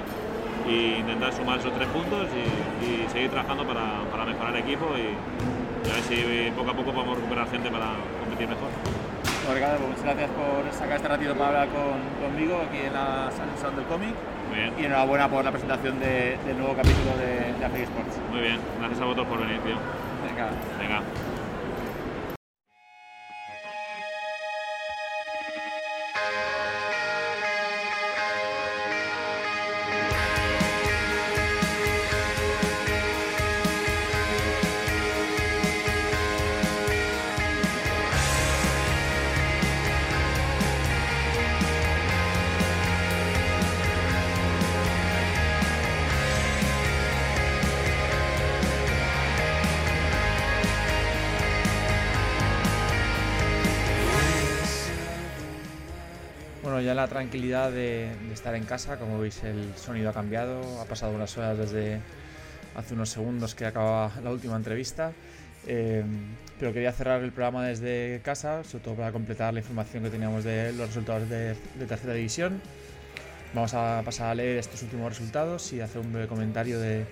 e 0.68 0.98
intentar 1.00 1.32
sumar 1.32 1.58
esos 1.58 1.72
tres 1.74 1.88
puntos 1.88 2.26
y, 2.32 2.84
y 2.84 3.08
seguir 3.10 3.30
trabajando 3.30 3.64
para, 3.66 4.02
para 4.10 4.24
mejorar 4.24 4.54
el 4.56 4.62
equipo 4.62 4.86
y, 4.96 5.12
y 5.86 5.90
a 5.90 5.94
ver 5.94 6.02
si 6.04 6.50
poco 6.56 6.70
a 6.70 6.74
poco 6.74 6.92
podemos 6.92 7.16
recuperar 7.16 7.48
gente 7.50 7.70
para 7.70 7.86
competir 8.20 8.48
mejor. 8.48 8.68
Bueno, 9.44 9.54
Ricardo, 9.54 9.76
pues 9.78 9.88
muchas 9.90 10.04
gracias 10.04 10.30
por 10.30 10.72
sacar 10.72 10.96
este 10.96 11.08
ratito 11.08 11.34
para 11.34 11.48
hablar 11.48 11.68
con, 11.74 11.98
conmigo 12.22 12.62
aquí 12.68 12.78
en 12.86 12.92
la 12.94 13.30
Salón 13.58 13.76
del 13.76 13.86
Cómic. 13.86 14.14
Muy 14.48 14.56
bien. 14.60 14.72
Y 14.78 14.84
enhorabuena 14.84 15.28
por 15.28 15.44
la 15.44 15.50
presentación 15.50 15.98
de- 15.98 16.38
del 16.46 16.58
nuevo 16.58 16.74
capítulo 16.74 17.16
de, 17.18 17.58
de 17.58 17.64
Afri 17.64 17.82
Sports. 17.82 18.18
Muy 18.30 18.40
bien, 18.42 18.58
gracias 18.78 19.00
a 19.00 19.04
vosotros 19.04 19.26
por 19.26 19.38
venir, 19.40 19.58
tío. 19.66 19.74
Venga. 20.28 20.46
Venga. 20.78 21.00
Ya 56.92 56.96
la 56.96 57.08
tranquilidad 57.08 57.70
de, 57.70 58.10
de 58.28 58.34
estar 58.34 58.54
en 58.54 58.64
casa, 58.64 58.98
como 58.98 59.18
veis 59.18 59.42
el 59.44 59.74
sonido 59.76 60.10
ha 60.10 60.12
cambiado, 60.12 60.60
ha 60.78 60.84
pasado 60.84 61.14
unas 61.14 61.38
horas 61.38 61.56
desde 61.56 62.00
hace 62.74 62.92
unos 62.92 63.08
segundos 63.08 63.54
que 63.54 63.64
acababa 63.64 64.12
la 64.22 64.30
última 64.30 64.56
entrevista, 64.56 65.12
eh, 65.66 66.04
pero 66.60 66.74
quería 66.74 66.92
cerrar 66.92 67.22
el 67.22 67.32
programa 67.32 67.64
desde 67.64 68.20
casa, 68.22 68.62
sobre 68.64 68.84
todo 68.84 68.94
para 68.96 69.10
completar 69.10 69.54
la 69.54 69.60
información 69.60 70.02
que 70.02 70.10
teníamos 70.10 70.44
de 70.44 70.74
los 70.74 70.88
resultados 70.88 71.30
de, 71.30 71.56
de 71.78 71.86
tercera 71.86 72.12
división. 72.12 72.60
Vamos 73.54 73.72
a 73.72 74.02
pasar 74.04 74.26
a 74.26 74.34
leer 74.34 74.58
estos 74.58 74.82
últimos 74.82 75.08
resultados 75.08 75.72
y 75.72 75.80
hacer 75.80 76.02
un 76.02 76.12
breve 76.12 76.28
comentario 76.28 76.78
de, 76.78 77.06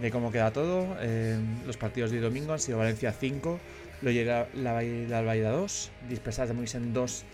de 0.00 0.10
cómo 0.10 0.32
queda 0.32 0.50
todo. 0.50 0.96
Eh, 1.00 1.36
los 1.66 1.76
partidos 1.76 2.10
de 2.10 2.20
domingo 2.20 2.54
han 2.54 2.58
sido 2.58 2.78
Valencia 2.78 3.12
5, 3.12 3.60
lo 4.00 4.10
llega 4.10 4.46
la, 4.54 4.80
la 4.80 5.18
Albaida 5.18 5.50
2, 5.50 5.90
Dispersadas 6.08 6.48
de 6.48 6.54
Moisen 6.54 6.94
2, 6.94 7.24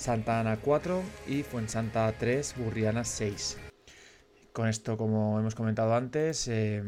Santa 0.00 0.40
Ana 0.40 0.56
4 0.56 1.02
y 1.28 1.42
Fuensanta 1.42 2.10
3, 2.18 2.54
Burriana 2.56 3.04
6. 3.04 3.58
Con 4.54 4.66
esto, 4.66 4.96
como 4.96 5.38
hemos 5.38 5.54
comentado 5.54 5.94
antes, 5.94 6.48
eh, 6.48 6.82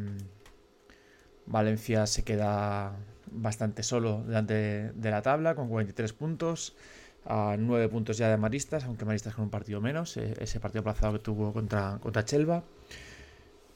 Valencia 1.45 2.07
se 2.07 2.25
queda 2.25 2.97
bastante 3.31 3.83
solo 3.83 4.23
delante 4.27 4.93
de 4.95 5.11
la 5.11 5.21
tabla 5.21 5.55
con 5.55 5.69
43 5.69 6.13
puntos, 6.15 6.75
a 7.27 7.57
9 7.59 7.91
puntos 7.91 8.17
ya 8.17 8.31
de 8.31 8.39
Maristas, 8.39 8.85
aunque 8.85 9.05
Maristas 9.05 9.35
con 9.35 9.45
un 9.45 9.51
partido 9.51 9.83
menos, 9.83 10.17
eh, 10.17 10.35
ese 10.41 10.59
partido 10.59 10.81
aplazado 10.81 11.13
que 11.13 11.19
tuvo 11.19 11.53
contra, 11.53 11.99
contra 12.01 12.25
Chelva. 12.25 12.65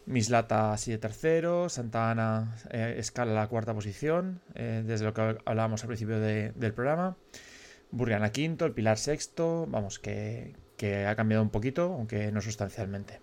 Mislata 0.07 0.77
sigue 0.79 0.97
tercero, 0.97 1.69
Santa 1.69 2.11
Ana 2.11 2.57
eh, 2.71 2.95
escala 2.97 3.35
la 3.35 3.49
cuarta 3.49 3.75
posición, 3.75 4.41
eh, 4.55 4.83
desde 4.87 5.05
lo 5.05 5.13
que 5.13 5.37
hablábamos 5.45 5.83
al 5.83 5.89
principio 5.89 6.19
de- 6.21 6.53
del 6.55 6.73
programa. 6.73 7.17
Burriana 7.97 8.31
quinto, 8.31 8.67
el 8.67 8.73
Pilar 8.73 8.99
sexto, 8.99 9.67
vamos, 9.69 9.99
que, 9.99 10.55
que 10.77 11.07
ha 11.07 11.17
cambiado 11.17 11.43
un 11.43 11.51
poquito, 11.51 11.95
aunque 11.95 12.31
no 12.31 12.43
sustancialmente. 12.43 13.21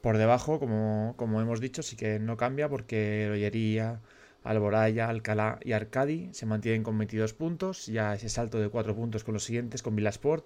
Por 0.00 0.18
debajo, 0.18 0.58
como, 0.58 1.14
como 1.16 1.40
hemos 1.40 1.60
dicho, 1.60 1.82
sí 1.82 1.96
que 1.96 2.18
no 2.18 2.36
cambia 2.36 2.68
porque 2.68 3.26
Rollería, 3.28 4.00
Alboraya, 4.42 5.08
Alcalá 5.08 5.60
y 5.62 5.72
Arcadi 5.72 6.30
se 6.32 6.46
mantienen 6.46 6.82
con 6.82 6.98
22 6.98 7.32
puntos, 7.34 7.86
ya 7.86 8.14
ese 8.14 8.28
salto 8.28 8.58
de 8.58 8.68
4 8.68 8.94
puntos 8.96 9.22
con 9.24 9.34
los 9.34 9.44
siguientes, 9.44 9.82
con 9.82 9.94
Vilasport, 9.94 10.44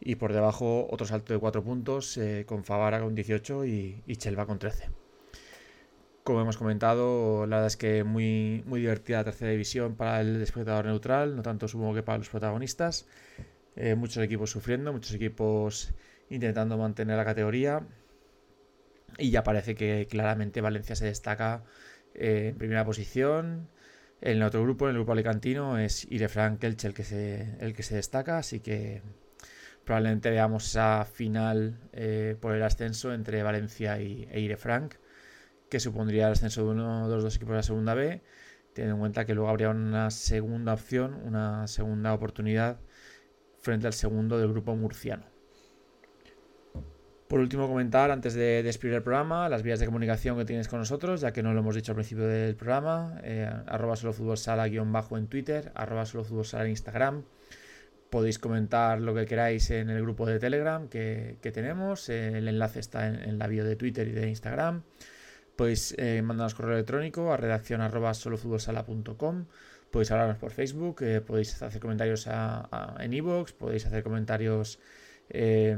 y 0.00 0.16
por 0.16 0.34
debajo 0.34 0.86
otro 0.90 1.06
salto 1.06 1.32
de 1.32 1.40
4 1.40 1.64
puntos 1.64 2.18
eh, 2.18 2.44
con 2.46 2.62
Favara 2.64 3.00
con 3.00 3.14
18 3.14 3.64
y, 3.64 4.02
y 4.06 4.16
Chelva 4.16 4.46
con 4.46 4.58
13. 4.58 5.05
Como 6.26 6.40
hemos 6.40 6.56
comentado, 6.56 7.46
la 7.46 7.58
verdad 7.58 7.68
es 7.68 7.76
que 7.76 8.02
muy, 8.02 8.64
muy 8.66 8.80
divertida 8.80 9.18
la 9.18 9.24
tercera 9.26 9.52
división 9.52 9.94
para 9.94 10.20
el 10.20 10.42
espectador 10.42 10.86
neutral, 10.86 11.36
no 11.36 11.42
tanto 11.42 11.68
supongo 11.68 11.94
que 11.94 12.02
para 12.02 12.18
los 12.18 12.28
protagonistas. 12.28 13.06
Eh, 13.76 13.94
muchos 13.94 14.24
equipos 14.24 14.50
sufriendo, 14.50 14.92
muchos 14.92 15.14
equipos 15.14 15.94
intentando 16.28 16.76
mantener 16.78 17.16
la 17.16 17.24
categoría. 17.24 17.86
Y 19.18 19.30
ya 19.30 19.44
parece 19.44 19.76
que 19.76 20.08
claramente 20.10 20.60
Valencia 20.60 20.96
se 20.96 21.04
destaca 21.04 21.62
eh, 22.12 22.48
en 22.48 22.58
primera 22.58 22.84
posición. 22.84 23.68
En 24.20 24.38
el 24.38 24.42
otro 24.42 24.64
grupo, 24.64 24.86
en 24.86 24.90
el 24.90 24.96
grupo 24.96 25.12
alicantino, 25.12 25.78
es 25.78 26.10
Irefrank 26.10 26.64
Elche 26.64 26.88
el 26.88 26.94
que 26.94 27.04
se, 27.04 27.54
el 27.60 27.72
que 27.72 27.84
se 27.84 27.94
destaca, 27.94 28.38
así 28.38 28.58
que 28.58 29.00
probablemente 29.84 30.30
veamos 30.30 30.66
esa 30.66 31.04
final 31.04 31.78
eh, 31.92 32.36
por 32.40 32.56
el 32.56 32.64
ascenso 32.64 33.14
entre 33.14 33.44
Valencia 33.44 34.00
y, 34.00 34.26
e 34.28 34.40
Irefrank 34.40 34.96
que 35.68 35.80
supondría 35.80 36.26
el 36.26 36.32
ascenso 36.32 36.64
de 36.64 36.70
uno 36.70 37.08
de 37.08 37.14
los 37.14 37.24
dos 37.24 37.36
equipos 37.36 37.52
de 37.52 37.56
la 37.56 37.62
segunda 37.62 37.94
B, 37.94 38.22
teniendo 38.72 38.96
en 38.96 39.00
cuenta 39.00 39.24
que 39.24 39.34
luego 39.34 39.48
habría 39.48 39.70
una 39.70 40.10
segunda 40.10 40.74
opción, 40.74 41.14
una 41.24 41.66
segunda 41.66 42.12
oportunidad 42.12 42.78
frente 43.60 43.86
al 43.86 43.94
segundo 43.94 44.38
del 44.38 44.48
grupo 44.48 44.76
murciano. 44.76 45.26
Por 47.28 47.40
último, 47.40 47.66
comentar 47.66 48.12
antes 48.12 48.34
de 48.34 48.62
despedir 48.62 48.94
el 48.94 49.02
programa 49.02 49.48
las 49.48 49.64
vías 49.64 49.80
de 49.80 49.86
comunicación 49.86 50.38
que 50.38 50.44
tienes 50.44 50.68
con 50.68 50.78
nosotros, 50.78 51.22
ya 51.22 51.32
que 51.32 51.42
no 51.42 51.52
lo 51.52 51.60
hemos 51.60 51.74
dicho 51.74 51.90
al 51.90 51.96
principio 51.96 52.24
del 52.24 52.54
programa. 52.54 53.18
Eh, 53.24 53.50
arroba 53.66 53.96
solo 53.96 54.12
fútbol 54.12 54.38
sala 54.38 54.68
guion 54.68 54.92
bajo 54.92 55.18
en 55.18 55.26
Twitter, 55.26 55.72
arroba 55.74 56.06
solo 56.06 56.22
fútbol 56.22 56.44
sala 56.44 56.64
en 56.64 56.70
Instagram. 56.70 57.24
Podéis 58.10 58.38
comentar 58.38 59.00
lo 59.00 59.12
que 59.12 59.26
queráis 59.26 59.68
en 59.72 59.90
el 59.90 60.02
grupo 60.02 60.24
de 60.24 60.38
Telegram 60.38 60.88
que, 60.88 61.38
que 61.42 61.50
tenemos. 61.50 62.08
El 62.08 62.46
enlace 62.46 62.78
está 62.78 63.08
en, 63.08 63.16
en 63.16 63.38
la 63.40 63.48
bio 63.48 63.64
de 63.64 63.74
Twitter 63.74 64.06
y 64.06 64.12
de 64.12 64.28
Instagram. 64.28 64.84
Podéis 65.56 65.94
eh, 65.98 66.22
correo 66.54 66.74
electrónico 66.74 67.32
a 67.32 67.36
redacción 67.36 67.80
arroba 67.80 68.12
solofutbolsala.com. 68.14 69.46
Podéis 69.90 70.10
hablarnos 70.10 70.36
por 70.36 70.50
Facebook, 70.50 71.02
eh, 71.02 71.20
podéis 71.20 71.62
hacer 71.62 71.80
comentarios 71.80 72.28
en 73.00 73.12
iVoox, 73.12 73.52
podéis 73.52 73.86
hacer 73.86 74.02
comentarios 74.02 74.78
eh, 75.30 75.76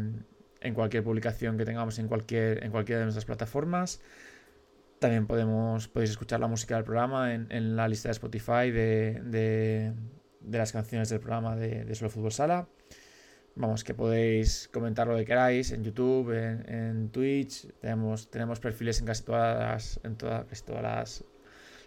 en 0.60 0.74
cualquier 0.74 1.04
publicación 1.04 1.56
que 1.56 1.64
tengamos 1.64 1.98
en 1.98 2.08
cualquier 2.08 2.64
en 2.64 2.72
cualquiera 2.72 2.98
de 3.00 3.04
nuestras 3.04 3.24
plataformas. 3.26 4.00
También 4.98 5.26
podemos, 5.28 5.86
podéis 5.86 6.10
escuchar 6.10 6.40
la 6.40 6.48
música 6.48 6.74
del 6.74 6.84
programa 6.84 7.32
en, 7.34 7.46
en 7.50 7.76
la 7.76 7.86
lista 7.86 8.08
de 8.08 8.12
Spotify 8.12 8.70
de, 8.72 9.20
de- 9.24 9.92
de 10.40 10.58
las 10.58 10.72
canciones 10.72 11.08
del 11.10 11.20
programa 11.20 11.54
de, 11.56 11.84
de 11.84 11.94
Solo 11.94 12.10
Fútbol 12.10 12.32
Sala. 12.32 12.68
Vamos, 13.60 13.82
que 13.82 13.92
podéis 13.92 14.68
comentar 14.72 15.08
lo 15.08 15.16
que 15.16 15.24
queráis 15.24 15.72
en 15.72 15.82
YouTube, 15.82 16.30
en, 16.32 17.10
Twitch. 17.10 17.66
Tenemos, 17.80 18.30
tenemos 18.30 18.60
perfiles 18.60 19.00
en 19.00 19.06
casi 19.06 19.24
todas 19.24 19.98
en 20.04 20.14
toda- 20.16 20.46
casi 20.46 20.62
todas 20.64 20.82
las, 20.82 21.24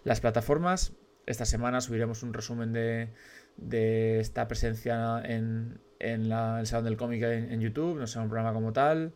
las 0.04 0.20
plataformas. 0.20 0.92
Esta 1.24 1.46
semana 1.46 1.80
subiremos 1.80 2.22
un 2.22 2.34
resumen 2.34 2.74
de, 2.74 3.08
de 3.56 4.20
esta 4.20 4.48
presencia 4.48 5.22
en, 5.24 5.80
en 5.98 6.28
la- 6.28 6.60
el 6.60 6.66
Salón 6.66 6.84
del 6.84 6.98
Cómic 6.98 7.22
en, 7.22 7.58
YouTube. 7.62 7.98
No 7.98 8.06
será 8.06 8.22
un 8.24 8.28
programa 8.28 8.52
como 8.52 8.74
tal. 8.74 9.14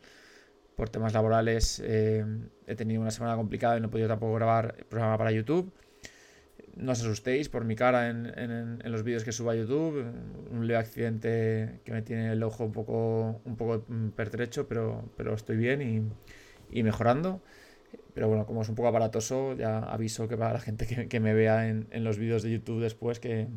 Por 0.77 0.89
temas 0.89 1.13
laborales 1.13 1.83
eh, 1.85 2.25
he 2.67 2.75
tenido 2.75 3.03
una 3.03 3.11
semana 3.11 3.37
complicada 3.37 3.77
y 3.77 3.81
no 3.83 3.89
he 3.89 3.91
podido 3.91 4.09
tampoco 4.09 4.33
grabar 4.35 4.77
el 4.79 4.85
programa 4.87 5.19
para 5.19 5.31
YouTube. 5.31 5.71
No 6.77 6.93
os 6.93 7.01
asustéis 7.01 7.49
por 7.49 7.65
mi 7.65 7.75
cara 7.83 8.01
en, 8.11 8.27
en- 8.37 8.79
en 8.85 8.91
los 8.93 9.03
vídeos 9.03 9.25
que 9.25 9.33
subo 9.33 9.51
a 9.51 9.57
YouTube. 9.57 9.97
Un 10.51 10.67
leve 10.67 10.79
accidente 10.79 11.81
que 11.85 11.93
me 11.93 12.03
tiene 12.03 12.33
el 12.33 12.43
ojo 12.43 12.65
un 12.65 12.73
poco, 12.73 13.41
un 13.45 13.57
poco 13.57 13.85
mm, 13.89 14.11
pertrecho, 14.11 14.69
pero, 14.69 15.11
pero 15.17 15.35
estoy 15.35 15.57
bien 15.57 15.81
y, 15.83 16.79
y 16.79 16.83
mejorando. 16.83 17.43
Pero 18.15 18.29
bueno, 18.29 18.47
como 18.47 18.63
es 18.63 18.69
un 18.69 18.75
poco 18.77 18.89
aparatoso, 18.89 19.55
ya 19.57 19.79
aviso 19.81 20.29
que 20.29 20.37
para 20.37 20.55
la 20.55 20.61
gente 20.61 20.87
que, 20.87 21.09
que 21.09 21.21
me 21.21 21.35
vea 21.35 21.69
en, 21.69 21.89
en 21.91 22.05
los 22.05 22.19
vídeos 22.19 22.43
de 22.43 22.53
YouTube 22.53 22.81
después 22.83 23.21
que, 23.21 23.49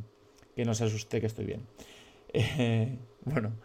que 0.55 0.65
no 0.65 0.73
se 0.73 0.85
asuste 0.85 1.21
que 1.21 1.27
estoy 1.27 1.45
bien. 1.45 1.67
Eh, 2.33 2.99
bueno, 3.25 3.59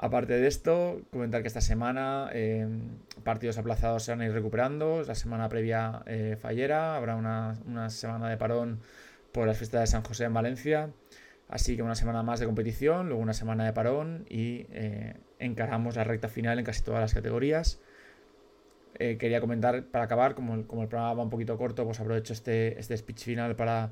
aparte 0.00 0.32
de 0.32 0.46
esto, 0.46 1.02
comentar 1.12 1.42
que 1.42 1.48
esta 1.48 1.60
semana 1.60 2.30
eh, 2.32 2.66
partidos 3.22 3.58
aplazados 3.58 4.02
se 4.02 4.12
van 4.12 4.22
a 4.22 4.26
ir 4.26 4.32
recuperando. 4.32 5.02
La 5.06 5.14
semana 5.14 5.48
previa 5.48 6.02
eh, 6.06 6.36
fallera, 6.40 6.96
habrá 6.96 7.16
una, 7.16 7.58
una 7.66 7.90
semana 7.90 8.30
de 8.30 8.38
parón 8.38 8.80
por 9.32 9.46
las 9.46 9.58
fiestas 9.58 9.82
de 9.82 9.86
San 9.86 10.02
José 10.02 10.24
en 10.24 10.34
Valencia. 10.34 10.90
Así 11.48 11.76
que 11.76 11.82
una 11.82 11.96
semana 11.96 12.22
más 12.22 12.40
de 12.40 12.46
competición, 12.46 13.08
luego 13.08 13.22
una 13.22 13.34
semana 13.34 13.64
de 13.64 13.72
parón 13.72 14.24
y 14.28 14.66
eh, 14.70 15.14
encaramos 15.38 15.96
la 15.96 16.04
recta 16.04 16.28
final 16.28 16.58
en 16.58 16.64
casi 16.64 16.82
todas 16.82 17.00
las 17.00 17.12
categorías. 17.12 17.80
Eh, 18.98 19.18
quería 19.18 19.40
comentar 19.40 19.84
para 19.84 20.04
acabar, 20.04 20.34
como 20.34 20.54
el, 20.54 20.66
como 20.66 20.82
el 20.82 20.88
programa 20.88 21.14
va 21.14 21.22
un 21.24 21.30
poquito 21.30 21.58
corto, 21.58 21.84
pues 21.84 22.00
aprovecho 22.00 22.32
este, 22.32 22.78
este 22.78 22.96
speech 22.96 23.24
final 23.24 23.56
para, 23.56 23.90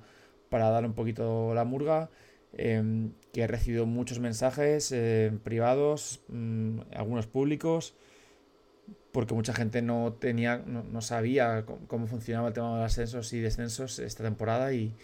para 0.49 0.71
dar 0.71 0.87
un 0.87 0.95
poquito 0.95 1.53
la 1.55 1.65
murga. 1.65 2.09
Eh, 2.55 3.11
que 3.33 3.43
he 3.43 3.47
recibido 3.47 3.87
muchos 3.87 4.19
mensajes 4.21 4.91
eh, 4.93 5.33
privados, 5.45 6.23
mm, 6.29 6.81
algunos 6.95 7.27
públicos, 7.27 7.95
porque 9.13 9.35
mucha 9.35 9.53
gente 9.53 9.83
no 9.83 10.13
tenía, 10.19 10.59
no, 10.59 11.01
sabía 11.01 11.65
cómo, 11.87 12.07
funcionaba 12.07 12.49
el 12.49 12.55
tema 12.55 12.75
de 12.75 12.83
los 12.83 12.93
ascensos 12.93 13.33
y 13.33 13.41
descensos 13.41 13.99
esta 13.99 14.23
temporada 14.25 14.73
y, 14.73 14.95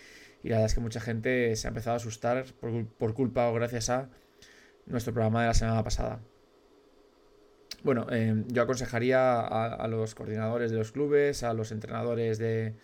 la 0.43 0.57
verdad 0.57 0.67
es 0.67 0.75
que 0.75 0.81
mucha 0.81 1.01
gente 1.01 1.57
se 1.57 1.67
ha 1.67 1.71
empezado 1.71 1.95
a 1.95 1.97
asustar 1.97 2.45
por, 2.61 2.87
por 2.87 3.15
culpa 3.15 3.49
o 3.49 3.55
gracias 3.55 3.89
a 3.89 4.11
nuestro 4.87 5.15
programa 5.15 5.41
de 5.43 5.49
la 5.49 5.55
semana 5.55 5.83
pasada. 5.83 6.21
Bueno, 7.83 8.07
eh, 8.11 8.45
yo 8.49 8.63
aconsejaría 8.63 9.41
a, 9.41 9.75
a 9.75 9.89
los 9.89 10.15
coordinadores 10.15 10.71
de 10.71 10.79
los 10.79 10.93
clubes, 10.93 11.43
a 11.43 11.55
los 11.55 11.73
entrenadores 11.73 12.39
de, 12.39 12.75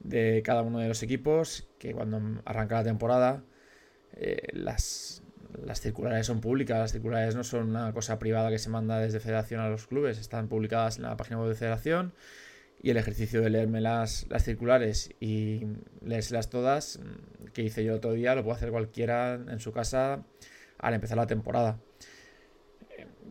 de 0.00 0.42
cada 0.44 0.62
uno 0.62 0.78
de 0.78 0.88
los 0.88 1.02
equipos, 1.02 1.68
que 1.78 1.92
cuando 1.92 2.42
arranca 2.44 2.76
la 2.76 2.84
temporada, 2.84 3.44
eh, 4.16 4.48
las, 4.52 5.22
las 5.64 5.80
circulares 5.80 6.26
son 6.26 6.40
públicas, 6.40 6.78
las 6.78 6.92
circulares 6.92 7.34
no 7.34 7.44
son 7.44 7.70
una 7.70 7.92
cosa 7.92 8.18
privada 8.18 8.50
que 8.50 8.58
se 8.58 8.70
manda 8.70 8.98
desde 8.98 9.20
Federación 9.20 9.60
a 9.60 9.68
los 9.68 9.86
clubes, 9.86 10.18
están 10.18 10.48
publicadas 10.48 10.96
en 10.96 11.04
la 11.04 11.16
página 11.16 11.38
web 11.38 11.48
de 11.48 11.54
Federación 11.54 12.12
y 12.82 12.90
el 12.90 12.96
ejercicio 12.96 13.40
de 13.42 13.50
leerme 13.50 13.80
las, 13.80 14.26
las 14.28 14.44
circulares 14.44 15.10
y 15.20 15.66
leérselas 16.02 16.50
todas, 16.50 16.98
mm, 16.98 17.46
que 17.52 17.62
hice 17.62 17.84
yo 17.84 17.94
otro 17.94 18.12
día, 18.12 18.34
lo 18.34 18.42
puede 18.42 18.56
hacer 18.56 18.70
cualquiera 18.70 19.34
en 19.34 19.60
su 19.60 19.72
casa 19.72 20.24
al 20.78 20.94
empezar 20.94 21.16
la 21.16 21.26
temporada. 21.26 21.78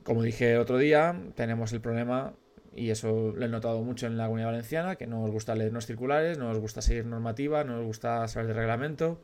Como 0.03 0.21
dije 0.21 0.57
otro 0.57 0.77
día, 0.77 1.19
tenemos 1.36 1.73
el 1.73 1.81
problema, 1.81 2.36
y 2.75 2.89
eso 2.89 3.33
lo 3.36 3.45
he 3.45 3.49
notado 3.49 3.81
mucho 3.81 4.07
en 4.07 4.17
la 4.17 4.25
comunidad 4.25 4.49
valenciana, 4.49 4.95
que 4.97 5.07
no 5.07 5.21
nos 5.21 5.31
gusta 5.31 5.55
leernos 5.55 5.86
circulares, 5.86 6.38
no 6.38 6.49
nos 6.49 6.59
gusta 6.59 6.81
seguir 6.81 7.05
normativa, 7.05 7.63
no 7.63 7.77
nos 7.77 7.86
gusta 7.86 8.27
saber 8.27 8.47
de 8.47 8.53
reglamento, 8.53 9.19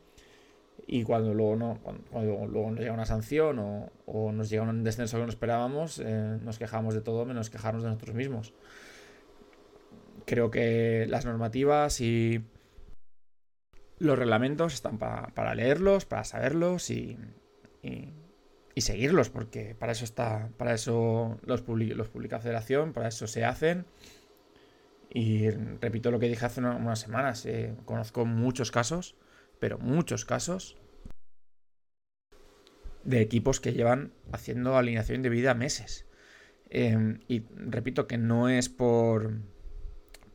y 0.88 1.04
cuando 1.04 1.34
luego, 1.34 1.56
no, 1.56 1.80
cuando, 2.12 2.46
luego 2.48 2.72
nos 2.72 2.80
llega 2.80 2.94
una 2.94 3.06
sanción 3.06 3.60
o, 3.60 3.90
o 4.06 4.32
nos 4.32 4.50
llega 4.50 4.64
un 4.64 4.84
descenso 4.84 5.18
que 5.18 5.24
no 5.24 5.30
esperábamos, 5.30 6.00
eh, 6.00 6.38
nos 6.42 6.58
quejamos 6.60 6.94
de 6.94 7.02
todo 7.02 7.26
menos 7.26 7.50
quejarnos 7.50 7.84
de 7.84 7.90
nosotros 7.90 8.16
mismos. 8.16 8.54
Creo 10.26 10.52
que 10.52 11.06
las 11.10 11.26
normativas 11.26 12.02
y 12.02 12.44
los 14.00 14.18
reglamentos 14.18 14.74
están 14.74 14.98
pa- 14.98 15.32
para 15.36 15.56
leerlos, 15.56 16.06
para 16.06 16.24
saberlos 16.24 16.90
y, 16.90 17.18
y, 17.84 18.10
y 18.76 18.82
seguirlos, 18.82 19.30
porque 19.30 19.76
para 19.76 19.92
eso 19.92 20.06
está, 20.06 20.50
para 20.58 20.74
eso 20.74 21.38
los, 21.46 21.66
publi- 21.66 21.94
los 21.94 22.10
publica 22.10 22.40
Federación, 22.40 22.94
para 22.94 23.08
eso 23.10 23.28
se 23.28 23.46
hacen. 23.46 23.86
Y 25.14 25.50
repito 25.50 26.10
lo 26.10 26.20
que 26.20 26.28
dije 26.28 26.46
hace 26.46 26.62
una- 26.62 26.76
unas 26.76 27.00
semanas, 27.00 27.46
eh, 27.46 27.76
conozco 27.86 28.26
muchos 28.26 28.72
casos, 28.72 29.16
pero 29.62 29.78
muchos 29.78 30.26
casos 30.26 30.76
de 33.04 33.22
equipos 33.22 33.60
que 33.60 33.74
llevan 33.74 34.12
haciendo 34.32 34.76
alineación 34.76 35.18
indebida 35.18 35.54
meses. 35.54 36.08
Eh, 36.72 37.20
y 37.28 37.46
repito 37.58 38.08
que 38.08 38.18
no 38.18 38.50
es 38.50 38.70
por, 38.70 39.34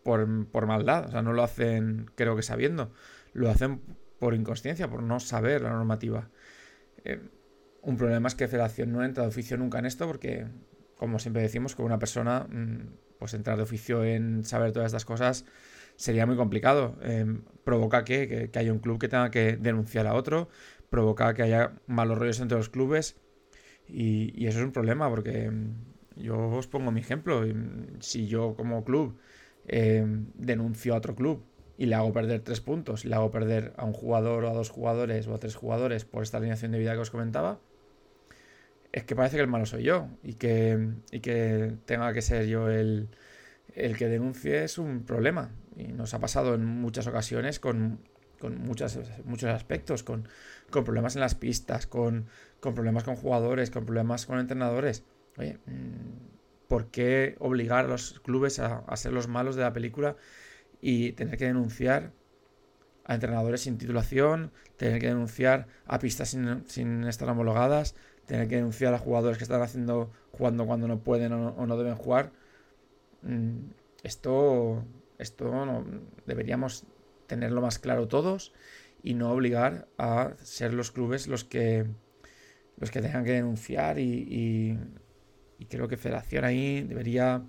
por, 0.04 0.46
por 0.46 0.66
maldad, 0.66 1.06
o 1.06 1.10
sea, 1.10 1.22
no 1.22 1.32
lo 1.32 1.42
hacen 1.42 2.08
creo 2.14 2.36
que 2.36 2.42
sabiendo, 2.42 2.92
lo 3.32 3.50
hacen 3.50 3.80
por 4.20 4.32
inconsciencia, 4.32 4.88
por 4.88 5.02
no 5.02 5.18
saber 5.18 5.62
la 5.62 5.70
normativa. 5.70 6.30
Eh, 7.04 7.20
un 7.82 7.96
problema 7.96 8.28
es 8.28 8.36
que 8.36 8.46
Federación 8.46 8.92
no 8.92 9.02
entra 9.02 9.24
de 9.24 9.30
oficio 9.30 9.56
nunca 9.56 9.80
en 9.80 9.86
esto 9.86 10.06
porque, 10.06 10.46
como 10.96 11.18
siempre 11.18 11.42
decimos, 11.42 11.74
con 11.74 11.86
una 11.86 11.98
persona, 11.98 12.46
mm, 12.48 13.18
pues 13.18 13.34
entrar 13.34 13.56
de 13.56 13.64
oficio 13.64 14.04
en 14.04 14.44
saber 14.44 14.70
todas 14.70 14.86
estas 14.86 15.04
cosas 15.04 15.46
sería 15.96 16.26
muy 16.26 16.36
complicado. 16.36 16.96
Eh, 17.02 17.26
provoca 17.64 18.04
que, 18.04 18.50
que, 18.52 18.58
haya 18.58 18.72
un 18.72 18.78
club 18.78 18.98
que 18.98 19.08
tenga 19.08 19.30
que 19.30 19.56
denunciar 19.56 20.06
a 20.06 20.14
otro, 20.14 20.48
provoca 20.90 21.34
que 21.34 21.42
haya 21.42 21.72
malos 21.86 22.18
rollos 22.18 22.40
entre 22.40 22.56
los 22.56 22.68
clubes 22.68 23.16
y, 23.88 24.46
eso 24.46 24.58
es 24.58 24.64
un 24.64 24.72
problema 24.72 25.08
porque 25.08 25.50
mm, 25.50 25.74
yo 26.16 26.48
os 26.48 26.66
pongo 26.66 26.90
mi 26.90 27.00
ejemplo. 27.00 27.42
mm, 27.42 28.00
Si 28.00 28.26
yo 28.26 28.54
como 28.56 28.84
club 28.84 29.18
denuncio 29.68 30.94
a 30.94 30.98
otro 30.98 31.16
club 31.16 31.44
y 31.76 31.86
le 31.86 31.96
hago 31.96 32.12
perder 32.12 32.40
tres 32.40 32.60
puntos, 32.60 33.04
le 33.04 33.14
hago 33.16 33.30
perder 33.32 33.72
a 33.76 33.84
un 33.84 33.92
jugador 33.92 34.44
o 34.44 34.50
a 34.50 34.54
dos 34.54 34.70
jugadores 34.70 35.26
o 35.26 35.34
a 35.34 35.38
tres 35.40 35.56
jugadores 35.56 36.04
por 36.04 36.22
esta 36.22 36.38
alineación 36.38 36.70
de 36.72 36.78
vida 36.78 36.94
que 36.94 37.00
os 37.00 37.10
comentaba, 37.10 37.58
es 38.92 39.04
que 39.04 39.16
parece 39.16 39.36
que 39.36 39.42
el 39.42 39.48
malo 39.48 39.66
soy 39.66 39.82
yo 39.82 40.08
y 40.22 40.34
que, 40.34 40.88
y 41.10 41.20
que 41.20 41.74
tenga 41.84 42.12
que 42.12 42.22
ser 42.22 42.46
yo 42.46 42.70
el, 42.70 43.08
el 43.76 43.96
que 43.96 44.08
denuncie 44.08 44.64
es 44.64 44.78
un 44.78 45.04
problema. 45.04 45.50
Y 45.76 45.88
nos 45.88 46.14
ha 46.14 46.18
pasado 46.18 46.54
en 46.54 46.64
muchas 46.64 47.06
ocasiones 47.06 47.60
con, 47.60 48.00
con 48.40 48.58
muchas, 48.58 48.98
muchos 49.24 49.50
aspectos, 49.50 50.02
con, 50.02 50.28
con 50.70 50.84
problemas 50.84 51.14
en 51.14 51.20
las 51.20 51.34
pistas, 51.34 51.86
con, 51.86 52.26
con 52.60 52.74
problemas 52.74 53.04
con 53.04 53.16
jugadores, 53.16 53.70
con 53.70 53.84
problemas 53.84 54.26
con 54.26 54.40
entrenadores. 54.40 55.04
Oye, 55.36 55.58
mm, 55.66 56.66
¿por 56.68 56.90
qué 56.90 57.36
obligar 57.38 57.84
a 57.84 57.88
los 57.88 58.18
clubes 58.20 58.58
a, 58.58 58.78
a 58.78 58.96
ser 58.96 59.12
los 59.12 59.28
malos 59.28 59.54
de 59.56 59.62
la 59.62 59.72
película 59.72 60.16
y 60.80 61.12
tener 61.12 61.36
que 61.36 61.44
denunciar 61.44 62.12
a 63.04 63.14
entrenadores 63.14 63.60
sin 63.60 63.78
titulación, 63.78 64.52
tener 64.76 65.00
que 65.00 65.08
denunciar 65.08 65.68
a 65.86 65.98
pistas 65.98 66.30
sin, 66.30 66.64
sin 66.66 67.04
estar 67.04 67.28
homologadas, 67.28 67.94
tener 68.24 68.48
que 68.48 68.56
denunciar 68.56 68.94
a 68.94 68.98
jugadores 68.98 69.36
que 69.36 69.44
están 69.44 69.62
haciendo 69.62 70.10
jugando 70.32 70.66
cuando 70.66 70.88
no 70.88 70.98
pueden 70.98 71.32
o 71.34 71.38
no, 71.38 71.48
o 71.50 71.66
no 71.66 71.76
deben 71.76 71.94
jugar? 71.94 72.32
Mm, 73.26 73.70
Esto, 74.02 74.84
esto 75.18 75.50
no- 75.66 75.84
deberíamos 76.26 76.86
tenerlo 77.26 77.60
más 77.60 77.78
claro 77.80 78.06
todos 78.06 78.52
y 79.02 79.14
no 79.14 79.32
obligar 79.32 79.88
a 79.98 80.34
ser 80.42 80.72
los 80.74 80.92
clubes 80.92 81.26
los 81.26 81.42
que 81.44 81.86
los 82.78 82.90
que 82.90 83.02
tengan 83.02 83.24
que 83.24 83.32
denunciar 83.32 83.98
y, 83.98 84.78
creo 85.70 85.88
que 85.88 85.96
Federación 85.96 86.44
ahí 86.44 86.82
debería 86.82 87.42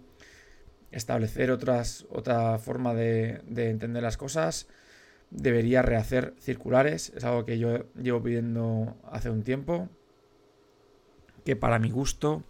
establecer 0.92 1.52
otras, 1.52 2.06
otra 2.10 2.58
forma 2.60 2.94
de, 2.94 3.42
de 3.48 3.70
entender 3.70 4.04
las 4.04 4.18
cosas. 4.18 4.68
Debería 5.32 5.82
rehacer 5.82 6.34
circulares, 6.40 7.12
es 7.16 7.24
algo 7.26 7.46
que 7.46 7.60
yo 7.60 7.92
llevo 7.96 8.24
pidiendo 8.24 8.98
hace 9.12 9.30
un 9.30 9.44
tiempo. 9.44 9.90
Que 11.46 11.56
para 11.56 11.80
mi 11.80 11.90
gusto 11.90 12.44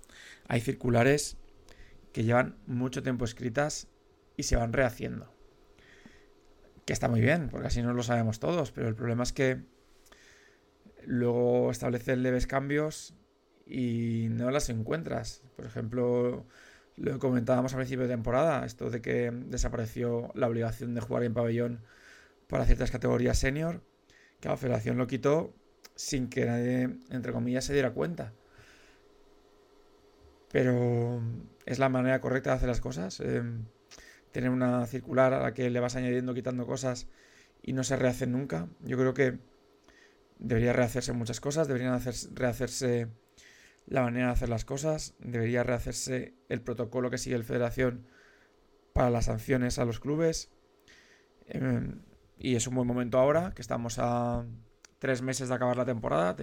hay 0.47 0.61
circulares 0.61 1.37
que 2.11 2.23
llevan 2.23 2.57
mucho 2.65 3.03
tiempo 3.03 3.25
escritas 3.25 3.87
y 4.35 4.43
se 4.43 4.55
van 4.55 4.73
rehaciendo. 4.73 5.33
Que 6.85 6.93
está 6.93 7.07
muy 7.09 7.21
bien, 7.21 7.49
porque 7.49 7.67
así 7.67 7.81
no 7.81 7.93
lo 7.93 8.03
sabemos 8.03 8.39
todos, 8.39 8.71
pero 8.71 8.87
el 8.87 8.95
problema 8.95 9.23
es 9.23 9.33
que 9.33 9.61
luego 11.05 11.71
establecen 11.71 12.23
leves 12.23 12.47
cambios 12.47 13.13
y 13.65 14.27
no 14.29 14.51
las 14.51 14.69
encuentras. 14.69 15.43
Por 15.55 15.65
ejemplo, 15.65 16.45
lo 16.95 17.19
comentábamos 17.19 17.73
a 17.73 17.77
principio 17.77 18.03
de 18.07 18.13
temporada, 18.13 18.65
esto 18.65 18.89
de 18.89 19.01
que 19.01 19.31
desapareció 19.31 20.31
la 20.33 20.47
obligación 20.47 20.95
de 20.95 21.01
jugar 21.01 21.23
en 21.23 21.33
pabellón 21.33 21.81
para 22.47 22.65
ciertas 22.65 22.91
categorías 22.91 23.37
senior, 23.37 23.83
que 24.39 24.49
la 24.49 24.57
federación 24.57 24.97
lo 24.97 25.07
quitó 25.07 25.53
sin 25.95 26.29
que 26.29 26.45
nadie, 26.45 26.89
entre 27.09 27.33
comillas, 27.33 27.65
se 27.65 27.73
diera 27.73 27.91
cuenta. 27.91 28.33
Pero 30.51 31.21
es 31.67 31.79
la 31.79 31.89
manera 31.89 32.21
correcta 32.21 32.51
de 32.51 32.55
hacer 32.55 32.69
las 32.69 32.81
cosas. 32.81 33.19
eh, 33.19 33.43
tener 34.31 34.49
una 34.49 34.85
circular 34.85 35.33
a 35.33 35.41
la 35.41 35.53
que 35.53 35.69
le 35.69 35.79
vas 35.79 35.95
añadiendo, 35.95 36.33
quitando 36.33 36.65
cosas 36.65 37.07
y 37.61 37.73
no 37.73 37.83
se 37.83 37.95
rehacen 37.95 38.31
nunca. 38.31 38.67
Yo 38.81 38.97
creo 38.97 39.13
que 39.13 39.39
debería 40.39 40.73
rehacerse 40.73 41.13
muchas 41.13 41.39
cosas, 41.39 41.67
deberían 41.67 41.93
hacer, 41.93 42.13
rehacerse 42.33 43.07
la 43.85 44.03
manera 44.03 44.27
de 44.27 44.33
hacer 44.33 44.49
las 44.49 44.65
cosas, 44.65 45.15
debería 45.19 45.63
rehacerse 45.63 46.35
el 46.49 46.61
protocolo 46.61 47.09
que 47.09 47.17
sigue 47.17 47.35
el 47.35 47.43
Federación 47.43 48.07
para 48.93 49.09
las 49.09 49.25
sanciones 49.25 49.79
a 49.79 49.85
los 49.85 49.99
clubes. 49.99 50.51
Eh, 51.47 51.95
y 52.37 52.55
es 52.55 52.67
un 52.67 52.75
buen 52.75 52.87
momento 52.87 53.17
ahora, 53.17 53.53
que 53.55 53.61
estamos 53.61 53.97
a 53.99 54.45
tres 54.99 55.21
meses 55.21 55.49
de 55.49 55.55
acabar 55.55 55.77
la 55.77 55.85
temporada, 55.85 56.35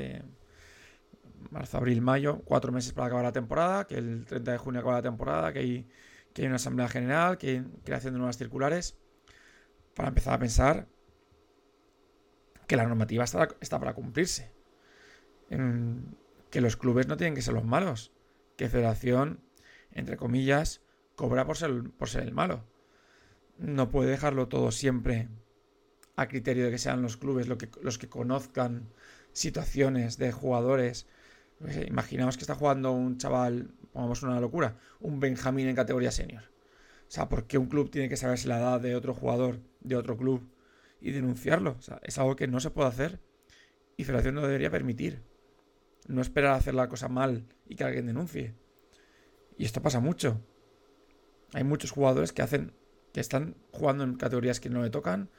marzo, 1.55 1.78
abril, 1.78 2.00
mayo, 2.02 2.42
cuatro 2.44 2.72
meses 2.72 2.92
para 2.92 3.07
acabar 3.07 3.24
la 3.24 3.32
temporada, 3.32 3.86
que 3.86 3.96
el 3.96 4.26
30 4.26 4.52
de 4.52 4.59
junio 4.59 4.80
acaba 4.80 4.96
la 4.96 5.02
temporada, 5.02 5.52
que 5.52 5.61
hay 5.61 5.88
que 6.34 6.42
hay 6.42 6.46
una 6.48 6.57
asamblea 6.57 6.88
general, 6.88 7.38
que 7.38 7.48
hay 7.48 7.64
creación 7.84 8.12
de 8.14 8.18
nuevas 8.18 8.36
circulares, 8.36 8.98
para 9.94 10.09
empezar 10.09 10.34
a 10.34 10.38
pensar 10.40 10.88
que 12.66 12.76
la 12.76 12.86
normativa 12.86 13.24
está, 13.24 13.48
está 13.61 13.78
para 13.78 13.94
cumplirse. 13.94 14.52
Que 15.48 16.61
los 16.61 16.76
clubes 16.76 17.07
no 17.07 17.16
tienen 17.16 17.34
que 17.34 17.42
ser 17.42 17.55
los 17.55 17.64
malos. 17.64 18.12
Que 18.57 18.68
Federación, 18.68 19.40
entre 19.92 20.16
comillas, 20.16 20.82
cobra 21.14 21.46
por 21.46 21.57
ser, 21.57 21.90
por 21.98 22.09
ser 22.09 22.22
el 22.24 22.32
malo. 22.32 22.64
No 23.59 23.90
puede 23.90 24.11
dejarlo 24.11 24.48
todo 24.48 24.72
siempre 24.72 25.28
a 26.16 26.26
criterio 26.26 26.64
de 26.64 26.70
que 26.72 26.78
sean 26.78 27.02
los 27.02 27.16
clubes 27.16 27.46
lo 27.46 27.59
que- 27.59 27.70
los 27.82 27.98
que 27.98 28.09
conozcan 28.09 28.88
situaciones 29.32 30.18
de 30.18 30.32
jugadores. 30.32 31.07
Sé, 31.66 31.86
Imaginamos 31.88 32.36
que 32.36 32.42
está 32.42 32.55
jugando 32.55 32.92
un 32.92 33.18
chaval, 33.18 33.70
pongamos 33.92 34.22
una 34.22 34.40
locura, 34.40 34.76
un 35.00 35.20
Benjamín 35.20 35.68
en 35.68 35.76
categoría 35.76 36.11
senior. 36.11 36.42
O 37.09 37.11
sea, 37.11 37.28
¿por 37.28 37.46
qué 37.46 37.59
un 37.59 37.66
club 37.66 37.90
tiene 37.90 38.09
que 38.09 38.16
saberse 38.16 38.48
la 38.48 38.59
edad 38.59 38.80
de 38.80 38.96
otro 38.96 39.14
jugador 39.14 39.61
de 39.80 39.96
otro 39.96 40.16
club 40.16 40.48
y 41.00 41.12
denunciarlo? 41.12 41.76
O 41.78 41.82
sea, 41.82 42.00
es 42.02 42.18
algo 42.18 42.36
que 42.36 42.48
no 42.48 42.61
se 42.61 42.70
puede 42.70 42.88
hacer 42.88 43.20
y 43.96 44.05
Federación 44.05 44.34
no 44.34 44.42
debería 44.42 44.70
permitir. 44.70 45.22
No 46.07 46.20
esperar 46.20 46.52
a 46.52 46.57
hacer 46.57 46.74
la 46.74 46.88
cosa 46.88 47.09
mal 47.09 47.46
y 47.66 47.76
que 47.76 47.84
alguien 47.84 48.07
denuncie. 48.07 48.55
Y 49.57 49.64
esto 49.64 49.80
pasa 49.80 50.00
mucho. 50.00 50.40
Hay 51.52 51.64
muchos 51.64 51.92
jugadores 51.92 52.32
que 52.32 52.42
hacen 52.42 52.72
que 53.12 53.20
están 53.20 53.57
jugando 53.70 54.02
en 54.05 54.16
categorías 54.16 54.59
que 54.59 54.68
no 54.68 54.82
le 54.82 54.90
tocan 54.90 55.30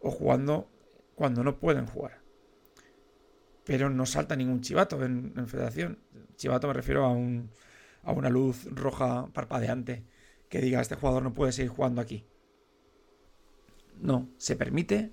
o 0.00 0.10
jugando 0.10 0.70
cuando 1.14 1.42
no 1.42 1.58
pueden 1.58 1.86
jugar. 1.86 2.23
Pero 3.64 3.90
no 3.90 4.06
salta 4.06 4.36
ningún 4.36 4.60
chivato 4.60 5.02
en, 5.04 5.32
federación. 5.48 5.98
Chivato 6.36 6.68
me 6.68 6.74
refiero 6.74 7.04
a, 7.04 7.10
un, 7.10 7.50
a 8.02 8.12
una 8.12 8.28
luz 8.28 8.66
roja 8.70 9.28
parpadeante 9.32 10.04
que 10.48 10.60
diga 10.60 10.80
este 10.80 10.94
jugador 10.94 11.22
no 11.22 11.34
puede 11.34 11.52
seguir 11.52 11.70
jugando 11.70 12.00
aquí. 12.00 12.26
No, 14.00 14.28
se 14.36 14.56
permite 14.56 15.12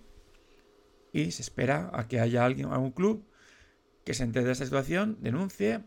y 1.14 1.32
se 1.32 1.42
espera 1.42 1.90
a 1.94 2.08
que 2.08 2.20
haya 2.20 2.46
alguien, 2.46 2.68
algún 2.68 2.92
club 2.92 3.26
que 4.04 4.14
se 4.14 4.24
entere 4.24 4.46
de 4.46 4.52
esta 4.54 4.66
situación, 4.66 5.18
denuncie 5.22 5.84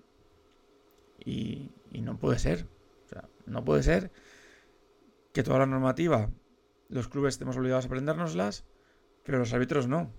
y, 1.19 1.71
y 1.93 2.03
no 2.03 2.19
puede 2.19 2.39
ser. 2.39 2.67
O 3.05 3.09
sea, 3.09 3.29
no 3.47 3.65
puede 3.65 3.83
ser 3.83 4.11
que 5.33 5.43
toda 5.43 5.59
la 5.59 5.67
normativa, 5.67 6.31
los 6.89 7.09
clubes 7.09 7.35
estemos 7.35 7.57
obligados 7.57 7.85
a 7.85 7.89
aprendérnoslas, 7.89 8.65
pero 9.25 9.39
los 9.39 9.53
árbitros 9.53 9.89
no. 9.89 10.13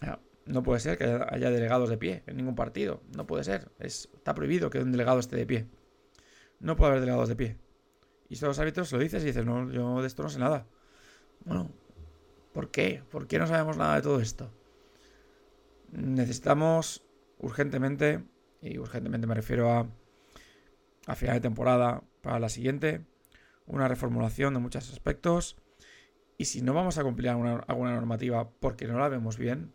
O 0.00 0.04
sea, 0.04 0.20
no 0.46 0.62
puede 0.62 0.80
ser 0.80 0.98
que 0.98 1.04
haya, 1.04 1.50
delegados 1.50 1.88
de 1.88 1.98
pie 1.98 2.22
en 2.26 2.36
ningún 2.36 2.54
partido. 2.54 3.02
No 3.16 3.26
puede 3.26 3.44
ser. 3.44 3.70
Es, 3.78 4.08
está 4.14 4.34
prohibido 4.34 4.70
que 4.70 4.78
un 4.78 4.92
delegado 4.92 5.20
esté 5.20 5.36
de 5.36 5.46
pie. 5.46 5.66
No 6.58 6.76
puede 6.76 6.90
haber 6.90 7.00
delegados 7.00 7.28
de 7.28 7.36
pie. 7.36 7.56
Y 8.28 8.36
todos 8.36 8.50
los 8.50 8.58
árbitros 8.58 8.92
lo 8.92 8.98
dices 8.98 9.22
y 9.22 9.26
dices, 9.26 9.44
no, 9.44 9.70
yo 9.70 10.00
de 10.00 10.06
esto 10.06 10.22
no 10.22 10.28
sé 10.28 10.38
nada. 10.38 10.66
Bueno, 11.44 11.70
¿por 12.52 12.70
qué? 12.70 13.02
¿Por 13.10 13.26
qué 13.26 13.38
no 13.38 13.46
sabemos 13.46 13.76
nada 13.76 13.96
de 13.96 14.02
todo 14.02 14.20
esto? 14.20 14.52
Necesitamos 15.90 17.04
urgentemente, 17.38 18.24
y 18.62 18.78
urgentemente 18.78 19.26
me 19.26 19.34
refiero 19.34 19.70
a, 19.72 19.88
a 21.06 21.14
final 21.16 21.36
de 21.36 21.40
temporada 21.40 22.04
para 22.20 22.38
la 22.38 22.48
siguiente, 22.48 23.04
una 23.66 23.88
reformulación 23.88 24.54
de 24.54 24.60
muchos 24.60 24.92
aspectos. 24.92 25.56
Y 26.38 26.44
si 26.46 26.62
no 26.62 26.72
vamos 26.72 26.98
a 26.98 27.02
cumplir 27.02 27.30
alguna, 27.30 27.56
alguna 27.66 27.94
normativa 27.94 28.48
porque 28.48 28.86
no 28.86 28.98
la 28.98 29.08
vemos 29.08 29.38
bien, 29.38 29.72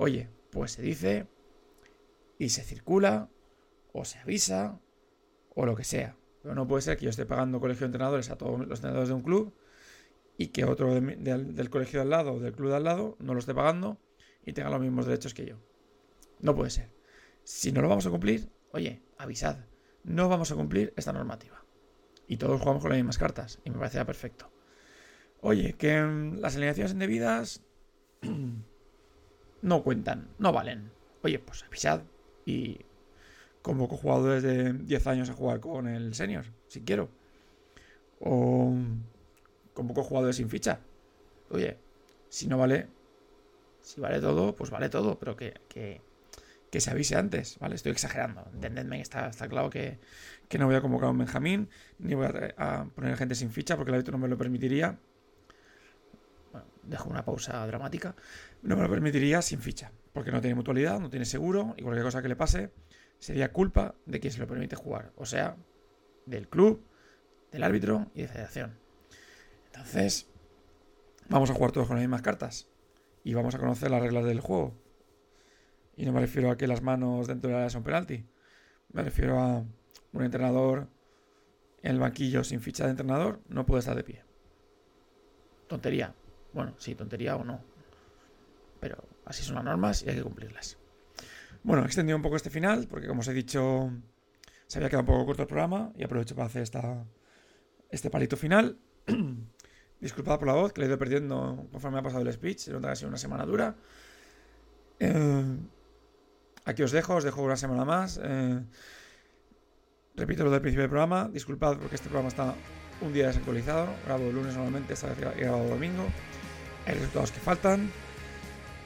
oye, 0.00 0.30
pues 0.50 0.72
se 0.72 0.82
dice 0.82 1.26
y 2.38 2.48
se 2.48 2.62
circula 2.62 3.28
o 3.92 4.06
se 4.06 4.18
avisa 4.18 4.80
o 5.54 5.66
lo 5.66 5.76
que 5.76 5.84
sea. 5.84 6.16
Pero 6.42 6.54
no 6.54 6.66
puede 6.66 6.80
ser 6.80 6.96
que 6.96 7.04
yo 7.04 7.10
esté 7.10 7.26
pagando 7.26 7.60
colegio 7.60 7.80
de 7.80 7.86
entrenadores 7.88 8.30
a 8.30 8.36
todos 8.36 8.58
los 8.60 8.78
entrenadores 8.78 9.10
de 9.10 9.14
un 9.14 9.22
club 9.22 9.54
y 10.38 10.48
que 10.48 10.64
otro 10.64 10.94
del 10.94 11.70
colegio 11.70 11.98
de 11.98 12.04
al 12.04 12.10
lado 12.10 12.32
o 12.32 12.40
del 12.40 12.54
club 12.54 12.70
de 12.70 12.76
al 12.76 12.84
lado 12.84 13.16
no 13.20 13.34
lo 13.34 13.40
esté 13.40 13.54
pagando 13.54 14.00
y 14.46 14.54
tenga 14.54 14.70
los 14.70 14.80
mismos 14.80 15.04
derechos 15.04 15.34
que 15.34 15.44
yo. 15.44 15.56
No 16.40 16.54
puede 16.54 16.70
ser. 16.70 16.94
Si 17.44 17.70
no 17.70 17.82
lo 17.82 17.88
vamos 17.90 18.06
a 18.06 18.10
cumplir, 18.10 18.50
oye, 18.72 19.02
avisad. 19.18 19.66
No 20.02 20.30
vamos 20.30 20.50
a 20.50 20.54
cumplir 20.54 20.94
esta 20.96 21.12
normativa. 21.12 21.62
Y 22.26 22.38
todos 22.38 22.58
jugamos 22.58 22.80
con 22.80 22.90
las 22.90 22.98
mismas 22.98 23.18
cartas. 23.18 23.60
Y 23.64 23.70
me 23.70 23.76
parecía 23.76 24.06
perfecto. 24.06 24.50
Oye, 25.42 25.74
que 25.74 26.00
mm, 26.00 26.38
las 26.38 26.56
alineaciones 26.56 26.92
indebidas 26.92 27.62
no 29.62 29.82
cuentan, 29.82 30.28
no 30.38 30.52
valen. 30.52 30.90
Oye, 31.22 31.38
pues 31.38 31.62
avisad 31.64 32.02
y 32.46 32.80
convoco 33.62 33.96
jugadores 33.96 34.42
de 34.42 34.72
10 34.72 35.06
años 35.06 35.30
a 35.30 35.34
jugar 35.34 35.60
con 35.60 35.88
el 35.88 36.14
senior, 36.14 36.46
si 36.68 36.80
quiero. 36.82 37.10
O 38.20 38.74
convoco 39.74 40.02
jugadores 40.02 40.36
sin 40.36 40.48
ficha. 40.48 40.80
Oye, 41.50 41.78
si 42.28 42.46
no 42.48 42.58
vale, 42.58 42.88
si 43.82 44.00
vale 44.00 44.20
todo, 44.20 44.54
pues 44.54 44.70
vale 44.70 44.88
todo, 44.88 45.18
pero 45.18 45.36
que, 45.36 45.54
que, 45.68 46.00
que 46.70 46.80
se 46.80 46.90
avise 46.90 47.16
antes, 47.16 47.58
¿vale? 47.58 47.74
Estoy 47.74 47.92
exagerando, 47.92 48.46
entendedme 48.54 49.00
está, 49.00 49.28
está 49.28 49.48
claro 49.48 49.70
que, 49.70 49.98
que 50.48 50.58
no 50.58 50.66
voy 50.66 50.76
a 50.76 50.80
convocar 50.80 51.08
a 51.08 51.12
un 51.12 51.18
Benjamín, 51.18 51.68
ni 51.98 52.14
voy 52.14 52.26
a, 52.26 52.54
a 52.80 52.84
poner 52.86 53.16
gente 53.16 53.34
sin 53.34 53.50
ficha 53.50 53.76
porque 53.76 53.90
el 53.90 53.96
árbitro 53.96 54.12
no 54.12 54.18
me 54.18 54.28
lo 54.28 54.38
permitiría. 54.38 54.98
Dejo 56.90 57.08
una 57.08 57.24
pausa 57.24 57.64
dramática. 57.68 58.16
No 58.62 58.76
me 58.76 58.82
lo 58.82 58.90
permitiría 58.90 59.40
sin 59.42 59.60
ficha, 59.60 59.92
porque 60.12 60.32
no 60.32 60.40
tiene 60.40 60.56
mutualidad, 60.56 60.98
no 60.98 61.08
tiene 61.08 61.24
seguro, 61.24 61.74
y 61.76 61.82
cualquier 61.82 62.04
cosa 62.04 62.20
que 62.20 62.28
le 62.28 62.34
pase 62.34 62.72
sería 63.20 63.52
culpa 63.52 63.94
de 64.06 64.18
quien 64.18 64.32
se 64.32 64.40
lo 64.40 64.48
permite 64.48 64.74
jugar, 64.74 65.12
o 65.14 65.24
sea, 65.24 65.56
del 66.26 66.48
club, 66.48 66.84
del 67.52 67.62
árbitro 67.62 68.10
y 68.12 68.22
de 68.22 68.28
federación. 68.28 68.76
Entonces, 69.66 70.28
vamos 71.28 71.48
a 71.50 71.54
jugar 71.54 71.70
todos 71.70 71.86
con 71.86 71.96
las 71.96 72.02
mismas 72.02 72.22
cartas 72.22 72.68
y 73.22 73.34
vamos 73.34 73.54
a 73.54 73.58
conocer 73.58 73.88
las 73.92 74.02
reglas 74.02 74.24
del 74.24 74.40
juego. 74.40 74.74
Y 75.96 76.06
no 76.06 76.12
me 76.12 76.20
refiero 76.20 76.50
a 76.50 76.56
que 76.56 76.66
las 76.66 76.82
manos 76.82 77.28
dentro 77.28 77.50
del 77.50 77.58
área 77.58 77.70
son 77.70 77.84
penalti. 77.84 78.26
Me 78.92 79.04
refiero 79.04 79.38
a 79.38 79.64
un 80.12 80.24
entrenador 80.24 80.88
en 81.82 81.92
el 81.92 82.00
banquillo 82.00 82.42
sin 82.42 82.60
ficha 82.60 82.84
de 82.84 82.90
entrenador 82.90 83.40
no 83.48 83.64
puede 83.64 83.78
estar 83.78 83.94
de 83.94 84.02
pie. 84.02 84.24
Tontería. 85.68 86.14
Bueno, 86.52 86.74
sí, 86.78 86.94
tontería 86.94 87.36
o 87.36 87.44
no. 87.44 87.60
Pero 88.80 88.96
así 89.24 89.42
son 89.42 89.56
las 89.56 89.64
normas 89.64 90.02
y 90.02 90.10
hay 90.10 90.16
que 90.16 90.22
cumplirlas. 90.22 90.78
Bueno, 91.62 91.82
he 91.82 91.86
extendido 91.86 92.16
un 92.16 92.22
poco 92.22 92.36
este 92.36 92.50
final 92.50 92.86
porque, 92.88 93.06
como 93.06 93.20
os 93.20 93.28
he 93.28 93.34
dicho, 93.34 93.90
se 94.66 94.78
había 94.78 94.88
quedado 94.88 95.02
un 95.02 95.06
poco 95.06 95.26
corto 95.26 95.42
el 95.42 95.48
programa 95.48 95.92
y 95.96 96.04
aprovecho 96.04 96.34
para 96.34 96.46
hacer 96.46 96.62
esta, 96.62 97.04
este 97.90 98.10
palito 98.10 98.36
final. 98.36 98.78
Disculpad 100.00 100.38
por 100.38 100.48
la 100.48 100.54
voz, 100.54 100.72
que 100.72 100.80
la 100.80 100.86
he 100.86 100.88
ido 100.88 100.98
perdiendo 100.98 101.68
conforme 101.70 101.98
ha 101.98 102.02
pasado 102.02 102.22
el 102.22 102.32
speech. 102.32 102.58
Se 102.58 102.72
nota 102.72 102.88
que 102.88 102.92
ha 102.92 102.96
sido 102.96 103.08
una 103.08 103.18
semana 103.18 103.44
dura. 103.44 103.76
Eh, 104.98 105.56
aquí 106.64 106.82
os 106.82 106.92
dejo, 106.92 107.16
os 107.16 107.24
dejo 107.24 107.42
una 107.42 107.56
semana 107.56 107.84
más. 107.84 108.18
Eh, 108.22 108.60
repito 110.16 110.44
lo 110.44 110.50
del 110.50 110.62
principio 110.62 110.82
del 110.82 110.90
programa. 110.90 111.28
Disculpad 111.28 111.76
porque 111.76 111.96
este 111.96 112.08
programa 112.08 112.28
está 112.28 112.54
un 113.02 113.12
día 113.12 113.26
desactualizado. 113.26 113.88
Grabo 114.06 114.30
lunes 114.30 114.54
normalmente, 114.54 114.94
esta 114.94 115.08
vez 115.08 115.18
he 115.18 115.40
grabado 115.40 115.68
domingo. 115.68 116.06
Hay 116.86 116.94
resultados 116.94 117.32
que 117.32 117.40
faltan. 117.40 117.90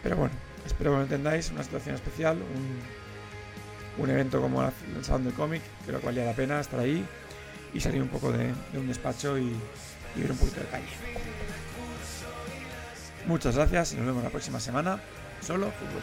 Pero 0.03 0.17
bueno, 0.17 0.35
espero 0.67 0.93
que 0.93 0.97
lo 0.97 1.03
entendáis. 1.03 1.51
Una 1.51 1.63
situación 1.63 1.95
especial, 1.95 2.37
un, 2.37 4.03
un 4.03 4.11
evento 4.11 4.41
como 4.41 4.63
el 4.63 5.05
Salón 5.05 5.25
del 5.25 5.35
Cómic. 5.35 5.63
Creo 5.87 6.01
que 6.01 6.07
valía 6.07 6.25
la 6.25 6.35
pena 6.35 6.61
estar 6.61 6.81
ahí 6.81 7.05
y 7.73 7.81
salir 7.81 8.01
un 8.01 8.09
poco 8.09 8.33
de, 8.33 8.53
un 8.75 8.89
despacho 8.89 9.37
y, 9.37 9.53
ver 10.17 10.31
un 10.31 10.39
poquito 10.39 10.61
de 10.61 10.67
calle. 10.67 10.87
Muchas 13.27 13.57
gracias 13.57 13.93
y 13.93 13.97
nos 13.97 14.07
vemos 14.07 14.23
la 14.23 14.31
próxima 14.31 14.61
semana. 14.61 15.01
Solo 15.41 15.73
Fútbol. 15.73 16.03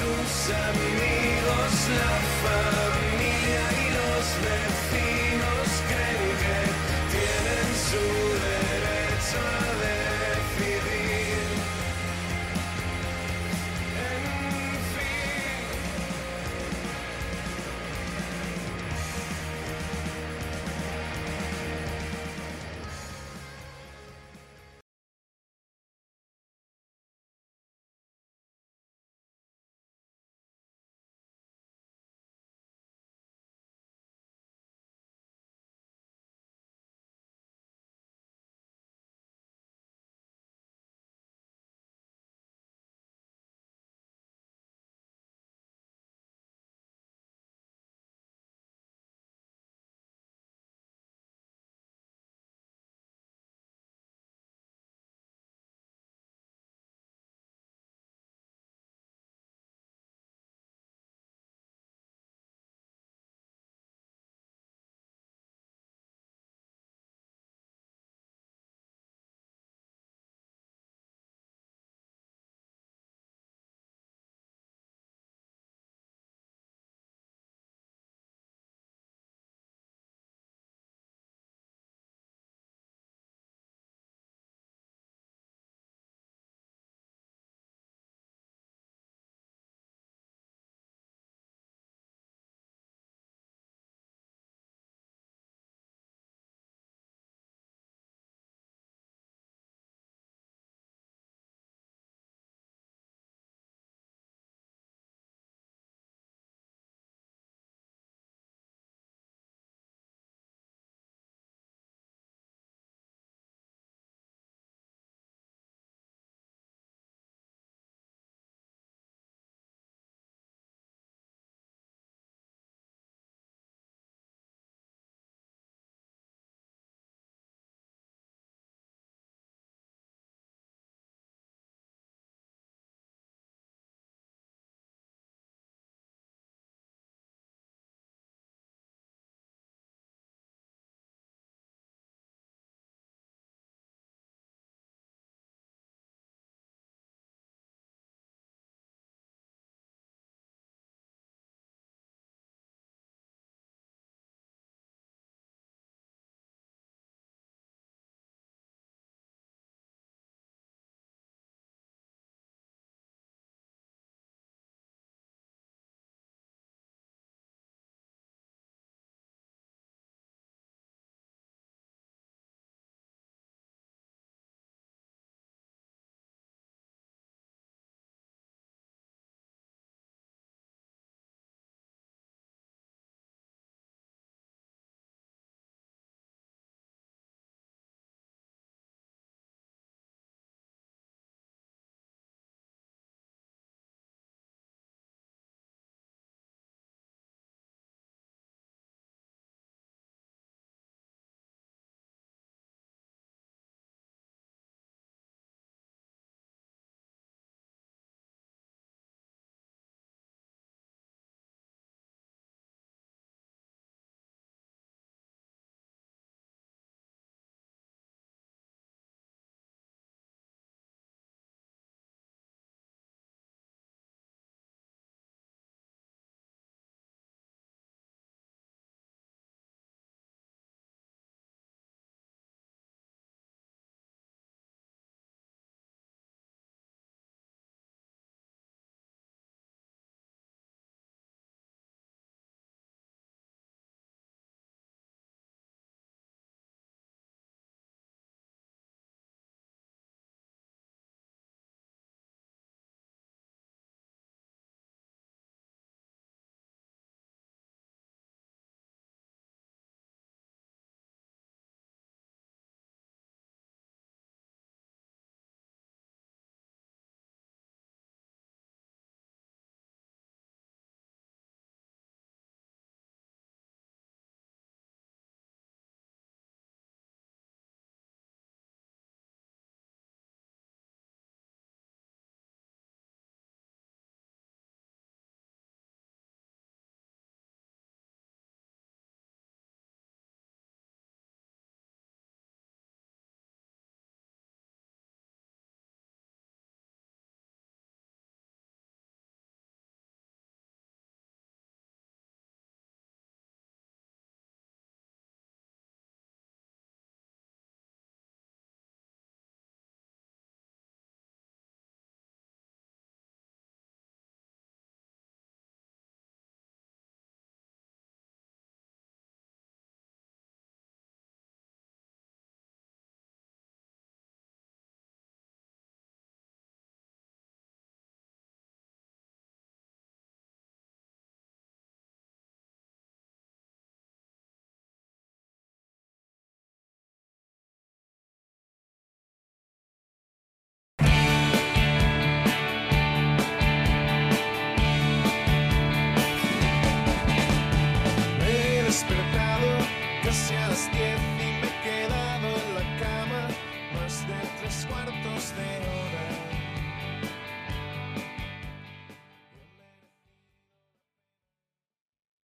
Todos. 0.00 0.50